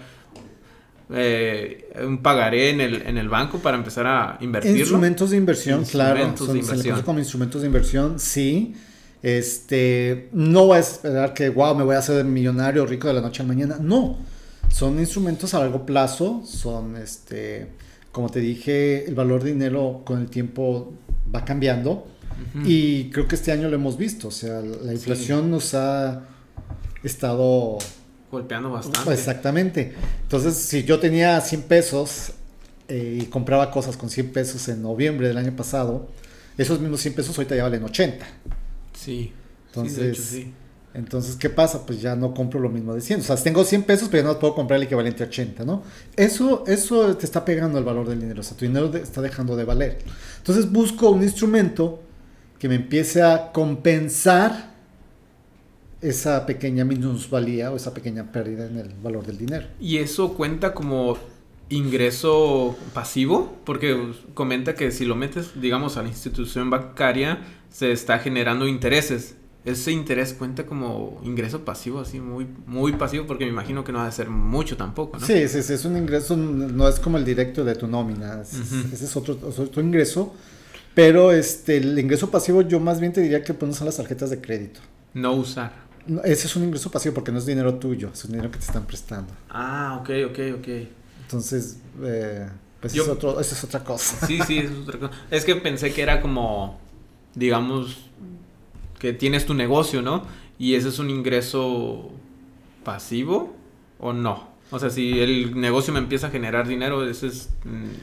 eh, 1.14 1.92
un 2.02 2.22
pagaré 2.22 2.70
en 2.70 2.80
el, 2.80 3.02
en 3.02 3.18
el 3.18 3.28
banco 3.28 3.58
para 3.58 3.76
empezar 3.76 4.06
a 4.06 4.38
invertir. 4.40 4.78
Instrumentos 4.78 5.30
de 5.30 5.36
inversión, 5.36 5.84
claro. 5.84 6.24
Instrumentos 6.24 6.48
de 6.48 6.58
inversión. 6.58 7.02
como 7.02 7.18
instrumentos 7.18 7.60
de 7.60 7.66
inversión, 7.66 8.18
sí. 8.18 8.74
Este, 9.22 10.28
no 10.32 10.66
voy 10.66 10.78
a 10.78 10.80
esperar 10.80 11.32
que, 11.32 11.48
wow, 11.48 11.74
me 11.74 11.84
voy 11.84 11.94
a 11.94 11.98
hacer 11.98 12.24
millonario 12.24 12.84
rico 12.86 13.06
de 13.06 13.14
la 13.14 13.20
noche 13.20 13.42
a 13.42 13.44
la 13.44 13.48
mañana. 13.48 13.78
No, 13.80 14.18
son 14.68 14.98
instrumentos 14.98 15.54
a 15.54 15.60
largo 15.60 15.86
plazo, 15.86 16.42
son, 16.44 16.96
este, 16.96 17.68
como 18.10 18.28
te 18.30 18.40
dije, 18.40 19.04
el 19.06 19.14
valor 19.14 19.44
de 19.44 19.52
dinero 19.52 20.02
con 20.04 20.20
el 20.20 20.28
tiempo 20.28 20.92
va 21.34 21.44
cambiando. 21.44 22.08
Y 22.64 23.08
creo 23.10 23.28
que 23.28 23.36
este 23.36 23.52
año 23.52 23.68
lo 23.68 23.76
hemos 23.76 23.96
visto, 23.96 24.28
o 24.28 24.30
sea, 24.32 24.60
la 24.60 24.92
inflación 24.92 25.48
nos 25.50 25.74
ha 25.74 26.22
estado 27.04 27.78
golpeando 28.30 28.70
bastante. 28.70 29.12
Exactamente. 29.12 29.94
Entonces, 30.22 30.56
si 30.56 30.82
yo 30.82 30.98
tenía 30.98 31.40
100 31.40 31.62
pesos 31.62 32.32
eh, 32.88 33.20
y 33.22 33.26
compraba 33.26 33.70
cosas 33.70 33.96
con 33.96 34.10
100 34.10 34.32
pesos 34.32 34.68
en 34.68 34.82
noviembre 34.82 35.28
del 35.28 35.38
año 35.38 35.54
pasado, 35.54 36.08
esos 36.58 36.80
mismos 36.80 37.00
100 37.00 37.14
pesos 37.14 37.38
ahorita 37.38 37.54
ya 37.54 37.62
valen 37.62 37.84
80. 37.84 38.26
Sí. 39.02 39.32
Entonces, 39.68 40.18
sí, 40.18 40.52
entonces 40.94 41.36
¿qué 41.36 41.48
pasa? 41.48 41.84
Pues 41.86 42.00
ya 42.00 42.14
no 42.14 42.34
compro 42.34 42.60
lo 42.60 42.68
mismo 42.68 42.94
de 42.94 43.00
100. 43.00 43.20
O 43.20 43.22
sea, 43.22 43.36
tengo 43.36 43.64
100 43.64 43.84
pesos, 43.84 44.08
pero 44.10 44.24
ya 44.24 44.32
no 44.32 44.38
puedo 44.38 44.54
comprar 44.54 44.76
el 44.76 44.84
equivalente 44.84 45.22
a 45.22 45.26
80, 45.26 45.64
¿no? 45.64 45.82
Eso, 46.16 46.64
eso 46.66 47.16
te 47.16 47.24
está 47.24 47.44
pegando 47.44 47.78
el 47.78 47.84
valor 47.84 48.08
del 48.08 48.20
dinero. 48.20 48.40
O 48.40 48.42
sea, 48.42 48.56
tu 48.56 48.64
dinero 48.64 48.94
está 48.94 49.22
dejando 49.22 49.56
de 49.56 49.64
valer. 49.64 49.98
Entonces 50.38 50.70
busco 50.70 51.10
un 51.10 51.22
instrumento 51.22 52.00
que 52.58 52.68
me 52.68 52.76
empiece 52.76 53.22
a 53.22 53.50
compensar 53.52 54.72
esa 56.00 56.44
pequeña 56.44 56.84
minusvalía 56.84 57.72
o 57.72 57.76
esa 57.76 57.94
pequeña 57.94 58.30
pérdida 58.30 58.66
en 58.66 58.76
el 58.76 58.88
valor 59.02 59.24
del 59.24 59.38
dinero. 59.38 59.66
¿Y 59.80 59.98
eso 59.98 60.34
cuenta 60.34 60.74
como 60.74 61.16
ingreso 61.76 62.76
pasivo? 62.92 63.56
Porque 63.64 64.12
comenta 64.34 64.74
que 64.74 64.90
si 64.90 65.04
lo 65.04 65.16
metes, 65.16 65.60
digamos, 65.60 65.96
a 65.96 66.02
la 66.02 66.08
institución 66.08 66.70
bancaria, 66.70 67.40
se 67.70 67.92
está 67.92 68.18
generando 68.18 68.66
intereses. 68.66 69.36
Ese 69.64 69.92
interés 69.92 70.34
cuenta 70.34 70.66
como 70.66 71.20
ingreso 71.22 71.64
pasivo, 71.64 72.00
así 72.00 72.18
muy, 72.18 72.48
muy 72.66 72.92
pasivo, 72.94 73.26
porque 73.26 73.44
me 73.44 73.50
imagino 73.50 73.84
que 73.84 73.92
no 73.92 73.98
va 73.98 74.06
a 74.06 74.12
ser 74.12 74.28
mucho 74.28 74.76
tampoco, 74.76 75.18
¿no? 75.18 75.26
Sí, 75.26 75.46
sí, 75.46 75.58
es 75.58 75.84
un 75.84 75.96
ingreso, 75.96 76.36
no 76.36 76.88
es 76.88 76.98
como 76.98 77.16
el 77.16 77.24
directo 77.24 77.64
de 77.64 77.76
tu 77.76 77.86
nómina, 77.86 78.42
ese 78.42 79.04
es 79.04 79.16
otro, 79.16 79.38
otro 79.40 79.80
ingreso, 79.80 80.34
pero 80.94 81.30
este, 81.30 81.76
el 81.76 81.96
ingreso 81.96 82.28
pasivo 82.28 82.62
yo 82.62 82.80
más 82.80 82.98
bien 82.98 83.12
te 83.12 83.20
diría 83.20 83.44
que 83.44 83.54
pues, 83.54 83.76
son 83.76 83.86
las 83.86 83.96
tarjetas 83.98 84.30
de 84.30 84.40
crédito. 84.40 84.80
No 85.14 85.34
usar 85.34 85.82
ese 86.24 86.46
es 86.46 86.56
un 86.56 86.64
ingreso 86.64 86.90
pasivo 86.90 87.14
porque 87.14 87.32
no 87.32 87.38
es 87.38 87.46
dinero 87.46 87.74
tuyo, 87.74 88.10
es 88.12 88.24
un 88.24 88.32
dinero 88.32 88.50
que 88.50 88.58
te 88.58 88.64
están 88.64 88.84
prestando. 88.84 89.32
Ah, 89.48 89.98
ok, 90.00 90.10
ok, 90.30 90.38
ok. 90.58 90.68
Entonces, 91.32 91.78
eh, 92.02 92.48
pues 92.80 92.94
es 92.94 93.08
otro, 93.08 93.40
esa 93.40 93.54
es 93.54 93.64
otra 93.64 93.82
cosa. 93.84 94.26
Sí, 94.26 94.38
sí, 94.46 94.58
es 94.58 94.70
otra 94.70 94.98
cosa. 94.98 95.12
Es 95.30 95.44
que 95.44 95.56
pensé 95.56 95.92
que 95.92 96.02
era 96.02 96.20
como, 96.20 96.78
digamos, 97.34 98.10
que 98.98 99.12
tienes 99.12 99.46
tu 99.46 99.54
negocio, 99.54 100.02
¿no? 100.02 100.24
Y 100.58 100.74
ese 100.74 100.88
es 100.88 100.98
un 100.98 101.10
ingreso 101.10 102.10
pasivo 102.84 103.54
o 103.98 104.12
no. 104.12 104.52
O 104.70 104.78
sea, 104.78 104.90
si 104.90 105.20
el 105.20 105.60
negocio 105.60 105.92
me 105.92 105.98
empieza 105.98 106.28
a 106.28 106.30
generar 106.30 106.66
dinero, 106.66 107.06
¿ese 107.08 107.26
es 107.28 107.50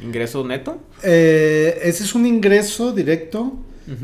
ingreso 0.03 0.45
neto? 0.45 0.79
Eh, 1.03 1.79
ese 1.83 2.03
es 2.03 2.15
un 2.15 2.25
ingreso 2.25 2.91
directo 2.91 3.53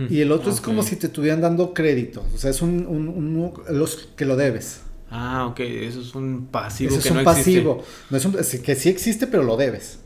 y 0.10 0.22
el 0.22 0.32
otro 0.32 0.52
es 0.52 0.62
como 0.62 0.82
si 0.82 0.96
te 0.96 1.08
estuvieran 1.08 1.42
dando 1.42 1.74
crédito. 1.74 2.26
O 2.34 2.38
sea, 2.38 2.50
es 2.50 2.62
un, 2.62 3.52
los 3.70 4.10
que 4.16 4.26
lo 4.26 4.36
debes. 4.36 4.82
Ah, 5.10 5.48
ok. 5.48 5.60
Eso 5.60 6.02
es 6.02 6.16
un 6.16 6.48
pasivo 6.52 6.92
Eso 6.92 7.00
es 7.00 7.12
un 7.12 7.24
pasivo. 7.24 7.84
No 8.10 8.18
es 8.18 8.26
un, 8.26 8.34
que 8.34 8.76
sí 8.76 8.90
existe, 8.90 9.28
pero 9.28 9.44
lo 9.44 9.58
debes. 9.58 10.00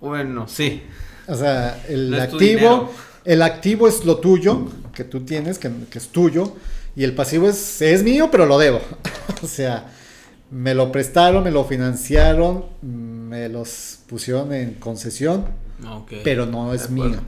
Bueno, 0.00 0.48
sí. 0.48 0.82
O 1.26 1.34
sea, 1.34 1.82
el 1.88 2.12
activo, 2.18 2.90
el 3.24 3.42
activo 3.42 3.86
es 3.86 4.04
lo 4.04 4.18
tuyo, 4.18 4.66
que 4.94 5.04
tú 5.04 5.20
tienes, 5.20 5.58
que, 5.58 5.70
es 5.92 6.08
tuyo. 6.08 6.54
Y 6.96 7.04
el 7.04 7.14
pasivo 7.14 7.48
es, 7.48 7.82
es 7.82 8.02
mío, 8.02 8.28
pero 8.32 8.46
lo 8.46 8.58
debo. 8.58 8.80
o 9.42 9.46
sea, 9.46 9.92
me 10.50 10.74
lo 10.74 10.90
prestaron, 10.90 11.44
me 11.44 11.50
lo 11.50 11.64
financiaron, 11.64 12.64
me 12.82 13.48
los 13.48 14.00
pusieron 14.08 14.52
en 14.52 14.74
concesión, 14.74 15.44
pero 16.24 16.46
no 16.46 16.74
es 16.74 16.90
mío. 16.90 17.20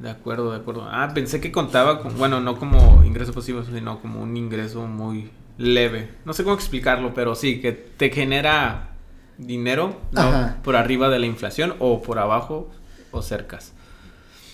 De 0.00 0.10
acuerdo, 0.10 0.50
de 0.50 0.58
acuerdo. 0.58 0.86
Ah, 0.90 1.12
pensé 1.14 1.40
que 1.40 1.52
contaba 1.52 2.02
con, 2.02 2.18
bueno, 2.18 2.40
no 2.40 2.58
como 2.58 3.02
ingreso 3.04 3.32
pasivo, 3.32 3.62
sino 3.62 4.00
como 4.00 4.20
un 4.22 4.36
ingreso 4.36 4.86
muy 4.86 5.30
leve. 5.58 6.08
No 6.24 6.32
sé 6.32 6.44
cómo 6.44 6.54
explicarlo, 6.54 7.14
pero 7.14 7.34
sí, 7.34 7.60
que 7.60 7.72
te 7.72 8.10
genera 8.10 8.96
dinero 9.38 9.96
por 10.62 10.76
arriba 10.76 11.08
de 11.08 11.18
la 11.18 11.26
inflación 11.26 11.74
o 11.78 12.02
por 12.02 12.18
abajo 12.18 12.70
o 13.10 13.22
cercas. 13.22 13.72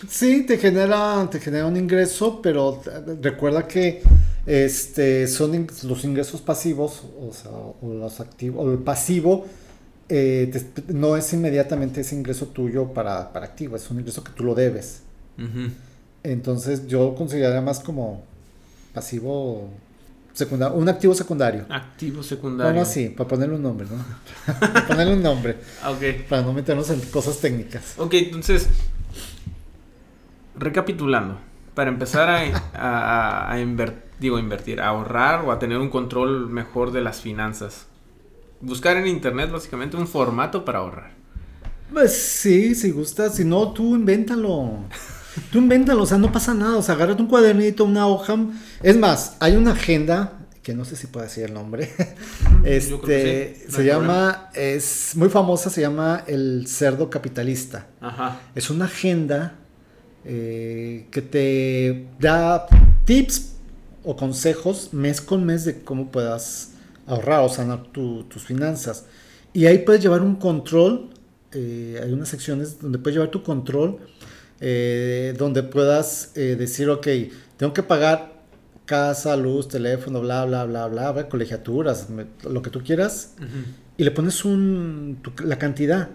Sí, 0.09 0.45
te 0.45 0.59
genera, 0.59 1.29
te 1.31 1.39
genera 1.39 1.67
un 1.67 1.77
ingreso, 1.77 2.43
pero 2.43 2.83
recuerda 3.21 3.69
que 3.69 4.03
este 4.47 5.29
son 5.29 5.69
los 5.85 6.05
ingresos 6.05 6.41
pasivos, 6.41 7.05
o 7.21 7.33
sea, 7.33 7.53
o 7.53 7.95
los 7.95 8.19
activos, 8.19 8.67
o 8.67 8.73
el 8.73 8.79
pasivo 8.79 9.47
eh, 10.09 10.53
no 10.89 11.17
es 11.17 11.33
inmediatamente 11.33 12.01
ese 12.01 12.17
ingreso 12.17 12.47
tuyo 12.49 12.93
para, 12.93 13.33
para 13.33 13.47
activo, 13.47 13.77
es 13.77 13.89
un 13.91 14.01
ingreso 14.01 14.25
que 14.25 14.33
tú 14.33 14.45
lo 14.45 14.55
debes. 14.55 15.03
Entonces 16.23 16.87
yo 16.87 17.15
consideraría 17.15 17.61
más 17.61 17.81
como 17.81 18.23
pasivo 18.93 19.71
secundario, 20.33 20.77
un 20.77 20.89
activo 20.89 21.15
secundario. 21.15 21.67
Activo 21.69 22.23
secundario. 22.23 22.73
Bueno, 22.73 22.87
sí, 22.87 23.09
para 23.09 23.29
ponerle 23.29 23.57
un 23.57 23.63
nombre, 23.63 23.87
¿no? 23.91 24.55
para 24.61 24.87
ponerle 24.87 25.15
un 25.15 25.23
nombre. 25.23 25.57
ok. 25.87 26.29
Para 26.29 26.43
no 26.43 26.53
meternos 26.53 26.91
en 26.91 27.01
cosas 27.01 27.39
técnicas. 27.39 27.95
Ok, 27.99 28.15
entonces, 28.15 28.69
recapitulando, 30.57 31.39
para 31.75 31.91
empezar 31.91 32.29
a, 32.75 33.53
a, 33.53 33.57
digo, 34.21 34.39
invertir, 34.39 34.81
a 34.81 34.89
ahorrar 34.89 35.45
o 35.45 35.53
a 35.53 35.59
tener 35.59 35.79
un 35.79 35.91
control 35.91 36.49
mejor 36.49 36.93
de 36.93 37.01
las 37.01 37.21
finanzas. 37.21 37.87
Buscar 38.61 38.97
en 38.97 39.07
internet 39.09 39.51
básicamente 39.51 39.97
un 39.97 40.07
formato 40.07 40.65
para 40.65 40.79
ahorrar. 40.79 41.11
Pues 41.93 42.17
sí, 42.17 42.75
si 42.75 42.91
gustas, 42.91 43.35
si 43.35 43.45
no, 43.45 43.73
tú 43.73 43.97
invéntalo. 43.97 44.79
Tú 45.51 45.59
invéntalo, 45.59 46.03
o 46.03 46.07
sea, 46.07 46.19
no 46.19 46.33
pasa 46.33 46.55
nada. 46.55 46.77
O 46.77 46.83
sea, 46.83 46.95
agárrate 46.95 47.23
un 47.23 47.29
cuadernito, 47.29 47.85
una 47.85 48.07
hoja. 48.07 48.37
Es 48.83 48.97
más, 48.97 49.37
hay 49.41 49.57
una 49.57 49.73
agenda, 49.73 50.39
que 50.63 50.75
no 50.75 50.85
sé 50.85 50.97
si 50.97 51.07
puedo 51.07 51.25
decir 51.25 51.45
el 51.45 51.55
nombre. 51.55 51.91
este, 52.65 53.67
se 53.69 53.85
llama, 53.85 54.51
es 54.55 55.13
muy 55.17 55.29
famosa, 55.29 55.71
se 55.71 55.81
llama 55.81 56.25
El 56.27 56.67
Cerdo 56.67 57.11
Capitalista. 57.11 57.87
Ajá. 58.01 58.41
Es 58.55 58.71
una 58.71 58.87
agenda 58.87 59.59
eh, 60.25 61.07
que 61.11 61.23
te 61.23 62.09
da 62.21 62.67
tips 63.05 63.57
o 64.05 64.17
consejos 64.17 64.91
mes 64.93 65.21
con 65.21 65.45
mes 65.45 65.65
de 65.65 65.83
cómo 65.83 66.11
puedas 66.11 66.73
ahorrar 67.07 67.41
o 67.41 67.49
sanar 67.49 67.85
tus 67.85 68.45
finanzas. 68.45 69.07
Y 69.53 69.67
ahí 69.67 69.79
puedes 69.79 70.03
llevar 70.03 70.23
un 70.23 70.37
control. 70.37 71.11
Eh, 71.53 72.01
hay 72.03 72.13
unas 72.13 72.29
secciones 72.29 72.81
donde 72.81 72.99
puedes 72.99 73.17
llevar 73.17 73.31
tu 73.31 73.43
control 73.43 73.99
eh, 74.65 75.35
donde 75.37 75.65
puedas 75.65 76.31
eh, 76.37 76.55
decir, 76.57 76.89
ok, 76.89 77.09
tengo 77.57 77.73
que 77.73 77.83
pagar 77.83 78.45
casa, 78.87 79.37
luz, 79.37 79.67
teléfono, 79.67 80.21
bla, 80.21 80.45
bla, 80.45 80.65
bla, 80.65 80.87
bla, 80.87 81.29
colegiaturas, 81.29 82.07
lo 82.45 82.63
que 82.63 82.71
tú 82.71 82.81
quieras, 82.81 83.35
y 83.97 84.05
le 84.05 84.13
pones 84.13 84.45
un, 84.45 85.21
la 85.45 85.59
cantidad. 85.59 86.11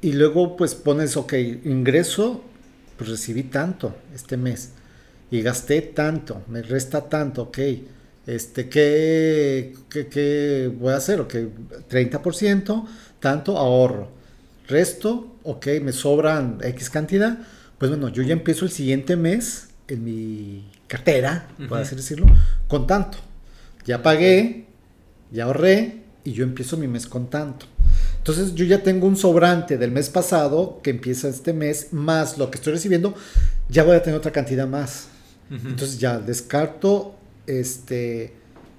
Y 0.00 0.12
luego 0.12 0.56
pues 0.56 0.74
pones, 0.74 1.16
ok, 1.16 1.34
ingreso, 1.64 2.42
pues 2.98 3.10
recibí 3.10 3.44
tanto 3.44 3.94
este 4.12 4.36
mes. 4.36 4.70
Y 5.30 5.42
gasté 5.42 5.80
tanto, 5.80 6.42
me 6.48 6.62
resta 6.62 7.08
tanto, 7.08 7.42
ok. 7.42 7.58
Este, 8.26 8.68
¿qué, 8.68 9.72
qué, 9.88 10.08
qué 10.08 10.72
voy 10.80 10.94
a 10.94 10.96
hacer? 10.96 11.20
Ok, 11.20 11.34
30%, 11.88 12.86
tanto 13.20 13.56
ahorro. 13.56 14.08
Resto, 14.66 15.36
ok, 15.44 15.66
me 15.80 15.92
sobran 15.92 16.58
X 16.60 16.90
cantidad 16.90 17.38
pues 17.84 17.98
bueno, 17.98 18.08
yo 18.08 18.22
ya 18.22 18.32
empiezo 18.32 18.64
el 18.64 18.70
siguiente 18.70 19.14
mes 19.14 19.68
en 19.88 20.04
mi 20.04 20.64
cartera, 20.86 21.48
por 21.68 21.76
así 21.76 21.94
decirlo, 21.94 22.24
con 22.66 22.86
tanto. 22.86 23.18
Ya 23.84 24.02
pagué, 24.02 24.64
ya 25.30 25.44
ahorré 25.44 26.00
y 26.24 26.32
yo 26.32 26.44
empiezo 26.44 26.78
mi 26.78 26.88
mes 26.88 27.06
con 27.06 27.28
tanto. 27.28 27.66
Entonces 28.16 28.54
yo 28.54 28.64
ya 28.64 28.82
tengo 28.82 29.06
un 29.06 29.18
sobrante 29.18 29.76
del 29.76 29.90
mes 29.90 30.08
pasado 30.08 30.80
que 30.82 30.88
empieza 30.88 31.28
este 31.28 31.52
mes, 31.52 31.92
más 31.92 32.38
lo 32.38 32.50
que 32.50 32.56
estoy 32.56 32.72
recibiendo, 32.72 33.14
ya 33.68 33.84
voy 33.84 33.96
a 33.96 34.02
tener 34.02 34.18
otra 34.18 34.32
cantidad 34.32 34.66
más. 34.66 35.08
Entonces 35.50 35.98
ya 35.98 36.18
descarto 36.18 37.16
este, 37.46 38.32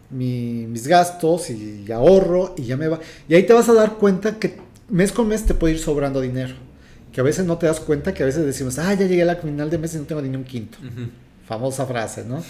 mis 0.10 0.88
gastos 0.88 1.52
y 1.52 1.92
ahorro 1.92 2.56
y 2.58 2.64
ya 2.64 2.76
me 2.76 2.88
va. 2.88 3.00
Y 3.30 3.36
ahí 3.36 3.44
te 3.44 3.54
vas 3.54 3.70
a 3.70 3.74
dar 3.74 3.98
cuenta 3.98 4.40
que 4.40 4.58
mes 4.90 5.12
con 5.12 5.28
mes 5.28 5.46
te 5.46 5.54
puede 5.54 5.76
ir 5.76 5.80
sobrando 5.80 6.22
dinero 6.22 6.65
que 7.16 7.22
a 7.22 7.24
veces 7.24 7.46
no 7.46 7.58
te 7.58 7.66
das 7.66 7.80
cuenta, 7.80 8.14
que 8.14 8.24
a 8.24 8.26
veces 8.26 8.46
decimos, 8.46 8.78
ah, 8.78 8.94
ya 8.94 9.08
llegué 9.08 9.22
a 9.22 9.26
la 9.26 9.38
final 9.38 9.70
de 9.70 9.78
mes 9.78 9.96
y 9.96 10.00
no 10.00 10.04
tengo 10.04 10.22
ni 10.22 10.36
un 10.36 10.44
quinto. 10.44 10.78
Famosa 11.48 11.86
frase, 11.86 12.26
¿no? 12.26 12.44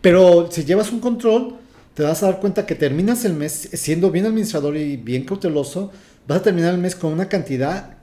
Pero 0.00 0.48
si 0.48 0.64
llevas 0.64 0.92
un 0.92 1.00
control, 1.00 1.56
te 1.94 2.04
vas 2.04 2.22
a 2.22 2.26
dar 2.26 2.38
cuenta 2.38 2.66
que 2.66 2.76
terminas 2.76 3.24
el 3.24 3.34
mes 3.34 3.68
siendo 3.72 4.12
bien 4.12 4.26
administrador 4.26 4.76
y 4.76 4.96
bien 4.96 5.24
cauteloso, 5.24 5.90
vas 6.28 6.38
a 6.38 6.42
terminar 6.44 6.72
el 6.72 6.80
mes 6.80 6.94
con 6.94 7.12
una 7.12 7.28
cantidad 7.28 7.96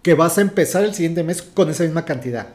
que 0.00 0.14
vas 0.14 0.38
a 0.38 0.40
empezar 0.40 0.84
el 0.84 0.94
siguiente 0.94 1.22
mes 1.22 1.42
con 1.42 1.68
esa 1.68 1.84
misma 1.84 2.06
cantidad. 2.06 2.54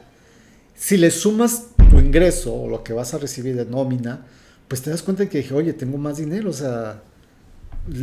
Si 0.74 0.98
le 0.98 1.12
sumas 1.12 1.68
tu 1.88 2.00
ingreso 2.00 2.52
o 2.52 2.68
lo 2.68 2.84
que 2.84 2.94
vas 2.94 3.14
a 3.14 3.20
recibir 3.20 3.56
de 3.56 3.66
nómina, 3.66 4.26
pues 4.68 4.82
te 4.82 4.90
das 4.90 5.04
cuenta 5.04 5.22
de 5.22 5.30
que 5.30 5.38
dije, 5.38 5.54
oye, 5.54 5.74
tengo 5.74 6.00
más 6.00 6.18
dinero, 6.18 6.50
o 6.50 6.54
sea, 6.54 7.04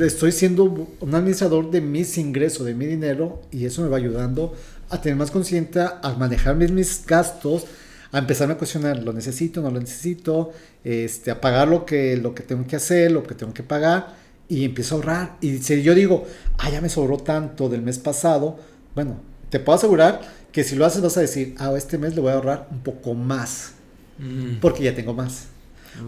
estoy 0.01 0.33
siendo 0.33 0.65
un 1.01 1.15
administrador 1.15 1.71
de 1.71 1.81
mis 1.81 2.19
ingresos, 2.19 2.67
de 2.67 2.75
mi 2.75 2.87
dinero, 2.87 3.43
y 3.51 3.65
eso 3.65 3.83
me 3.83 3.89
va 3.89 3.97
ayudando 3.97 4.55
a 4.91 5.01
tener 5.01 5.17
más 5.17 5.31
conciencia, 5.31 5.99
a 6.03 6.15
manejar 6.15 6.57
mis, 6.57 7.05
gastos, 7.07 7.67
a 8.11 8.19
empezarme 8.19 8.55
a 8.55 8.59
cuestionar, 8.59 9.03
¿lo 9.03 9.13
necesito, 9.13 9.61
no 9.61 9.71
lo 9.71 9.81
necesito? 9.81 10.51
Este, 10.83 11.31
a 11.31 11.41
pagar 11.41 11.69
lo 11.69 11.85
que, 11.85 12.17
lo 12.17 12.35
que 12.35 12.43
tengo 12.43 12.67
que 12.67 12.77
hacer, 12.77 13.13
lo 13.13 13.23
que 13.23 13.35
tengo 13.35 13.53
que 13.53 13.63
pagar, 13.63 14.17
y 14.49 14.65
empiezo 14.65 14.95
a 14.95 14.99
ahorrar. 14.99 15.37
Y 15.41 15.59
si 15.59 15.83
yo 15.83 15.95
digo, 15.95 16.27
ah, 16.57 16.71
ya 16.71 16.81
me 16.81 16.89
sobró 16.89 17.19
tanto 17.19 17.69
del 17.69 17.83
mes 17.83 17.99
pasado, 17.99 18.59
bueno, 18.95 19.21
te 19.51 19.61
puedo 19.61 19.77
asegurar 19.77 20.21
que 20.51 20.65
si 20.65 20.75
lo 20.75 20.87
haces 20.87 21.03
vas 21.03 21.17
a 21.19 21.21
decir, 21.21 21.55
ah, 21.59 21.73
este 21.77 21.99
mes 21.99 22.15
le 22.15 22.23
voy 22.23 22.31
a 22.31 22.35
ahorrar 22.35 22.69
un 22.71 22.81
poco 22.81 23.15
más, 23.15 23.73
mm. 24.19 24.57
porque 24.61 24.83
ya 24.83 24.95
tengo 24.95 25.15
más. 25.15 25.47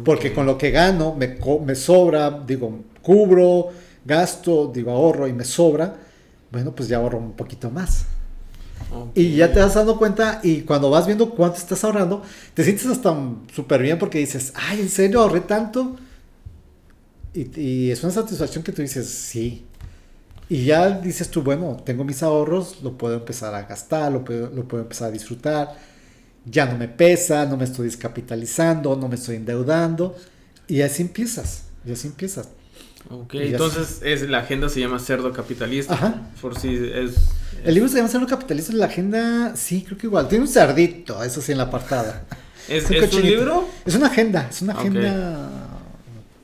Porque 0.04 0.32
con 0.32 0.46
lo 0.46 0.56
que 0.56 0.70
gano 0.70 1.16
me, 1.16 1.36
me 1.64 1.74
sobra, 1.74 2.44
digo, 2.46 2.80
cubro, 3.02 3.68
gasto, 4.04 4.70
digo, 4.72 4.90
ahorro 4.90 5.28
y 5.28 5.32
me 5.32 5.44
sobra, 5.44 5.96
bueno, 6.50 6.74
pues 6.74 6.88
ya 6.88 6.98
ahorro 6.98 7.18
un 7.18 7.32
poquito 7.32 7.70
más. 7.70 8.06
Y 9.14 9.36
ya 9.36 9.52
te 9.52 9.60
vas 9.60 9.74
dando 9.74 9.98
cuenta 9.98 10.40
y 10.42 10.62
cuando 10.62 10.90
vas 10.90 11.06
viendo 11.06 11.30
cuánto 11.30 11.58
estás 11.58 11.84
ahorrando, 11.84 12.22
te 12.54 12.64
sientes 12.64 12.86
hasta 12.86 13.16
súper 13.54 13.82
bien 13.82 13.98
porque 13.98 14.18
dices, 14.18 14.52
ay, 14.54 14.80
¿en 14.80 14.88
serio 14.88 15.20
ahorré 15.20 15.40
tanto? 15.40 15.96
Y, 17.32 17.60
y, 17.60 17.90
es 17.90 18.02
una 18.02 18.12
satisfacción 18.12 18.64
que 18.64 18.72
tú 18.72 18.82
dices, 18.82 19.08
sí. 19.08 19.64
Y 20.48 20.64
ya 20.64 20.90
dices 20.90 21.30
tú, 21.30 21.42
bueno, 21.42 21.76
tengo 21.84 22.02
mis 22.02 22.24
ahorros, 22.24 22.82
lo 22.82 22.98
puedo 22.98 23.14
empezar 23.14 23.54
a 23.54 23.62
gastar, 23.62 24.10
lo 24.10 24.24
puedo, 24.24 24.50
lo 24.50 24.66
puedo 24.66 24.82
empezar 24.82 25.08
a 25.08 25.12
disfrutar. 25.12 25.76
Ya 26.44 26.66
no 26.66 26.76
me 26.76 26.88
pesa, 26.88 27.46
no 27.46 27.56
me 27.56 27.64
estoy 27.64 27.86
descapitalizando, 27.86 28.96
no 28.96 29.06
me 29.06 29.14
estoy 29.14 29.36
endeudando. 29.36 30.16
Y 30.66 30.80
así 30.82 31.02
empiezas, 31.02 31.64
y 31.84 31.92
así 31.92 32.08
empiezas. 32.08 32.48
Ok, 33.08 33.34
entonces 33.34 34.00
es, 34.02 34.28
la 34.28 34.38
agenda 34.40 34.68
se 34.68 34.80
llama 34.80 34.98
Cerdo 34.98 35.32
Capitalista. 35.32 35.94
Ajá. 35.94 36.22
Por 36.40 36.58
si 36.58 36.74
es, 36.74 37.14
El 37.64 37.74
libro 37.74 37.88
se 37.88 37.96
llama 37.96 38.08
Cerdo 38.08 38.26
Capitalista, 38.26 38.72
la 38.74 38.86
agenda, 38.86 39.56
sí, 39.56 39.82
creo 39.84 39.96
que 39.96 40.06
igual. 40.06 40.28
Tiene 40.28 40.44
un 40.44 40.50
cerdito, 40.50 41.22
eso 41.24 41.40
sí, 41.40 41.52
en 41.52 41.58
la 41.58 41.70
portada. 41.70 42.24
¿Es, 42.68 42.88
un, 42.88 43.22
libro? 43.22 43.68
Es 43.84 43.96
una 43.96 44.06
agenda, 44.06 44.46
es 44.48 44.62
una 44.62 44.74
agenda. 44.74 45.50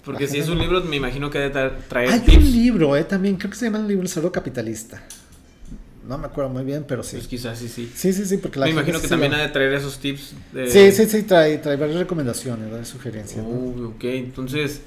Porque 0.05 0.27
si 0.27 0.39
es 0.39 0.49
un 0.49 0.59
libro, 0.59 0.83
me 0.83 0.97
imagino 0.97 1.31
que 1.31 1.39
debe 1.39 1.71
traer 1.89 2.11
Hay 2.11 2.37
un 2.37 2.53
libro, 2.53 2.97
eh, 2.97 3.05
también, 3.05 3.37
creo 3.37 3.51
que 3.51 3.57
se 3.57 3.67
llama 3.67 3.79
el 3.79 3.89
libro 3.89 4.03
El 4.03 4.09
Cerdo 4.09 4.33
Capitalista. 4.33 5.03
No 6.09 6.19
me 6.19 6.27
acuerdo 6.27 6.51
muy 6.51 6.65
bien, 6.65 6.85
pero 6.87 7.03
sí. 7.03 7.17
Pues 7.17 7.27
quizás 7.27 7.59
sí, 7.59 7.69
sí. 7.69 7.91
Sí, 7.95 8.13
sí, 8.13 8.25
sí, 8.25 8.37
porque 8.39 8.61
la 8.61 8.67
Me 8.67 8.73
imagino 8.73 9.01
que 9.01 9.09
también 9.09 9.35
ha 9.35 9.43
de 9.43 9.49
traer 9.49 9.73
esos 9.73 9.99
tips. 9.99 10.35
De... 10.53 10.71
Sí, 10.71 10.93
sí, 10.93 11.09
sí, 11.09 11.23
trae, 11.25 11.59
trae 11.59 11.77
varias 11.77 11.99
recomendaciones, 11.99 12.71
varias 12.71 12.89
sugerencias. 12.89 13.45
ok, 13.45 14.05
entonces 14.05 14.83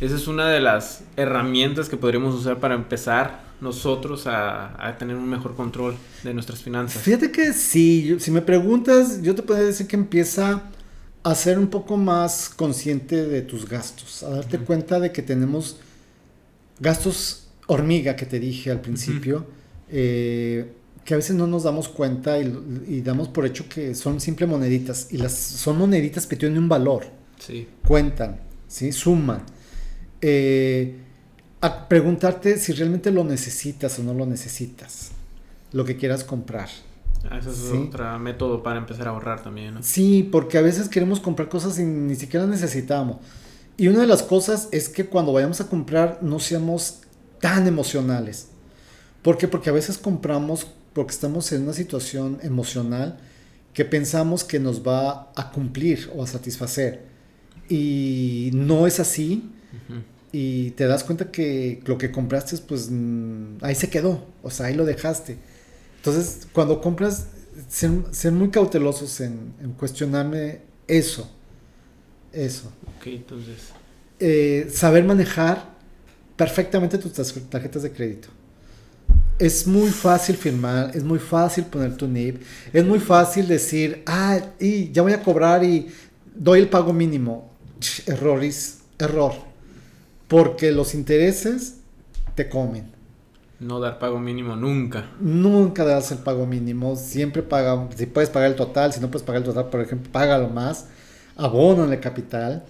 esa 0.00 0.16
es 0.16 0.26
una 0.26 0.48
de 0.48 0.60
las 0.60 1.04
herramientas 1.16 1.88
que 1.88 1.96
podríamos 1.96 2.34
usar 2.34 2.58
para 2.58 2.74
empezar 2.74 3.52
nosotros 3.62 4.24
a, 4.26 4.96
tener 4.98 5.16
un 5.16 5.28
mejor 5.28 5.54
control 5.54 5.94
de 6.24 6.34
nuestras 6.34 6.60
finanzas. 6.60 7.02
Fíjate 7.02 7.30
que 7.30 7.52
sí, 7.52 8.16
si 8.18 8.30
me 8.32 8.42
preguntas, 8.42 9.22
yo 9.22 9.34
te 9.34 9.42
podría 9.42 9.66
decir 9.66 9.86
que 9.86 9.94
empieza 9.94 10.64
a 11.22 11.34
ser 11.36 11.58
un 11.60 11.68
poco 11.68 11.96
más 11.96 12.48
consciente 12.48 13.24
de 13.24 13.42
tus 13.42 13.68
gastos, 13.68 14.24
a 14.24 14.30
darte 14.30 14.58
cuenta 14.58 14.98
de 14.98 15.12
que 15.12 15.22
tenemos 15.22 15.78
gastos 16.80 17.46
hormiga 17.68 18.16
que 18.16 18.26
te 18.26 18.40
dije 18.40 18.72
al 18.72 18.80
principio, 18.80 19.46
eh, 19.88 20.72
que 21.04 21.14
a 21.14 21.16
veces 21.16 21.36
no 21.36 21.46
nos 21.46 21.62
damos 21.62 21.88
cuenta 21.88 22.38
y, 22.40 23.00
damos 23.02 23.28
por 23.28 23.46
hecho 23.46 23.68
que 23.68 23.94
son 23.94 24.20
simple 24.20 24.46
moneditas 24.46 25.06
y 25.10 25.18
las 25.18 25.32
son 25.32 25.78
moneditas 25.78 26.26
que 26.26 26.34
tienen 26.34 26.58
un 26.58 26.68
valor, 26.68 27.04
sí. 27.38 27.68
cuentan, 27.86 28.40
¿sí? 28.66 28.90
suman 28.90 29.44
eh, 30.22 30.96
a 31.60 31.88
preguntarte 31.88 32.56
si 32.56 32.72
realmente 32.72 33.10
lo 33.10 33.24
necesitas 33.24 33.98
o 33.98 34.02
no 34.02 34.14
lo 34.14 34.24
necesitas, 34.24 35.10
lo 35.72 35.84
que 35.84 35.96
quieras 35.96 36.24
comprar. 36.24 36.68
Ah, 37.30 37.38
ese 37.38 37.50
es 37.50 37.70
otro 37.70 38.18
método 38.18 38.62
para 38.62 38.78
empezar 38.78 39.08
a 39.08 39.10
ahorrar 39.10 39.42
también. 39.42 39.82
Sí, 39.82 40.28
porque 40.30 40.58
a 40.58 40.62
veces 40.62 40.88
queremos 40.88 41.20
comprar 41.20 41.48
cosas 41.48 41.78
y 41.78 41.84
ni 41.84 42.16
siquiera 42.16 42.46
necesitamos. 42.46 43.18
Y 43.76 43.88
una 43.88 44.00
de 44.00 44.06
las 44.06 44.22
cosas 44.22 44.68
es 44.72 44.88
que 44.88 45.06
cuando 45.06 45.32
vayamos 45.32 45.60
a 45.60 45.68
comprar 45.68 46.18
no 46.22 46.38
seamos 46.40 47.00
tan 47.40 47.66
emocionales. 47.66 48.48
¿Por 49.22 49.38
qué? 49.38 49.48
Porque 49.48 49.70
a 49.70 49.72
veces 49.72 49.98
compramos 49.98 50.66
porque 50.92 51.12
estamos 51.12 51.50
en 51.52 51.62
una 51.62 51.72
situación 51.72 52.38
emocional 52.42 53.18
que 53.72 53.84
pensamos 53.84 54.44
que 54.44 54.60
nos 54.60 54.86
va 54.86 55.32
a 55.34 55.50
cumplir 55.52 56.10
o 56.14 56.22
a 56.22 56.26
satisfacer. 56.26 57.06
Y 57.68 58.50
no 58.52 58.86
es 58.86 59.00
así 59.00 59.50
y 60.32 60.70
te 60.70 60.86
das 60.86 61.04
cuenta 61.04 61.30
que 61.30 61.82
lo 61.84 61.98
que 61.98 62.10
compraste, 62.10 62.56
pues 62.66 62.88
mm, 62.90 63.58
ahí 63.60 63.74
se 63.74 63.90
quedó, 63.90 64.26
o 64.42 64.50
sea, 64.50 64.66
ahí 64.66 64.74
lo 64.74 64.86
dejaste. 64.86 65.36
Entonces, 65.96 66.48
cuando 66.52 66.80
compras, 66.80 67.26
ser, 67.68 68.32
muy 68.32 68.48
cautelosos 68.48 69.20
en, 69.20 69.52
cuestionarme 69.78 70.62
eso. 70.88 71.30
Eso. 72.32 72.72
Ok, 72.96 73.08
entonces. 73.08 73.56
Eh, 74.18 74.70
saber 74.72 75.04
manejar 75.04 75.70
perfectamente 76.34 76.96
tus 76.96 77.12
tarjetas 77.12 77.82
de 77.82 77.92
crédito. 77.92 78.28
Es 79.38 79.66
muy 79.66 79.90
fácil 79.90 80.36
firmar, 80.36 80.96
es 80.96 81.04
muy 81.04 81.18
fácil 81.18 81.64
poner 81.64 81.96
tu 81.96 82.06
NIP, 82.06 82.40
es 82.72 82.84
muy 82.84 83.00
fácil 83.00 83.48
decir, 83.48 84.02
ah, 84.06 84.38
y 84.58 84.90
ya 84.92 85.02
voy 85.02 85.12
a 85.12 85.22
cobrar 85.22 85.62
y 85.62 85.88
doy 86.34 86.60
el 86.60 86.68
pago 86.68 86.92
mínimo. 86.92 87.50
Errores, 88.06 88.78
error 88.98 89.51
porque 90.32 90.72
los 90.72 90.94
intereses 90.94 91.74
te 92.34 92.48
comen. 92.48 92.90
No 93.60 93.80
dar 93.80 93.98
pago 93.98 94.18
mínimo 94.18 94.56
nunca. 94.56 95.10
Nunca 95.20 95.84
das 95.84 96.10
el 96.10 96.18
pago 96.18 96.46
mínimo. 96.46 96.96
Siempre 96.96 97.42
paga, 97.42 97.86
si 97.94 98.06
puedes 98.06 98.30
pagar 98.30 98.48
el 98.48 98.56
total, 98.56 98.94
si 98.94 99.00
no 99.00 99.10
puedes 99.10 99.26
pagar 99.26 99.42
el 99.42 99.46
total, 99.46 99.68
por 99.68 99.82
ejemplo, 99.82 100.10
págalo 100.10 100.48
más. 100.48 100.86
Abónale 101.36 102.00
capital. 102.00 102.64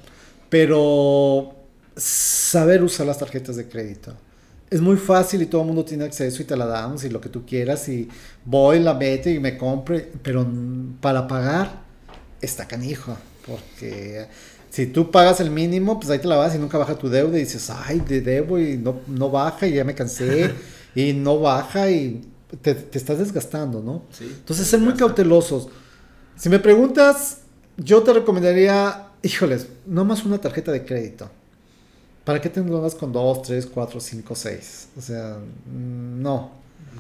Pero 0.48 1.54
saber 1.94 2.82
usar 2.82 3.06
las 3.06 3.18
tarjetas 3.18 3.54
de 3.54 3.68
crédito. 3.68 4.12
Es 4.68 4.80
muy 4.80 4.96
fácil 4.96 5.40
y 5.42 5.46
todo 5.46 5.60
el 5.60 5.68
mundo 5.68 5.84
tiene 5.84 6.02
acceso 6.02 6.42
y 6.42 6.44
te 6.44 6.56
la 6.56 6.66
damos 6.66 7.04
y 7.04 7.10
lo 7.10 7.20
que 7.20 7.28
tú 7.28 7.46
quieras 7.46 7.88
y 7.88 8.08
voy, 8.44 8.80
la 8.80 8.94
mete 8.94 9.30
y 9.30 9.38
me 9.38 9.56
compre, 9.56 10.10
pero 10.20 10.44
para 11.00 11.28
pagar 11.28 11.84
está 12.40 12.66
canijo, 12.66 13.16
porque 13.46 14.26
si 14.72 14.86
tú 14.86 15.10
pagas 15.10 15.38
el 15.40 15.50
mínimo, 15.50 16.00
pues 16.00 16.08
ahí 16.08 16.18
te 16.18 16.26
la 16.26 16.36
vas 16.36 16.54
y 16.54 16.58
nunca 16.58 16.78
baja 16.78 16.94
tu 16.94 17.10
deuda 17.10 17.36
y 17.36 17.40
dices, 17.40 17.68
ay, 17.68 18.00
de 18.00 18.22
debo 18.22 18.58
y 18.58 18.78
no, 18.78 19.02
no 19.06 19.28
baja 19.28 19.66
y 19.66 19.74
ya 19.74 19.84
me 19.84 19.94
cansé 19.94 20.50
y 20.94 21.12
no 21.12 21.40
baja 21.40 21.90
y 21.90 22.22
te, 22.62 22.88
estás 22.94 23.18
desgastando, 23.18 23.82
¿no? 23.82 24.04
Entonces, 24.18 24.66
ser 24.66 24.80
muy 24.80 24.94
cautelosos. 24.94 25.68
Si 26.36 26.48
me 26.48 26.58
preguntas, 26.58 27.40
yo 27.76 28.02
te 28.02 28.14
recomendaría, 28.14 29.08
híjoles, 29.22 29.68
no 29.84 30.06
más 30.06 30.24
una 30.24 30.38
tarjeta 30.38 30.72
de 30.72 30.86
crédito. 30.86 31.30
¿Para 32.24 32.40
qué 32.40 32.48
te 32.48 32.60
endeudas 32.60 32.94
con 32.94 33.12
2, 33.12 33.42
3, 33.42 33.66
4, 33.66 34.00
5, 34.00 34.34
6? 34.34 34.88
O 34.96 35.00
sea, 35.02 35.36
no. 35.70 36.50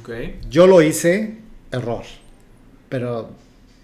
Okay. 0.02 0.38
Yo 0.50 0.66
lo 0.66 0.82
hice, 0.82 1.38
error. 1.70 2.04
Pero 2.90 3.30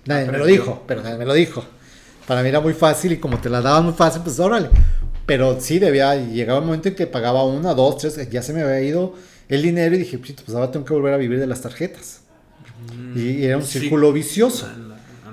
nadie 0.05 0.30
me 0.30 0.36
lo 0.36 0.45
dijo, 0.45 0.82
pero 0.86 1.03
nadie 1.03 1.16
me 1.16 1.24
lo 1.24 1.32
dijo 1.32 1.64
para 2.29 2.43
mí 2.43 2.51
era 2.51 2.61
muy 2.61 2.74
fácil 2.74 3.12
y 3.12 3.16
como 3.16 3.41
te 3.41 3.49
la 3.49 3.62
daban 3.62 3.85
muy 3.85 3.95
fácil, 3.95 4.20
pues 4.22 4.39
órale. 4.39 4.68
Pero 5.24 5.59
sí 5.62 5.79
debía, 5.79 6.14
llegaba 6.14 6.61
un 6.61 6.66
momento 6.66 6.89
en 6.89 6.95
que 6.95 7.07
pagaba 7.07 7.43
una, 7.43 7.72
dos, 7.72 7.97
tres, 7.97 8.29
ya 8.29 8.43
se 8.43 8.53
me 8.53 8.61
había 8.61 8.83
ido 8.83 9.14
el 9.49 9.62
dinero 9.62 9.95
y 9.95 9.99
dije, 10.01 10.18
pues 10.18 10.51
ahora 10.51 10.70
tengo 10.70 10.85
que 10.85 10.93
volver 10.93 11.14
a 11.14 11.16
vivir 11.16 11.41
de 11.41 11.47
las 11.47 11.62
tarjetas. 11.62 12.20
y, 13.16 13.45
era 13.45 13.57
un 13.57 13.64
círculo 13.64 14.12
vicioso. 14.12 14.68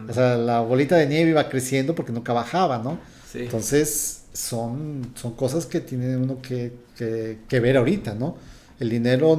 O 0.08 0.14
sea, 0.14 0.38
la 0.38 0.62
bolita 0.62 0.96
de 0.96 1.08
nieve 1.08 1.32
iba 1.32 1.50
creciendo 1.50 1.94
porque 1.96 2.14
nunca 2.14 2.32
bajaba, 2.32 2.78
¿no? 2.78 2.98
Entonces, 3.34 4.22
son, 4.32 5.12
son 5.16 5.34
cosas 5.34 5.66
que 5.66 5.82
tiene 5.82 6.16
uno 6.16 6.42
que, 6.42 6.72
que, 6.98 7.40
que 7.50 7.60
ver 7.60 7.76
ahorita, 7.76 8.14
¿no? 8.14 8.38
El 8.80 8.90
dinero, 8.90 9.38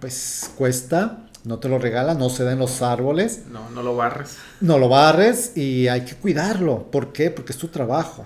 pues, 0.00 0.50
cuesta 0.56 1.29
no 1.44 1.58
te 1.58 1.68
lo 1.68 1.78
regala, 1.78 2.14
no 2.14 2.28
se 2.28 2.44
da 2.44 2.52
en 2.52 2.58
los 2.58 2.82
árboles. 2.82 3.44
No, 3.50 3.70
no 3.70 3.82
lo 3.82 3.96
barres. 3.96 4.36
No 4.60 4.78
lo 4.78 4.88
barres 4.88 5.56
y 5.56 5.88
hay 5.88 6.04
que 6.04 6.14
cuidarlo. 6.14 6.90
¿Por 6.90 7.12
qué? 7.12 7.30
Porque 7.30 7.52
es 7.52 7.58
tu 7.58 7.68
trabajo, 7.68 8.24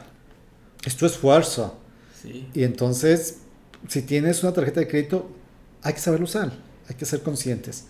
es 0.84 0.96
tu 0.96 1.06
esfuerzo. 1.06 1.78
Sí. 2.20 2.48
Y 2.54 2.64
entonces, 2.64 3.38
si 3.88 4.02
tienes 4.02 4.42
una 4.42 4.52
tarjeta 4.52 4.80
de 4.80 4.88
crédito, 4.88 5.30
hay 5.82 5.92
que 5.92 6.00
saberlo 6.00 6.24
usar, 6.24 6.52
hay 6.88 6.96
que 6.96 7.04
ser 7.04 7.22
conscientes. 7.22 7.86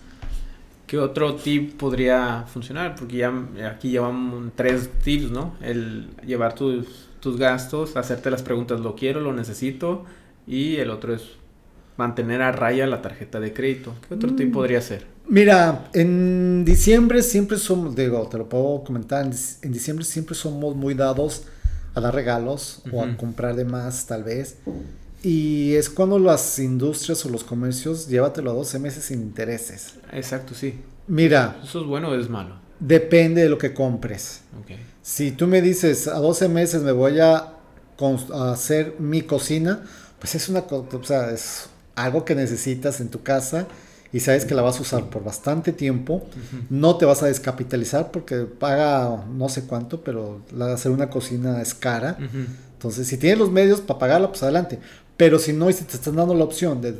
¿Qué 0.86 0.98
otro 0.98 1.36
tip 1.36 1.78
podría 1.78 2.44
funcionar? 2.46 2.94
Porque 2.94 3.16
ya 3.16 3.32
aquí 3.70 3.90
llevamos 3.90 4.52
tres 4.54 4.90
tips, 5.02 5.30
¿no? 5.30 5.56
El 5.62 6.10
llevar 6.26 6.54
tus, 6.54 7.08
tus 7.20 7.38
gastos, 7.38 7.96
hacerte 7.96 8.30
las 8.30 8.42
preguntas, 8.42 8.80
¿lo 8.80 8.94
quiero, 8.94 9.20
lo 9.20 9.32
necesito? 9.32 10.04
Y 10.46 10.76
el 10.76 10.90
otro 10.90 11.14
es 11.14 11.22
mantener 11.96 12.42
a 12.42 12.52
raya 12.52 12.86
la 12.86 13.00
tarjeta 13.00 13.40
de 13.40 13.54
crédito. 13.54 13.94
¿Qué 14.06 14.14
otro 14.14 14.34
tip 14.34 14.48
mm. 14.48 14.52
podría 14.52 14.80
ser? 14.82 15.13
Mira, 15.26 15.88
en 15.94 16.64
diciembre 16.64 17.22
siempre 17.22 17.56
somos, 17.58 17.96
digo, 17.96 18.28
te 18.28 18.36
lo 18.36 18.48
puedo 18.48 18.84
comentar, 18.84 19.24
en, 19.24 19.72
diciembre 19.72 20.04
siempre 20.04 20.34
somos 20.34 20.76
muy 20.76 20.94
dados 20.94 21.44
a 21.94 22.00
dar 22.00 22.14
regalos 22.14 22.82
o 22.92 23.02
a 23.02 23.16
comprar 23.16 23.56
de 23.56 23.64
más 23.64 24.06
tal 24.06 24.24
vez. 24.24 24.56
Y 25.22 25.74
es 25.74 25.88
cuando 25.88 26.18
las 26.18 26.58
industrias 26.58 27.24
o 27.24 27.30
los 27.30 27.44
comercios 27.44 28.08
llévatelo 28.08 28.50
a 28.50 28.54
12 28.54 28.78
meses 28.78 29.04
sin 29.04 29.22
intereses. 29.22 29.94
Exacto, 30.12 30.54
sí. 30.54 30.80
Mira. 31.06 31.58
¿Eso 31.64 31.80
es 31.80 31.86
bueno 31.86 32.08
o 32.08 32.14
es 32.14 32.28
malo? 32.28 32.56
Depende 32.78 33.42
de 33.42 33.48
lo 33.48 33.56
que 33.56 33.72
compres. 33.72 34.42
Si 35.00 35.32
tú 35.32 35.46
me 35.46 35.62
dices 35.62 36.08
a 36.08 36.18
12 36.18 36.48
meses 36.48 36.82
me 36.82 36.92
voy 36.92 37.20
a, 37.20 37.54
hacer 38.50 38.96
mi 38.98 39.22
cocina, 39.22 39.82
pues 40.18 40.34
es 40.34 40.48
una 40.48 40.60
o 40.60 41.04
sea, 41.04 41.30
es 41.30 41.68
algo 41.94 42.24
que 42.24 42.34
necesitas 42.34 43.00
en 43.00 43.08
tu 43.08 43.22
casa 43.22 43.66
y 44.14 44.20
sabes 44.20 44.44
que 44.44 44.54
la 44.54 44.62
vas 44.62 44.78
a 44.78 44.82
usar 44.82 45.10
por 45.10 45.24
bastante 45.24 45.72
tiempo. 45.72 46.24
No 46.70 46.96
te 46.98 47.04
vas 47.04 47.24
a 47.24 47.26
descapitalizar 47.26 48.12
porque 48.12 48.42
paga 48.42 49.24
no 49.28 49.48
sé 49.48 49.64
cuánto, 49.64 50.04
pero 50.04 50.40
la 50.56 50.72
hacer 50.72 50.92
una 50.92 51.10
cocina 51.10 51.60
es 51.60 51.74
cara. 51.74 52.16
Entonces, 52.74 53.08
si 53.08 53.18
tienes 53.18 53.40
los 53.40 53.50
medios 53.50 53.80
para 53.80 53.98
pagarla, 53.98 54.28
pues 54.28 54.44
adelante. 54.44 54.78
Pero 55.16 55.40
si 55.40 55.52
no, 55.52 55.68
y 55.68 55.72
si 55.72 55.82
te 55.82 55.96
están 55.96 56.14
dando 56.14 56.32
la 56.32 56.44
opción 56.44 56.80
de 56.80 56.94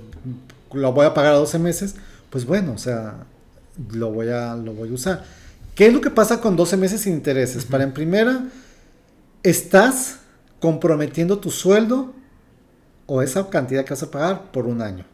lo 0.72 0.92
voy 0.92 1.06
a 1.06 1.14
pagar 1.14 1.34
a 1.34 1.36
12 1.36 1.60
meses, 1.60 1.94
pues 2.30 2.44
bueno, 2.44 2.72
o 2.72 2.78
sea, 2.78 3.14
lo 3.92 4.10
voy 4.10 4.30
a, 4.30 4.56
lo 4.56 4.72
voy 4.72 4.88
a 4.88 4.94
usar. 4.94 5.24
¿Qué 5.76 5.86
es 5.86 5.92
lo 5.94 6.00
que 6.00 6.10
pasa 6.10 6.40
con 6.40 6.56
12 6.56 6.76
meses 6.76 7.02
sin 7.02 7.12
intereses? 7.12 7.64
Para 7.64 7.84
en 7.84 7.92
primera, 7.92 8.48
estás 9.44 10.16
comprometiendo 10.58 11.38
tu 11.38 11.52
sueldo 11.52 12.12
o 13.06 13.22
esa 13.22 13.48
cantidad 13.50 13.84
que 13.84 13.90
vas 13.90 14.02
a 14.02 14.10
pagar 14.10 14.50
por 14.50 14.66
un 14.66 14.82
año. 14.82 15.04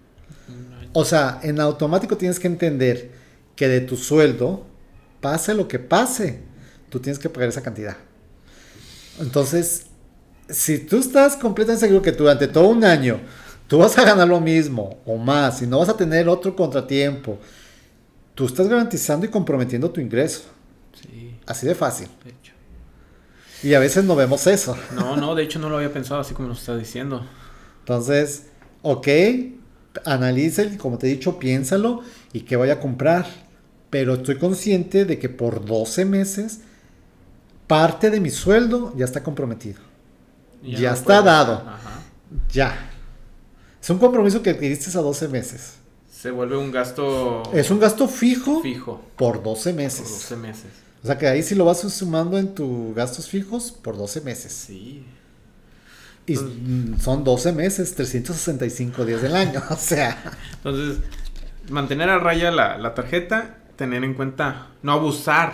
O 0.92 1.04
sea, 1.04 1.40
en 1.42 1.60
automático 1.60 2.16
tienes 2.16 2.40
que 2.40 2.48
entender 2.48 3.10
que 3.56 3.68
de 3.68 3.80
tu 3.80 3.96
sueldo, 3.96 4.66
pase 5.20 5.54
lo 5.54 5.68
que 5.68 5.78
pase, 5.78 6.40
tú 6.88 6.98
tienes 6.98 7.18
que 7.18 7.28
pagar 7.28 7.48
esa 7.48 7.62
cantidad. 7.62 7.96
Entonces, 9.20 9.86
si 10.48 10.78
tú 10.78 10.98
estás 10.98 11.36
completamente 11.36 11.86
seguro 11.86 12.02
que 12.02 12.12
durante 12.12 12.48
todo 12.48 12.68
un 12.68 12.84
año 12.84 13.20
tú 13.68 13.78
vas 13.78 13.96
a 13.98 14.04
ganar 14.04 14.26
lo 14.26 14.40
mismo 14.40 14.98
o 15.06 15.16
más 15.16 15.62
y 15.62 15.66
no 15.66 15.78
vas 15.78 15.88
a 15.88 15.96
tener 15.96 16.28
otro 16.28 16.56
contratiempo, 16.56 17.38
tú 18.34 18.46
estás 18.46 18.68
garantizando 18.68 19.26
y 19.26 19.28
comprometiendo 19.28 19.90
tu 19.90 20.00
ingreso. 20.00 20.42
Sí. 21.00 21.36
Así 21.46 21.66
de 21.66 21.74
fácil. 21.74 22.08
De 22.24 22.30
hecho. 22.30 22.52
Y 23.62 23.74
a 23.74 23.78
veces 23.78 24.04
no 24.04 24.16
vemos 24.16 24.46
eso. 24.46 24.76
No, 24.94 25.16
no, 25.16 25.34
de 25.34 25.44
hecho 25.44 25.58
no 25.58 25.68
lo 25.68 25.76
había 25.76 25.92
pensado 25.92 26.20
así 26.20 26.34
como 26.34 26.48
lo 26.48 26.54
estás 26.54 26.78
diciendo. 26.78 27.24
Entonces, 27.80 28.46
ok, 28.82 29.06
analice, 30.04 30.76
como 30.78 30.98
te 30.98 31.06
he 31.06 31.10
dicho, 31.10 31.38
piénsalo 31.38 32.02
y 32.32 32.40
qué 32.40 32.56
voy 32.56 32.70
a 32.70 32.80
comprar. 32.80 33.26
Pero 33.90 34.14
estoy 34.14 34.38
consciente 34.38 35.04
de 35.04 35.18
que 35.18 35.28
por 35.28 35.64
12 35.64 36.04
meses 36.04 36.60
parte 37.66 38.10
de 38.10 38.20
mi 38.20 38.30
sueldo 38.30 38.92
ya 38.96 39.04
está 39.04 39.22
comprometido. 39.22 39.80
Ya, 40.62 40.92
está 40.92 41.22
dado. 41.22 41.64
Ya. 42.52 42.90
Es 43.82 43.90
un 43.90 43.98
compromiso 43.98 44.42
que 44.42 44.50
adquiriste 44.50 44.96
a 44.96 45.00
12 45.00 45.28
meses. 45.28 45.74
Se 46.10 46.30
vuelve 46.30 46.56
un 46.56 46.70
gasto. 46.70 47.42
Es 47.52 47.70
un 47.70 47.80
gasto 47.80 48.06
fijo. 48.06 48.60
Fijo. 48.60 49.00
Por 49.16 49.42
12 49.42 49.72
meses. 49.72 50.02
Por 50.02 50.10
12 50.10 50.36
meses. 50.36 50.66
O 51.02 51.06
sea 51.06 51.16
que 51.16 51.26
ahí 51.26 51.42
sí 51.42 51.54
lo 51.54 51.64
vas 51.64 51.80
sumando 51.80 52.36
en 52.36 52.54
tus 52.54 52.94
gastos 52.94 53.28
fijos 53.28 53.72
por 53.72 53.96
12 53.96 54.20
meses. 54.20 54.52
Sí. 54.52 55.04
Y 56.26 56.36
son 57.00 57.24
12 57.24 57.52
meses, 57.52 57.94
365 57.94 59.04
días 59.04 59.22
del 59.22 59.34
año. 59.34 59.62
O 59.70 59.76
sea. 59.76 60.22
Entonces, 60.56 60.98
mantener 61.68 62.08
a 62.08 62.18
raya 62.18 62.50
la, 62.50 62.78
la 62.78 62.94
tarjeta, 62.94 63.56
tener 63.76 64.04
en 64.04 64.14
cuenta 64.14 64.68
no 64.82 64.92
abusar 64.92 65.52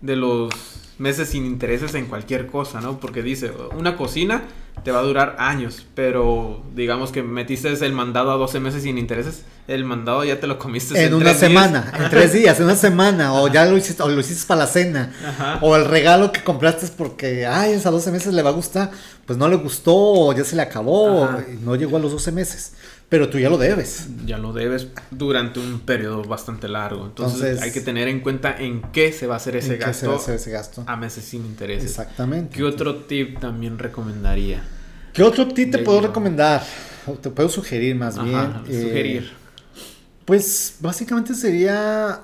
de 0.00 0.16
los 0.16 0.50
meses 0.98 1.28
sin 1.28 1.44
intereses 1.44 1.94
en 1.94 2.06
cualquier 2.06 2.46
cosa, 2.46 2.80
¿no? 2.80 3.00
Porque 3.00 3.22
dice, 3.22 3.52
una 3.76 3.96
cocina 3.96 4.44
te 4.82 4.90
va 4.92 5.00
a 5.00 5.02
durar 5.02 5.36
años, 5.38 5.86
pero 5.94 6.62
digamos 6.74 7.10
que 7.10 7.22
metiste 7.22 7.72
el 7.72 7.92
mandado 7.92 8.32
a 8.32 8.36
12 8.36 8.60
meses 8.60 8.82
sin 8.82 8.98
intereses, 8.98 9.44
el 9.66 9.84
mandado 9.84 10.24
ya 10.24 10.40
te 10.40 10.46
lo 10.46 10.58
comiste 10.58 11.02
en, 11.02 11.14
una 11.14 11.32
semana, 11.32 11.92
en 11.98 12.10
tres 12.10 12.32
días, 12.32 12.58
en 12.58 12.66
una 12.66 12.76
semana, 12.76 13.32
o 13.34 13.48
ya 13.48 13.64
lo 13.64 13.76
hiciste, 13.78 14.02
o 14.02 14.08
lo 14.08 14.20
hiciste 14.20 14.46
para 14.46 14.62
la 14.62 14.66
cena, 14.66 15.12
o 15.62 15.74
el 15.76 15.86
regalo 15.86 16.32
que 16.32 16.42
compraste 16.42 16.84
es 16.84 16.90
porque, 16.90 17.46
ay, 17.46 17.72
es 17.72 17.86
a 17.86 17.90
12 17.90 18.10
meses 18.10 18.34
le 18.34 18.42
va 18.42 18.50
a 18.50 18.54
gustar, 18.54 18.90
pues 19.26 19.38
no 19.38 19.48
le 19.48 19.56
gustó, 19.56 20.32
ya 20.32 20.44
se 20.44 20.56
le 20.56 20.62
acabó, 20.62 21.28
no 21.62 21.76
llegó 21.76 21.96
a 21.96 22.00
los 22.00 22.12
12 22.12 22.32
meses. 22.32 22.72
Pero 23.08 23.28
tú 23.28 23.38
ya 23.38 23.48
lo 23.48 23.58
debes. 23.58 24.08
Ya 24.26 24.38
lo 24.38 24.52
debes 24.52 24.88
durante 25.10 25.60
un 25.60 25.80
periodo 25.80 26.24
bastante 26.24 26.68
largo. 26.68 27.04
Entonces, 27.04 27.60
hay 27.62 27.70
que 27.70 27.80
tener 27.80 28.08
en 28.08 28.20
cuenta 28.20 28.56
en 28.58 28.82
qué 28.92 29.12
se 29.12 29.26
va 29.26 29.34
a 29.34 29.36
hacer 29.36 29.56
ese, 29.56 29.76
gasto, 29.76 30.00
se 30.00 30.06
va 30.08 30.14
a, 30.14 30.16
hacer 30.16 30.34
ese 30.36 30.50
gasto 30.50 30.84
a 30.86 30.96
meses 30.96 31.24
sin 31.24 31.44
intereses. 31.44 31.90
Exactamente. 31.90 32.56
¿Qué 32.56 32.64
otro 32.64 32.96
tip 33.04 33.38
también 33.38 33.78
recomendaría? 33.78 34.64
¿Qué 35.12 35.22
otro 35.22 35.46
tip 35.48 35.70
te 35.70 35.78
puedo 35.78 36.00
recomendar? 36.00 36.64
O 37.06 37.12
te 37.12 37.30
puedo 37.30 37.48
sugerir 37.48 37.94
más 37.94 38.22
bien. 38.22 38.52
sugerir. 38.66 39.22
Eh, 39.22 39.44
pues 40.24 40.78
básicamente 40.80 41.34
sería, 41.34 42.22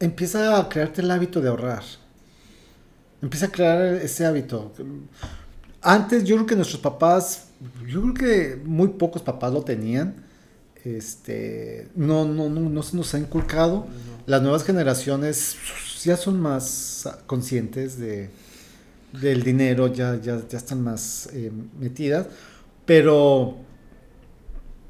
empieza 0.00 0.58
a 0.58 0.68
crearte 0.68 1.02
el 1.02 1.10
hábito 1.10 1.40
de 1.40 1.50
ahorrar. 1.50 1.84
Empieza 3.20 3.46
a 3.46 3.52
crear 3.52 3.80
ese 3.96 4.26
hábito. 4.26 4.72
Antes 5.82 6.24
yo 6.24 6.36
creo 6.36 6.46
que 6.46 6.56
nuestros 6.56 6.80
papás, 6.80 7.48
yo 7.88 8.00
creo 8.02 8.14
que 8.14 8.62
muy 8.64 8.88
pocos 8.88 9.20
papás 9.22 9.52
lo 9.52 9.62
tenían. 9.62 10.24
Este, 10.84 11.88
no, 11.94 12.24
no, 12.24 12.48
no, 12.48 12.60
no 12.60 12.82
se 12.82 12.96
nos 12.96 13.14
ha 13.14 13.18
inculcado. 13.18 13.86
Las 14.26 14.42
nuevas 14.42 14.64
generaciones 14.64 15.56
ya 16.04 16.16
son 16.16 16.40
más 16.40 17.08
conscientes 17.26 17.98
de, 17.98 18.30
del 19.20 19.42
dinero, 19.42 19.88
ya, 19.88 20.20
ya, 20.20 20.40
ya 20.48 20.58
están 20.58 20.82
más 20.82 21.28
eh, 21.32 21.50
metidas, 21.78 22.26
pero 22.86 23.56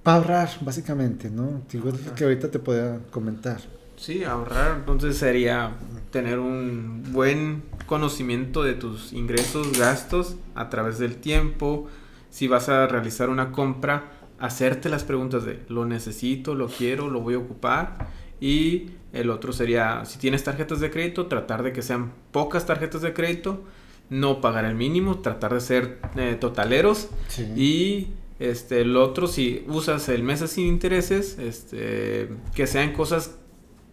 para 0.03 0.18
ahorrar, 0.18 0.51
básicamente, 0.61 1.30
¿no? 1.30 1.62
Digo, 1.70 1.93
que 2.16 2.24
ahorita 2.24 2.51
te 2.51 2.59
podía 2.59 3.01
comentar. 3.11 3.61
Sí, 4.03 4.24
ahorrar, 4.24 4.78
entonces 4.78 5.16
sería 5.16 5.76
tener 6.11 6.40
un 6.40 7.05
buen 7.12 7.62
conocimiento 7.86 8.64
de 8.64 8.74
tus 8.74 9.12
ingresos, 9.12 9.78
gastos 9.78 10.34
a 10.57 10.70
través 10.70 10.98
del 10.98 11.18
tiempo. 11.18 11.86
Si 12.28 12.48
vas 12.48 12.68
a 12.68 12.88
realizar 12.88 13.30
una 13.30 13.53
compra, 13.53 14.11
hacerte 14.40 14.88
las 14.88 15.05
preguntas 15.05 15.44
de 15.44 15.61
lo 15.68 15.86
necesito, 15.86 16.57
lo 16.57 16.66
quiero, 16.66 17.11
lo 17.11 17.20
voy 17.20 17.34
a 17.34 17.38
ocupar. 17.38 18.09
Y 18.40 18.90
el 19.12 19.30
otro 19.30 19.53
sería, 19.53 20.05
si 20.05 20.18
tienes 20.18 20.42
tarjetas 20.42 20.80
de 20.80 20.90
crédito, 20.90 21.26
tratar 21.26 21.62
de 21.62 21.72
que 21.72 21.82
sean 21.82 22.12
pocas 22.32 22.66
tarjetas 22.66 23.03
de 23.03 23.12
crédito 23.12 23.62
no 24.11 24.40
pagar 24.40 24.64
el 24.64 24.74
mínimo, 24.74 25.20
tratar 25.20 25.55
de 25.55 25.61
ser 25.61 26.00
eh, 26.16 26.36
totaleros 26.40 27.09
y 27.57 28.09
este 28.40 28.80
el 28.80 28.96
otro 28.96 29.28
si 29.28 29.64
usas 29.68 30.09
el 30.09 30.24
mes 30.24 30.40
sin 30.50 30.66
intereses, 30.66 31.38
este 31.38 32.30
que 32.55 32.66
sean 32.66 32.92
cosas 32.92 33.36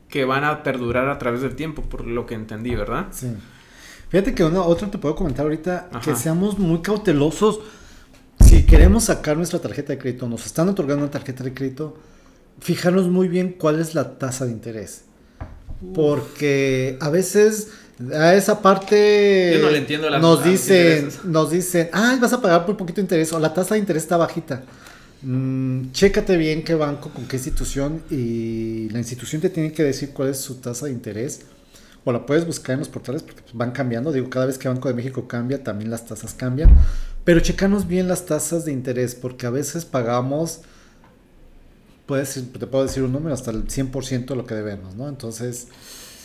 que 0.09 0.25
van 0.25 0.43
a 0.43 0.63
perdurar 0.63 1.07
a 1.07 1.17
través 1.17 1.41
del 1.41 1.55
tiempo, 1.55 1.83
por 1.83 2.05
lo 2.05 2.25
que 2.25 2.35
entendí, 2.35 2.75
¿verdad? 2.75 3.07
Sí. 3.11 3.27
Fíjate 4.09 4.33
que 4.33 4.43
otro 4.43 4.89
te 4.89 4.97
puedo 4.97 5.15
comentar 5.15 5.45
ahorita 5.45 5.89
que 6.03 6.15
seamos 6.15 6.57
muy 6.57 6.81
cautelosos 6.81 7.59
si 8.49 8.63
queremos 8.65 9.05
sacar 9.05 9.37
nuestra 9.37 9.59
tarjeta 9.59 9.93
de 9.93 9.99
crédito, 9.99 10.27
nos 10.27 10.45
están 10.45 10.69
otorgando 10.69 11.03
una 11.03 11.11
tarjeta 11.11 11.43
de 11.43 11.53
crédito, 11.53 11.97
fijarnos 12.59 13.07
muy 13.07 13.27
bien 13.27 13.53
cuál 13.53 13.79
es 13.79 13.93
la 13.93 14.17
tasa 14.17 14.45
de 14.45 14.51
interés. 14.51 15.03
Porque 15.93 16.97
a 16.99 17.09
veces 17.09 17.69
a 18.13 18.33
esa 18.33 18.61
parte 18.61 19.51
Yo 19.53 19.61
no 19.61 19.69
le 19.69 19.77
entiendo 19.77 20.09
la 20.09 20.19
nos 20.19 20.43
dicen, 20.43 21.09
nos 21.25 21.51
dicen, 21.51 21.89
ah, 21.93 22.17
vas 22.19 22.33
a 22.33 22.41
pagar 22.41 22.65
por 22.65 22.75
poquito 22.75 22.97
de 22.97 23.03
interés 23.03 23.31
o 23.33 23.39
la 23.39 23.53
tasa 23.53 23.75
de 23.75 23.79
interés 23.79 24.03
está 24.03 24.17
bajita. 24.17 24.63
Mm, 25.21 25.91
chécate 25.91 26.37
bien 26.37 26.63
qué 26.63 26.75
banco, 26.75 27.09
con 27.09 27.27
qué 27.27 27.35
institución 27.35 28.03
y 28.09 28.89
la 28.89 28.99
institución 28.99 29.41
te 29.41 29.49
tiene 29.49 29.73
que 29.73 29.83
decir 29.83 30.11
cuál 30.13 30.29
es 30.29 30.37
su 30.37 30.55
tasa 30.55 30.85
de 30.85 30.93
interés 30.93 31.41
o 32.05 32.13
la 32.13 32.25
puedes 32.25 32.45
buscar 32.45 32.75
en 32.75 32.79
los 32.79 32.89
portales 32.89 33.23
porque 33.23 33.41
pues, 33.41 33.53
van 33.53 33.71
cambiando. 33.71 34.11
Digo, 34.11 34.29
cada 34.29 34.45
vez 34.45 34.57
que 34.57 34.67
Banco 34.67 34.87
de 34.87 34.93
México 34.93 35.27
cambia, 35.27 35.63
también 35.63 35.91
las 35.91 36.05
tasas 36.05 36.33
cambian. 36.33 36.69
Pero 37.25 37.41
checanos 37.41 37.87
bien 37.87 38.07
las 38.07 38.25
tasas 38.25 38.65
de 38.65 38.71
interés 38.71 39.13
porque 39.15 39.45
a 39.45 39.49
veces 39.49 39.85
pagamos, 39.85 40.61
puedes, 42.05 42.33
te 42.33 42.67
puedo 42.67 42.85
decir 42.85 43.03
un 43.03 43.11
número, 43.11 43.33
hasta 43.33 43.51
el 43.51 43.67
100% 43.67 44.25
de 44.25 44.35
lo 44.35 44.45
que 44.45 44.55
debemos, 44.55 44.95
¿no? 44.95 45.09
Entonces, 45.09 45.67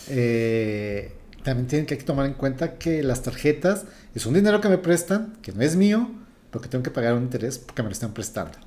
eh, 0.09 1.11
también 1.43 1.67
tienen 1.67 1.85
que 1.85 1.97
tomar 1.97 2.25
en 2.25 2.33
cuenta 2.33 2.77
que 2.77 3.03
las 3.03 3.21
tarjetas 3.21 3.85
es 4.15 4.25
un 4.25 4.33
dinero 4.33 4.61
que 4.61 4.69
me 4.69 4.77
prestan, 4.77 5.33
que 5.41 5.51
no 5.51 5.61
es 5.61 5.75
mío, 5.75 6.09
pero 6.49 6.61
que 6.61 6.69
tengo 6.69 6.83
que 6.83 6.91
pagar 6.91 7.13
un 7.13 7.23
interés 7.23 7.59
porque 7.59 7.83
me 7.83 7.89
lo 7.89 7.93
están 7.93 8.13
prestando. 8.13 8.64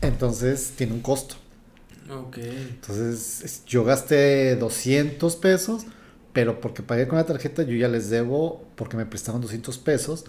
Entonces 0.00 0.72
tiene 0.76 0.92
un 0.94 1.00
costo. 1.00 1.36
Ok. 2.10 2.38
Entonces 2.38 3.62
yo 3.66 3.84
gasté 3.84 4.56
200 4.56 5.36
pesos, 5.36 5.84
pero 6.32 6.60
porque 6.60 6.82
pagué 6.82 7.06
con 7.06 7.18
la 7.18 7.26
tarjeta 7.26 7.62
yo 7.62 7.76
ya 7.76 7.88
les 7.88 8.10
debo, 8.10 8.64
porque 8.76 8.96
me 8.96 9.06
prestaron 9.06 9.40
200 9.40 9.78
pesos, 9.78 10.24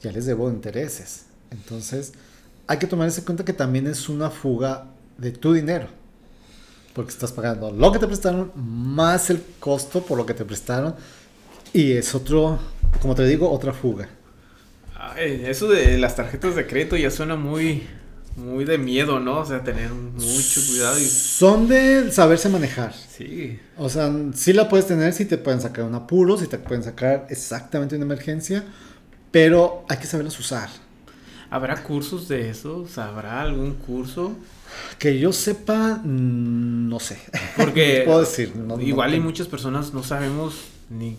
ya 0.00 0.12
les 0.12 0.26
debo 0.26 0.50
intereses. 0.50 1.26
Entonces 1.50 2.12
hay 2.66 2.78
que 2.78 2.86
tomar 2.86 3.08
en 3.08 3.24
cuenta 3.24 3.44
que 3.44 3.52
también 3.52 3.86
es 3.86 4.08
una 4.08 4.30
fuga 4.30 4.86
de 5.18 5.32
tu 5.32 5.52
dinero. 5.52 5.88
porque 6.94 7.10
estás 7.10 7.32
pagando 7.32 7.70
lo 7.72 7.90
que 7.92 7.98
te 7.98 8.06
prestaron 8.06 8.52
más 8.54 9.28
el 9.30 9.42
costo 9.58 10.02
por 10.04 10.16
lo 10.16 10.26
que 10.26 10.34
te 10.34 10.44
prestaron 10.44 10.94
y 11.72 11.92
es 11.92 12.14
otro, 12.14 12.58
como 13.02 13.16
te 13.16 13.26
digo, 13.26 13.50
otra 13.50 13.72
fuga. 13.72 14.08
eso 15.18 15.68
de 15.68 15.98
las 15.98 16.14
tarjetas 16.14 16.54
de 16.54 16.66
crédito 16.66 16.96
ya 16.96 17.10
suena 17.10 17.34
muy, 17.34 17.82
muy 18.36 18.64
de 18.64 18.78
miedo, 18.78 19.20
¿no? 19.20 19.40
O 19.40 19.46
sea, 19.46 19.62
tener 19.62 19.90
mucho 19.90 20.60
cuidado. 20.68 20.98
Y... 20.98 21.04
Son 21.04 21.68
de 21.68 22.10
saberse 22.10 22.48
manejar. 22.48 22.92
Sí. 22.94 23.58
O 23.76 23.88
sea, 23.88 24.12
sí 24.34 24.52
la 24.52 24.68
puedes 24.68 24.86
tener 24.86 25.12
si 25.12 25.24
te 25.24 25.38
pueden 25.38 25.60
sacar 25.60 25.84
un 25.84 25.94
apuro, 25.94 26.36
si 26.36 26.46
te 26.46 26.58
pueden 26.58 26.82
sacar 26.82 27.26
exactamente 27.30 27.96
una 27.96 28.04
emergencia, 28.04 28.64
pero 29.30 29.84
hay 29.88 29.98
que 29.98 30.06
saberlas 30.06 30.38
usar. 30.38 30.68
¿Habrá 31.50 31.82
cursos 31.82 32.26
de 32.28 32.50
eso? 32.50 32.86
¿Habrá 32.96 33.42
algún 33.42 33.74
curso? 33.74 34.36
Que 34.98 35.18
yo 35.20 35.32
sepa, 35.32 36.00
mm, 36.02 36.88
no 36.88 36.98
sé. 36.98 37.18
Porque 37.56 38.02
puedo 38.06 38.20
decir. 38.20 38.52
igual 38.80 39.12
hay 39.12 39.20
muchas 39.20 39.46
personas 39.46 39.94
no 39.94 40.02
sabemos 40.02 40.56
ni 40.90 41.16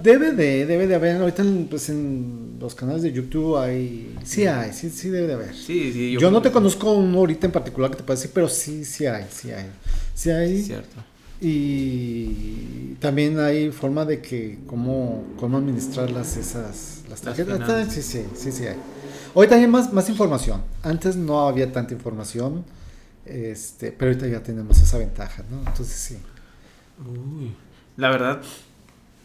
Debe 0.00 0.32
de, 0.32 0.66
debe 0.66 0.86
de 0.86 0.94
haber, 0.94 1.16
ahorita 1.16 1.42
en, 1.42 1.66
pues 1.68 1.88
en 1.88 2.56
los 2.60 2.74
canales 2.74 3.02
de 3.02 3.12
YouTube 3.12 3.56
hay, 3.56 4.16
sí 4.24 4.46
hay, 4.46 4.72
sí, 4.72 4.90
sí 4.90 5.08
debe 5.08 5.26
de 5.26 5.34
haber. 5.34 5.54
Sí, 5.54 5.92
sí, 5.92 6.16
yo, 6.18 6.30
no 6.30 6.40
te 6.40 6.50
conozco 6.50 6.92
uno 6.92 7.18
ahorita 7.18 7.46
en 7.46 7.52
particular 7.52 7.90
que 7.90 7.96
te 7.98 8.02
pueda 8.02 8.16
decir, 8.16 8.30
pero 8.32 8.48
sí, 8.48 8.84
sí 8.84 9.06
hay, 9.06 9.26
sí 9.30 9.50
hay. 9.50 9.66
Sí 10.14 10.30
hay. 10.30 10.62
Cierto. 10.62 10.96
Y 11.40 12.94
también 13.00 13.40
hay 13.40 13.70
forma 13.72 14.04
de 14.04 14.20
que, 14.20 14.60
cómo, 14.66 15.24
cómo 15.38 15.58
administrar 15.58 16.10
las, 16.10 16.36
esas, 16.36 17.02
las 17.10 17.20
tarjetas. 17.20 17.92
sí, 17.92 18.00
sí, 18.00 18.24
sí, 18.34 18.52
sí 18.52 18.66
hay. 18.66 18.76
Ahorita 19.34 19.56
hay 19.56 19.66
más, 19.66 19.92
más 19.92 20.08
información. 20.08 20.62
Antes 20.82 21.16
no 21.16 21.48
había 21.48 21.72
tanta 21.72 21.94
información, 21.94 22.64
este, 23.24 23.92
pero 23.92 24.10
ahorita 24.12 24.28
ya 24.28 24.42
tenemos 24.42 24.80
esa 24.80 24.98
ventaja, 24.98 25.42
¿no? 25.50 25.58
Entonces 25.58 25.96
sí. 25.96 26.16
Uy, 27.04 27.52
la 27.96 28.10
verdad, 28.10 28.42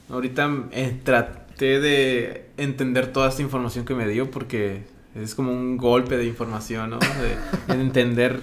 Ahorita 0.10 0.49
eh, 0.72 0.99
traté 1.03 1.80
de 1.80 2.49
entender 2.58 3.12
toda 3.12 3.30
esta 3.30 3.41
información 3.41 3.84
que 3.84 3.93
me 3.93 4.08
dio 4.08 4.32
porque 4.32 4.84
es 5.16 5.36
como 5.36 5.51
un 5.51 5.78
golpe 5.78 6.18
de 6.18 6.26
información, 6.26 6.91
¿no? 6.91 6.99
De, 6.99 7.74
entender 7.74 8.39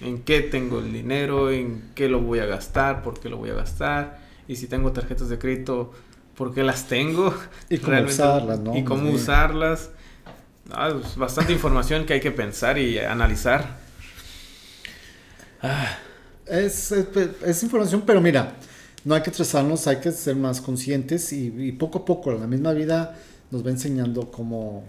en 0.00 0.22
qué 0.22 0.40
tengo 0.40 0.78
el 0.78 0.92
dinero, 0.92 1.50
en 1.50 1.90
qué 1.94 2.08
lo 2.08 2.20
voy 2.20 2.38
a 2.38 2.46
gastar, 2.46 3.02
por 3.02 3.18
qué 3.18 3.28
lo 3.28 3.38
voy 3.38 3.50
a 3.50 3.54
gastar, 3.54 4.20
y 4.46 4.56
si 4.56 4.66
tengo 4.66 4.92
tarjetas 4.92 5.28
de 5.28 5.38
crédito, 5.38 5.92
por 6.36 6.54
qué 6.54 6.62
las 6.62 6.86
tengo. 6.86 7.34
Y 7.68 7.78
cómo 7.78 8.02
usarlas, 8.02 8.60
¿no? 8.60 8.76
Y 8.76 8.84
cómo 8.84 9.10
usarlas. 9.10 9.90
Ah, 10.70 10.94
bastante 11.16 11.52
información 11.52 12.06
que 12.06 12.14
hay 12.14 12.20
que 12.20 12.30
pensar 12.30 12.78
y 12.78 12.98
analizar. 12.98 13.78
Ah. 15.62 15.98
Es, 16.46 16.90
es, 16.90 17.06
es 17.44 17.62
información, 17.62 18.02
pero 18.04 18.20
mira, 18.20 18.56
no 19.04 19.14
hay 19.14 19.22
que 19.22 19.30
estresarnos, 19.30 19.86
hay 19.86 20.00
que 20.00 20.12
ser 20.12 20.36
más 20.36 20.60
conscientes 20.60 21.32
y, 21.32 21.72
poco 21.72 22.00
a 22.00 22.04
poco 22.04 22.32
la 22.32 22.46
misma 22.46 22.72
vida 22.72 23.16
nos 23.50 23.64
va 23.64 23.70
enseñando 23.70 24.30
cómo, 24.30 24.84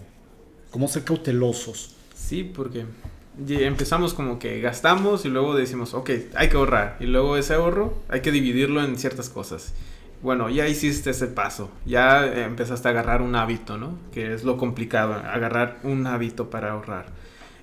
cómo 0.70 0.88
ser 0.88 1.04
cautelosos. 1.04 1.94
Sí, 2.14 2.44
porque 2.44 2.84
empezamos 3.48 4.14
como 4.14 4.38
que 4.38 4.60
gastamos 4.60 5.24
y 5.24 5.28
luego 5.28 5.54
decimos, 5.54 5.94
ok, 5.94 6.10
hay 6.34 6.48
que 6.48 6.56
ahorrar. 6.56 6.96
Y 7.00 7.06
luego 7.06 7.36
ese 7.36 7.54
ahorro 7.54 7.94
hay 8.08 8.20
que 8.20 8.30
dividirlo 8.30 8.82
en 8.84 8.98
ciertas 8.98 9.28
cosas. 9.28 9.72
Bueno, 10.22 10.48
ya 10.50 10.68
hiciste 10.68 11.10
ese 11.10 11.26
paso, 11.26 11.68
ya 11.84 12.24
empezaste 12.44 12.86
a 12.86 12.92
agarrar 12.92 13.22
un 13.22 13.34
hábito, 13.34 13.76
¿no? 13.76 13.98
Que 14.12 14.34
es 14.34 14.44
lo 14.44 14.56
complicado, 14.56 15.14
agarrar 15.14 15.80
un 15.82 16.06
hábito 16.06 16.48
para 16.48 16.72
ahorrar. 16.72 17.06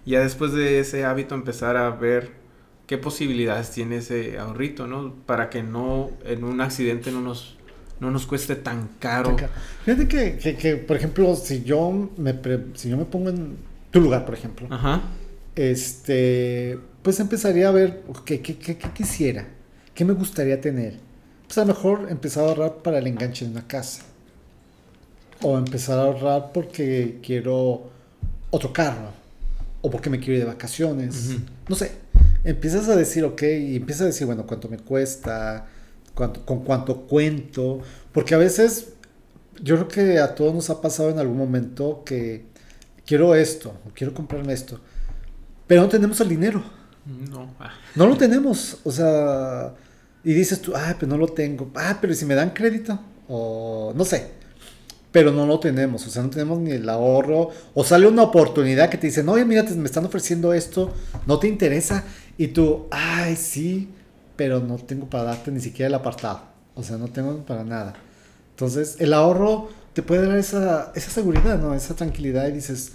Ya 0.06 0.20
después 0.20 0.52
de 0.52 0.80
ese 0.80 1.06
hábito 1.06 1.36
empezar 1.36 1.78
a 1.78 1.90
ver 1.92 2.39
qué 2.90 2.98
posibilidades 2.98 3.70
tiene 3.70 3.98
ese 3.98 4.40
ahorrito, 4.40 4.88
¿no? 4.88 5.14
Para 5.28 5.52
que 5.52 5.62
no 5.62 6.10
en 6.26 6.44
un 6.44 6.60
accidente 6.60 7.12
no 7.12 7.22
nos, 7.22 7.56
no 8.00 8.10
nos 8.10 8.26
cueste 8.26 8.56
tan 8.56 8.90
caro. 8.98 9.38
Fíjate 9.86 10.08
que, 10.08 10.56
que, 10.56 10.76
por 10.76 10.98
ejemplo, 10.98 11.36
si 11.36 11.62
yo 11.62 12.10
me 12.18 12.34
si 12.74 12.90
yo 12.90 12.98
me 12.98 13.06
pongo 13.06 13.30
en 13.30 13.58
tu 13.92 14.02
lugar, 14.02 14.26
por 14.26 14.34
ejemplo, 14.34 14.68
este, 15.56 16.80
pues 17.04 17.20
empezaría 17.20 17.68
a 17.68 17.72
ver 17.72 18.02
qué, 18.26 18.42
qué, 18.42 18.58
qué, 18.58 18.76
quisiera, 18.76 19.48
qué 19.94 20.04
me 20.04 20.14
gustaría 20.14 20.60
tener. 20.60 20.96
Pues 21.46 21.60
a 21.60 21.62
lo 21.62 21.68
mejor 21.68 22.08
empezar 22.10 22.46
a 22.46 22.48
ahorrar 22.48 22.78
para 22.78 22.98
el 22.98 23.06
enganche 23.06 23.46
de 23.46 23.52
una 23.52 23.68
casa. 23.68 24.02
O 25.44 25.60
empezar 25.60 26.00
a 26.00 26.06
ahorrar 26.06 26.54
porque 26.56 27.20
quiero 27.22 27.92
otro 28.50 28.74
carro. 28.74 29.12
O 29.82 29.92
porque 29.92 30.10
me 30.10 30.18
quiero 30.18 30.34
ir 30.34 30.40
de 30.40 30.46
vacaciones. 30.46 31.38
No 31.68 31.76
sé 31.76 32.09
empiezas 32.44 32.88
a 32.90 32.96
decir, 32.96 33.24
ok, 33.24 33.42
y 33.44 33.76
empiezas 33.76 34.04
a 34.04 34.06
decir, 34.06 34.26
bueno, 34.28 34.46
cuánto 34.46 34.70
me 34.70 34.78
cuesta, 34.78 35.68
cuánto, 36.14 36.46
con 36.46 36.64
cuánto 36.64 37.02
cuento, 37.02 37.82
porque 38.12 38.36
a 38.36 38.38
veces 38.38 38.94
yo 39.62 39.76
creo 39.76 39.88
que 39.88 40.20
a 40.20 40.36
todos 40.36 40.54
nos 40.54 40.70
ha 40.70 40.82
pasado 40.82 41.10
en 41.10 41.20
algún 41.20 41.38
momento 41.38 42.04
que 42.06 42.46
quiero 43.06 43.36
esto, 43.36 43.74
quiero 43.94 44.14
comprarme 44.14 44.54
esto, 44.54 44.80
pero 45.68 45.82
no 45.82 45.90
tenemos 45.90 46.20
el 46.22 46.30
dinero. 46.30 46.64
No. 47.06 47.56
No 47.96 48.08
lo 48.08 48.18
tenemos, 48.18 48.78
o 48.84 48.92
sea, 48.92 49.74
y 50.24 50.34
dices 50.34 50.62
tú, 50.62 50.74
ah, 50.76 50.96
pero 51.00 51.10
no 51.10 51.18
lo 51.18 51.28
tengo, 51.28 51.72
ah, 51.76 51.98
pero 52.00 52.14
si 52.14 52.26
me 52.26 52.36
dan 52.36 52.52
crédito, 52.52 53.00
o 53.28 53.94
no 53.96 54.06
sé, 54.06 54.32
pero 55.12 55.32
no 55.32 55.46
lo 55.46 55.60
tenemos, 55.60 56.06
o 56.06 56.10
sea, 56.10 56.22
no 56.22 56.30
tenemos 56.30 56.60
ni 56.60 56.72
el 56.72 56.88
ahorro, 56.88 57.50
o 57.74 57.84
sale 57.84 58.08
una 58.08 58.24
oportunidad 58.24 58.90
que 58.90 58.98
te 58.98 59.08
dicen, 59.08 59.28
oye, 59.30 59.44
mira, 59.44 59.64
me 59.64 59.86
están 59.86 60.06
ofreciendo 60.06 60.54
esto, 60.54 60.94
no 61.26 61.40
te 61.40 61.48
interesa, 61.48 62.04
y 62.40 62.48
tú, 62.48 62.88
ay, 62.90 63.36
sí, 63.36 63.90
pero 64.38 64.62
no 64.62 64.78
tengo 64.78 65.10
para 65.10 65.26
darte 65.26 65.52
ni 65.52 65.60
siquiera 65.60 65.88
el 65.90 65.94
apartado. 65.94 66.40
O 66.74 66.82
sea, 66.82 66.96
no 66.96 67.10
tengo 67.10 67.36
para 67.40 67.66
nada. 67.66 67.96
Entonces, 68.52 68.96
el 69.00 69.14
ahorro 69.14 69.68
te 69.92 70.04
puede 70.04 70.26
dar 70.26 70.38
esa, 70.38 70.94
esa 70.96 71.12
seguridad, 71.12 71.60
¿no? 71.60 71.74
Esa 71.74 71.98
tranquilidad 71.98 72.48
y 72.48 72.54
dices, 72.54 72.94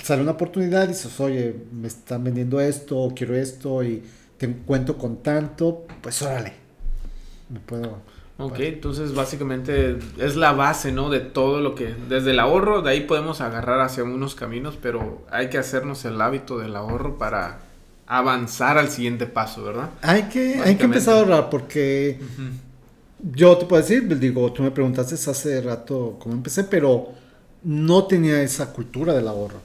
sale 0.00 0.22
una 0.22 0.30
oportunidad 0.30 0.84
y 0.84 0.88
dices, 0.88 1.18
oye, 1.18 1.56
me 1.72 1.88
están 1.88 2.22
vendiendo 2.22 2.60
esto, 2.60 3.12
quiero 3.16 3.34
esto 3.34 3.82
y 3.82 4.04
te 4.38 4.48
cuento 4.52 4.96
con 4.96 5.16
tanto, 5.16 5.84
pues 6.00 6.22
órale. 6.22 6.52
Me 7.48 7.58
puedo... 7.58 7.98
Ok, 8.38 8.60
entonces 8.60 9.16
básicamente 9.16 9.98
es 10.18 10.36
la 10.36 10.52
base, 10.52 10.92
¿no? 10.92 11.10
De 11.10 11.18
todo 11.18 11.60
lo 11.60 11.74
que, 11.74 11.92
desde 12.08 12.30
el 12.30 12.38
ahorro, 12.38 12.82
de 12.82 12.90
ahí 12.90 13.00
podemos 13.00 13.40
agarrar 13.40 13.80
hacia 13.80 14.04
unos 14.04 14.36
caminos, 14.36 14.78
pero 14.80 15.26
hay 15.28 15.48
que 15.48 15.58
hacernos 15.58 16.04
el 16.04 16.20
hábito 16.20 16.58
del 16.58 16.76
ahorro 16.76 17.18
para 17.18 17.65
avanzar 18.06 18.78
al 18.78 18.88
siguiente 18.90 19.26
paso, 19.26 19.64
¿verdad? 19.64 19.90
Hay 20.02 20.24
que, 20.24 20.60
hay 20.64 20.76
que 20.76 20.84
empezar 20.84 21.14
a 21.14 21.18
ahorrar 21.18 21.50
porque 21.50 22.18
yo 23.32 23.56
te 23.56 23.66
puedo 23.66 23.82
decir, 23.82 24.06
pues, 24.06 24.20
digo, 24.20 24.52
tú 24.52 24.62
me 24.62 24.70
preguntaste 24.70 25.14
hace 25.14 25.60
rato 25.60 26.16
cómo 26.20 26.34
empecé, 26.34 26.64
pero 26.64 27.12
no 27.64 28.04
tenía 28.04 28.40
esa 28.42 28.72
cultura 28.72 29.12
del 29.12 29.28
ahorro. 29.28 29.60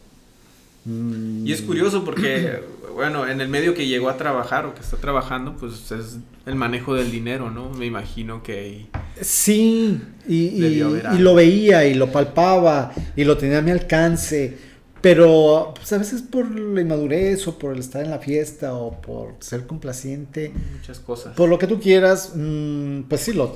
Y 1.45 1.51
es 1.51 1.61
curioso 1.61 2.03
porque, 2.03 2.59
bueno, 2.95 3.27
en 3.27 3.39
el 3.39 3.47
medio 3.49 3.75
que 3.75 3.85
llegó 3.87 4.09
a 4.09 4.17
trabajar 4.17 4.65
o 4.65 4.73
que 4.73 4.81
está 4.81 4.97
trabajando, 4.97 5.55
pues 5.55 5.91
es 5.91 6.17
el 6.47 6.55
manejo 6.55 6.95
del 6.95 7.11
dinero, 7.11 7.51
¿no? 7.51 7.69
Me 7.69 7.85
imagino 7.85 8.41
que 8.41 8.87
Sí, 9.21 10.01
y, 10.27 10.35
y, 10.35 10.83
y 10.83 11.17
lo 11.19 11.35
veía 11.35 11.85
y 11.85 11.93
lo 11.93 12.11
palpaba 12.11 12.91
y 13.15 13.23
lo 13.23 13.37
tenía 13.37 13.59
a 13.59 13.61
mi 13.61 13.69
alcance 13.69 14.70
pero 15.01 15.73
pues 15.75 15.91
a 15.93 15.97
veces 15.97 16.21
por 16.21 16.49
la 16.51 16.79
inmadurez 16.79 17.47
o 17.47 17.57
por 17.57 17.73
el 17.73 17.79
estar 17.79 18.03
en 18.03 18.11
la 18.11 18.19
fiesta 18.19 18.75
o 18.75 19.01
por 19.01 19.33
ser 19.39 19.65
complaciente. 19.65 20.53
Muchas 20.75 20.99
cosas. 20.99 21.35
Por 21.35 21.49
lo 21.49 21.57
que 21.57 21.65
tú 21.65 21.79
quieras, 21.79 22.33
mm, 22.35 23.03
pues 23.09 23.21
sí, 23.21 23.33
lo, 23.33 23.51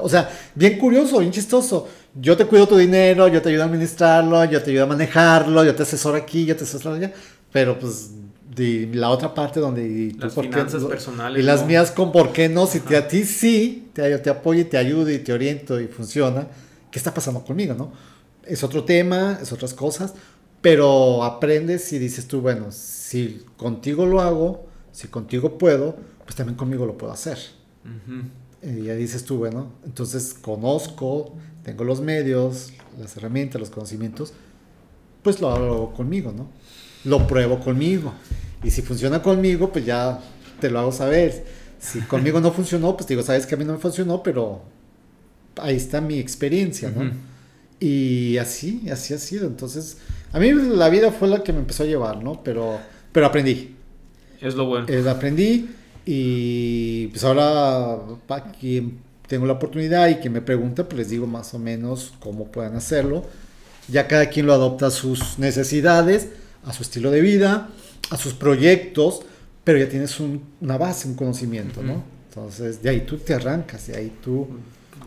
o 0.00 0.08
sea, 0.08 0.30
bien 0.54 0.78
curioso, 0.78 1.18
bien 1.18 1.32
chistoso. 1.32 1.86
Yo 2.14 2.34
te 2.34 2.46
cuido 2.46 2.66
tu 2.66 2.78
dinero, 2.78 3.28
yo 3.28 3.42
te 3.42 3.50
ayudo 3.50 3.64
a 3.64 3.66
administrarlo, 3.66 4.42
yo 4.46 4.62
te 4.62 4.70
ayudo 4.70 4.84
a 4.84 4.86
manejarlo, 4.86 5.64
yo 5.64 5.74
te 5.74 5.82
asesoro 5.82 6.16
aquí, 6.16 6.46
yo 6.46 6.56
te 6.56 6.64
asesoro 6.64 6.94
allá. 6.94 7.12
Pero 7.52 7.78
pues 7.78 8.12
de 8.54 8.88
la 8.94 9.10
otra 9.10 9.34
parte 9.34 9.60
donde... 9.60 10.14
Las 10.18 10.34
finanzas 10.34 10.82
personales. 10.84 11.42
Y 11.42 11.44
las 11.44 11.66
mías 11.66 11.90
con 11.90 12.10
por 12.10 12.32
qué 12.32 12.48
no, 12.48 12.66
si 12.66 12.80
te, 12.80 12.96
a 12.96 13.06
ti 13.06 13.24
sí, 13.24 13.90
te, 13.92 14.16
te 14.18 14.30
apoyo 14.30 14.62
y 14.62 14.64
te 14.64 14.78
ayudo 14.78 15.10
y 15.10 15.18
te 15.18 15.34
oriento 15.34 15.78
y 15.78 15.88
funciona, 15.88 16.46
¿qué 16.90 16.98
está 16.98 17.12
pasando 17.12 17.44
conmigo, 17.44 17.74
no? 17.74 17.92
Es 18.44 18.62
otro 18.64 18.84
tema, 18.84 19.38
es 19.42 19.52
otras 19.52 19.74
cosas 19.74 20.14
pero 20.66 21.22
aprendes 21.22 21.92
y 21.92 22.00
dices 22.00 22.26
tú, 22.26 22.40
bueno, 22.40 22.72
si 22.72 23.44
contigo 23.56 24.04
lo 24.04 24.20
hago, 24.20 24.66
si 24.90 25.06
contigo 25.06 25.58
puedo, 25.58 25.96
pues 26.24 26.34
también 26.34 26.56
conmigo 26.56 26.86
lo 26.86 26.98
puedo 26.98 27.12
hacer. 27.12 27.38
Y 28.60 28.82
ya 28.82 28.94
dices 28.96 29.24
tú, 29.24 29.38
bueno, 29.38 29.74
entonces 29.84 30.34
conozco, 30.34 31.36
tengo 31.62 31.84
los 31.84 32.00
medios, 32.00 32.72
las 32.98 33.16
herramientas, 33.16 33.60
los 33.60 33.70
conocimientos, 33.70 34.32
pues 35.22 35.40
lo 35.40 35.52
hago 35.52 35.92
conmigo, 35.94 36.34
¿no? 36.36 36.48
Lo 37.04 37.28
pruebo 37.28 37.60
conmigo. 37.60 38.12
Y 38.64 38.72
si 38.72 38.82
funciona 38.82 39.22
conmigo, 39.22 39.70
pues 39.70 39.86
ya 39.86 40.20
te 40.60 40.68
lo 40.68 40.80
hago 40.80 40.90
saber. 40.90 41.46
Si 41.78 42.00
conmigo 42.08 42.40
no 42.40 42.50
funcionó, 42.50 42.96
pues 42.96 43.06
digo, 43.06 43.22
sabes 43.22 43.46
que 43.46 43.54
a 43.54 43.58
mí 43.58 43.64
no 43.64 43.74
me 43.74 43.78
funcionó, 43.78 44.20
pero 44.20 44.62
ahí 45.62 45.76
está 45.76 46.00
mi 46.00 46.18
experiencia, 46.18 46.90
¿no? 46.90 47.12
Y 47.78 48.36
así, 48.38 48.90
así 48.90 49.14
ha 49.14 49.18
sido. 49.18 49.46
Entonces, 49.46 49.98
a 50.36 50.38
mí 50.38 50.52
la 50.52 50.90
vida 50.90 51.10
fue 51.12 51.28
la 51.28 51.42
que 51.42 51.50
me 51.50 51.60
empezó 51.60 51.84
a 51.84 51.86
llevar, 51.86 52.22
¿no? 52.22 52.42
Pero, 52.42 52.78
pero 53.10 53.24
aprendí. 53.24 53.74
Es 54.38 54.54
lo 54.54 54.66
bueno. 54.66 54.86
aprendí 55.08 55.70
Y 56.04 57.06
pues 57.06 57.24
ahora, 57.24 57.96
para 58.26 58.52
quien 58.52 58.98
tengo 59.26 59.46
la 59.46 59.54
oportunidad 59.54 60.10
y 60.10 60.16
que 60.16 60.28
me 60.28 60.42
pregunta, 60.42 60.84
pues 60.84 60.98
les 60.98 61.08
digo 61.08 61.26
más 61.26 61.54
o 61.54 61.58
menos 61.58 62.12
cómo 62.20 62.52
pueden 62.52 62.74
hacerlo. 62.74 63.24
Ya 63.88 64.06
cada 64.08 64.28
quien 64.28 64.44
lo 64.44 64.52
adopta 64.52 64.88
a 64.88 64.90
sus 64.90 65.38
necesidades, 65.38 66.28
a 66.66 66.74
su 66.74 66.82
estilo 66.82 67.10
de 67.10 67.22
vida, 67.22 67.70
a 68.10 68.18
sus 68.18 68.34
proyectos, 68.34 69.22
pero 69.64 69.78
ya 69.78 69.88
tienes 69.88 70.20
una 70.20 70.76
base, 70.76 71.08
un 71.08 71.14
conocimiento, 71.14 71.82
¿no? 71.82 72.04
Entonces, 72.28 72.82
de 72.82 72.90
ahí 72.90 73.00
tú 73.06 73.16
te 73.16 73.32
arrancas, 73.32 73.86
de 73.86 73.96
ahí 73.96 74.12
tú 74.22 74.48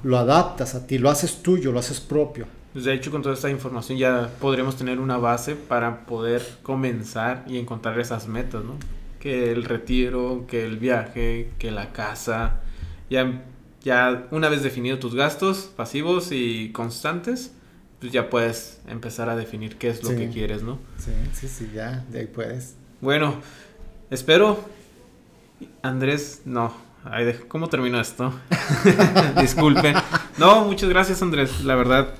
lo 0.01 0.17
adaptas 0.17 0.73
a 0.73 0.88
ti, 0.88 0.97
lo 0.97 1.11
haces 1.11 1.43
tuyo, 1.43 1.71
lo 1.71 1.77
haces 1.77 1.99
propio. 1.99 2.47
Pues 2.80 2.86
de 2.86 2.93
hecho, 2.93 3.11
con 3.11 3.21
toda 3.21 3.36
esta 3.36 3.49
información 3.49 3.97
ya 3.97 4.32
podremos 4.39 4.77
tener 4.77 5.01
una 5.01 5.17
base 5.17 5.57
para 5.57 6.05
poder 6.05 6.41
comenzar 6.63 7.43
y 7.45 7.57
encontrar 7.57 7.99
esas 7.99 8.30
metas, 8.30 8.63
¿no? 8.63 8.77
Que 9.19 9.51
el 9.51 9.65
retiro, 9.65 10.45
que 10.47 10.63
el 10.63 10.77
viaje, 10.77 11.51
que 11.59 11.71
la 11.71 11.91
casa. 11.91 12.61
Ya, 13.09 13.43
ya 13.84 14.27
una 14.32 14.47
vez 14.47 14.63
definido 14.63 14.97
tus 14.97 15.13
gastos 15.13 15.69
pasivos 15.75 16.32
y 16.32 16.71
constantes, 16.71 17.51
pues 17.99 18.13
ya 18.13 18.30
puedes 18.30 18.80
empezar 18.88 19.27
a 19.27 19.36
definir 19.36 19.75
qué 19.75 19.89
es 19.89 20.01
lo 20.01 20.11
que 20.11 20.30
quieres, 20.30 20.63
¿no? 20.63 20.80
Sí, 20.99 21.11
sí, 21.34 21.49
sí, 21.49 21.71
ya, 21.75 22.05
de 22.09 22.19
ahí 22.19 22.27
puedes. 22.27 22.77
Bueno, 23.01 23.41
espero. 24.09 24.57
Andrés, 25.82 26.43
no. 26.45 26.73
¿Cómo 27.49 27.67
termino 27.67 27.99
esto? 27.99 28.34
Disculpe. 29.41 29.93
No, 30.38 30.63
muchas 30.63 30.88
gracias, 30.88 31.21
Andrés. 31.21 31.65
La 31.65 31.75
verdad, 31.75 32.13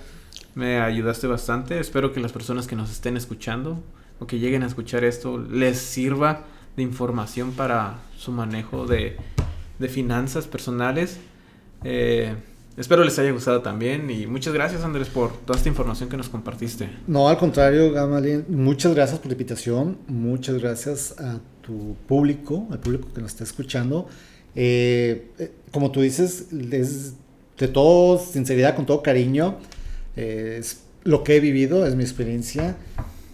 me 0.56 0.80
ayudaste 0.80 1.28
bastante. 1.28 1.80
Espero 1.80 2.14
que 2.14 2.20
las 2.20 2.32
personas 2.32 2.68
que 2.68 2.76
nos 2.76 2.91
estén 2.91 3.18
escuchando 3.18 3.82
o 4.20 4.28
que 4.28 4.39
lleguen 4.39 4.64
a 4.64 4.68
escuchar 4.68 5.04
esto 5.04 5.38
les 5.38 5.78
sirva 5.78 6.45
de 6.76 6.84
información 6.84 7.52
para 7.54 8.00
su 8.18 8.32
manejo 8.32 8.86
de, 8.86 9.18
finanzas 9.89 10.45
personales. 10.45 11.18
Eh, 11.84 12.36
espero 12.76 13.06
les 13.06 13.18
haya 13.18 13.32
gustado 13.32 13.62
también 13.62 14.12
y 14.12 14.28
muchas 14.28 14.54
gracias 14.54 14.84
Andrés 14.84 15.08
por 15.08 15.32
toda 15.32 15.58
esta 15.58 15.70
información 15.70 16.10
que 16.10 16.18
nos 16.18 16.28
compartiste. 16.28 16.89
No, 17.08 17.30
al 17.30 17.38
contrario, 17.38 17.91
Gamalien, 17.93 18.45
muchas 18.50 18.93
gracias 18.93 19.20
por 19.20 19.28
la 19.28 19.34
invitación, 19.34 19.97
muchas 20.08 20.58
gracias 20.58 21.18
a 21.20 21.39
tu 21.62 21.95
público, 22.08 22.68
al 22.72 22.80
público 22.80 23.08
que 23.14 23.22
nos 23.22 23.32
está 23.32 23.45
escuchando. 23.45 24.08
Eh, 24.56 25.32
eh, 25.39 25.52
como 25.72 25.91
tú 25.91 26.02
dices, 26.02 26.47
es 26.72 27.14
de 27.58 27.68
todo 27.70 28.20
sinceridad, 28.20 28.76
con 28.76 28.86
todo 28.86 29.02
cariño 29.02 29.58
es 30.20 30.82
lo 31.03 31.24
que 31.24 31.38
he 31.38 31.39
vivido, 31.39 31.86
es 31.86 31.95
mi 31.95 32.03
experiencia, 32.03 32.76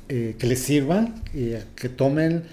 eh, 0.07 0.36
que 0.38 0.47
les 0.47 0.59
sirva, 0.59 1.09
que 1.33 1.89
tomen 1.89 2.43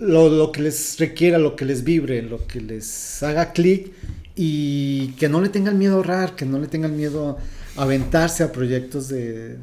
lo, 0.00 0.52
que 0.52 0.62
les 0.62 0.98
requiera, 0.98 1.38
lo 1.38 1.56
que 1.56 1.64
les 1.64 1.84
vibre, 1.84 2.22
lo 2.22 2.46
que 2.46 2.60
les 2.60 3.22
haga 3.22 3.52
clic 3.52 3.92
y 4.34 5.08
que 5.12 5.28
no 5.28 5.40
le 5.40 5.50
tengan 5.50 5.78
miedo 5.78 5.94
a 5.94 5.96
ahorrar, 5.96 6.34
que 6.34 6.46
no 6.46 6.58
le 6.58 6.66
tengan 6.66 6.96
miedo 6.96 7.38
a 7.76 7.82
aventarse 7.82 8.42
a 8.42 8.52
proyectos 8.52 9.08
de, 9.08 9.58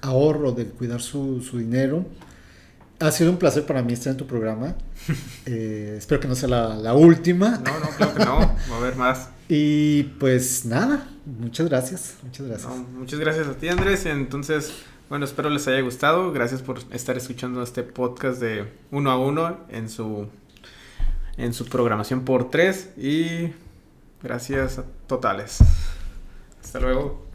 ahorro, 0.00 0.52
de 0.52 0.64
cuidar 0.66 1.02
su, 1.02 1.40
dinero. 1.52 2.06
Ha 2.98 3.12
sido 3.12 3.30
un 3.30 3.36
placer 3.36 3.66
para 3.66 3.82
mí 3.82 3.92
estar 3.92 4.12
en 4.12 4.16
tu 4.16 4.26
programa. 4.26 4.74
Eh, 5.48 5.94
espero 5.96 6.20
que 6.20 6.26
no 6.26 6.34
sea 6.34 6.48
la, 6.48 6.74
la 6.74 6.94
última. 6.94 7.62
No, 7.64 7.78
no, 7.78 7.88
creo 7.96 8.14
que 8.14 8.24
no. 8.24 8.38
Va 8.38 8.74
a 8.74 8.76
haber 8.78 8.96
más. 8.96 9.28
Y 9.48 10.04
pues 10.18 10.64
nada, 10.64 11.08
muchas 11.24 11.68
gracias, 11.68 12.16
muchas 12.22 12.46
gracias. 12.46 12.72
muchas 12.92 13.20
gracias 13.20 13.46
a 13.46 13.54
ti 13.54 13.68
Andrés. 13.68 14.06
Entonces, 14.06 14.72
bueno, 15.08 15.24
espero 15.24 15.50
les 15.50 15.68
haya 15.68 15.80
gustado. 15.80 16.32
Gracias 16.32 16.62
por 16.62 16.80
estar 16.90 17.16
escuchando 17.16 17.62
este 17.62 17.82
podcast 17.82 18.40
de 18.40 18.72
uno 18.90 19.10
a 19.10 19.18
uno 19.18 19.58
en 19.68 19.88
su, 19.88 20.28
en 21.36 21.52
su 21.54 21.66
programación 21.66 22.24
por 22.24 22.50
tres. 22.50 22.90
Y 22.96 23.52
gracias 24.22 24.80
totales. 25.06 25.58
Hasta 26.62 26.80
luego. 26.80 27.25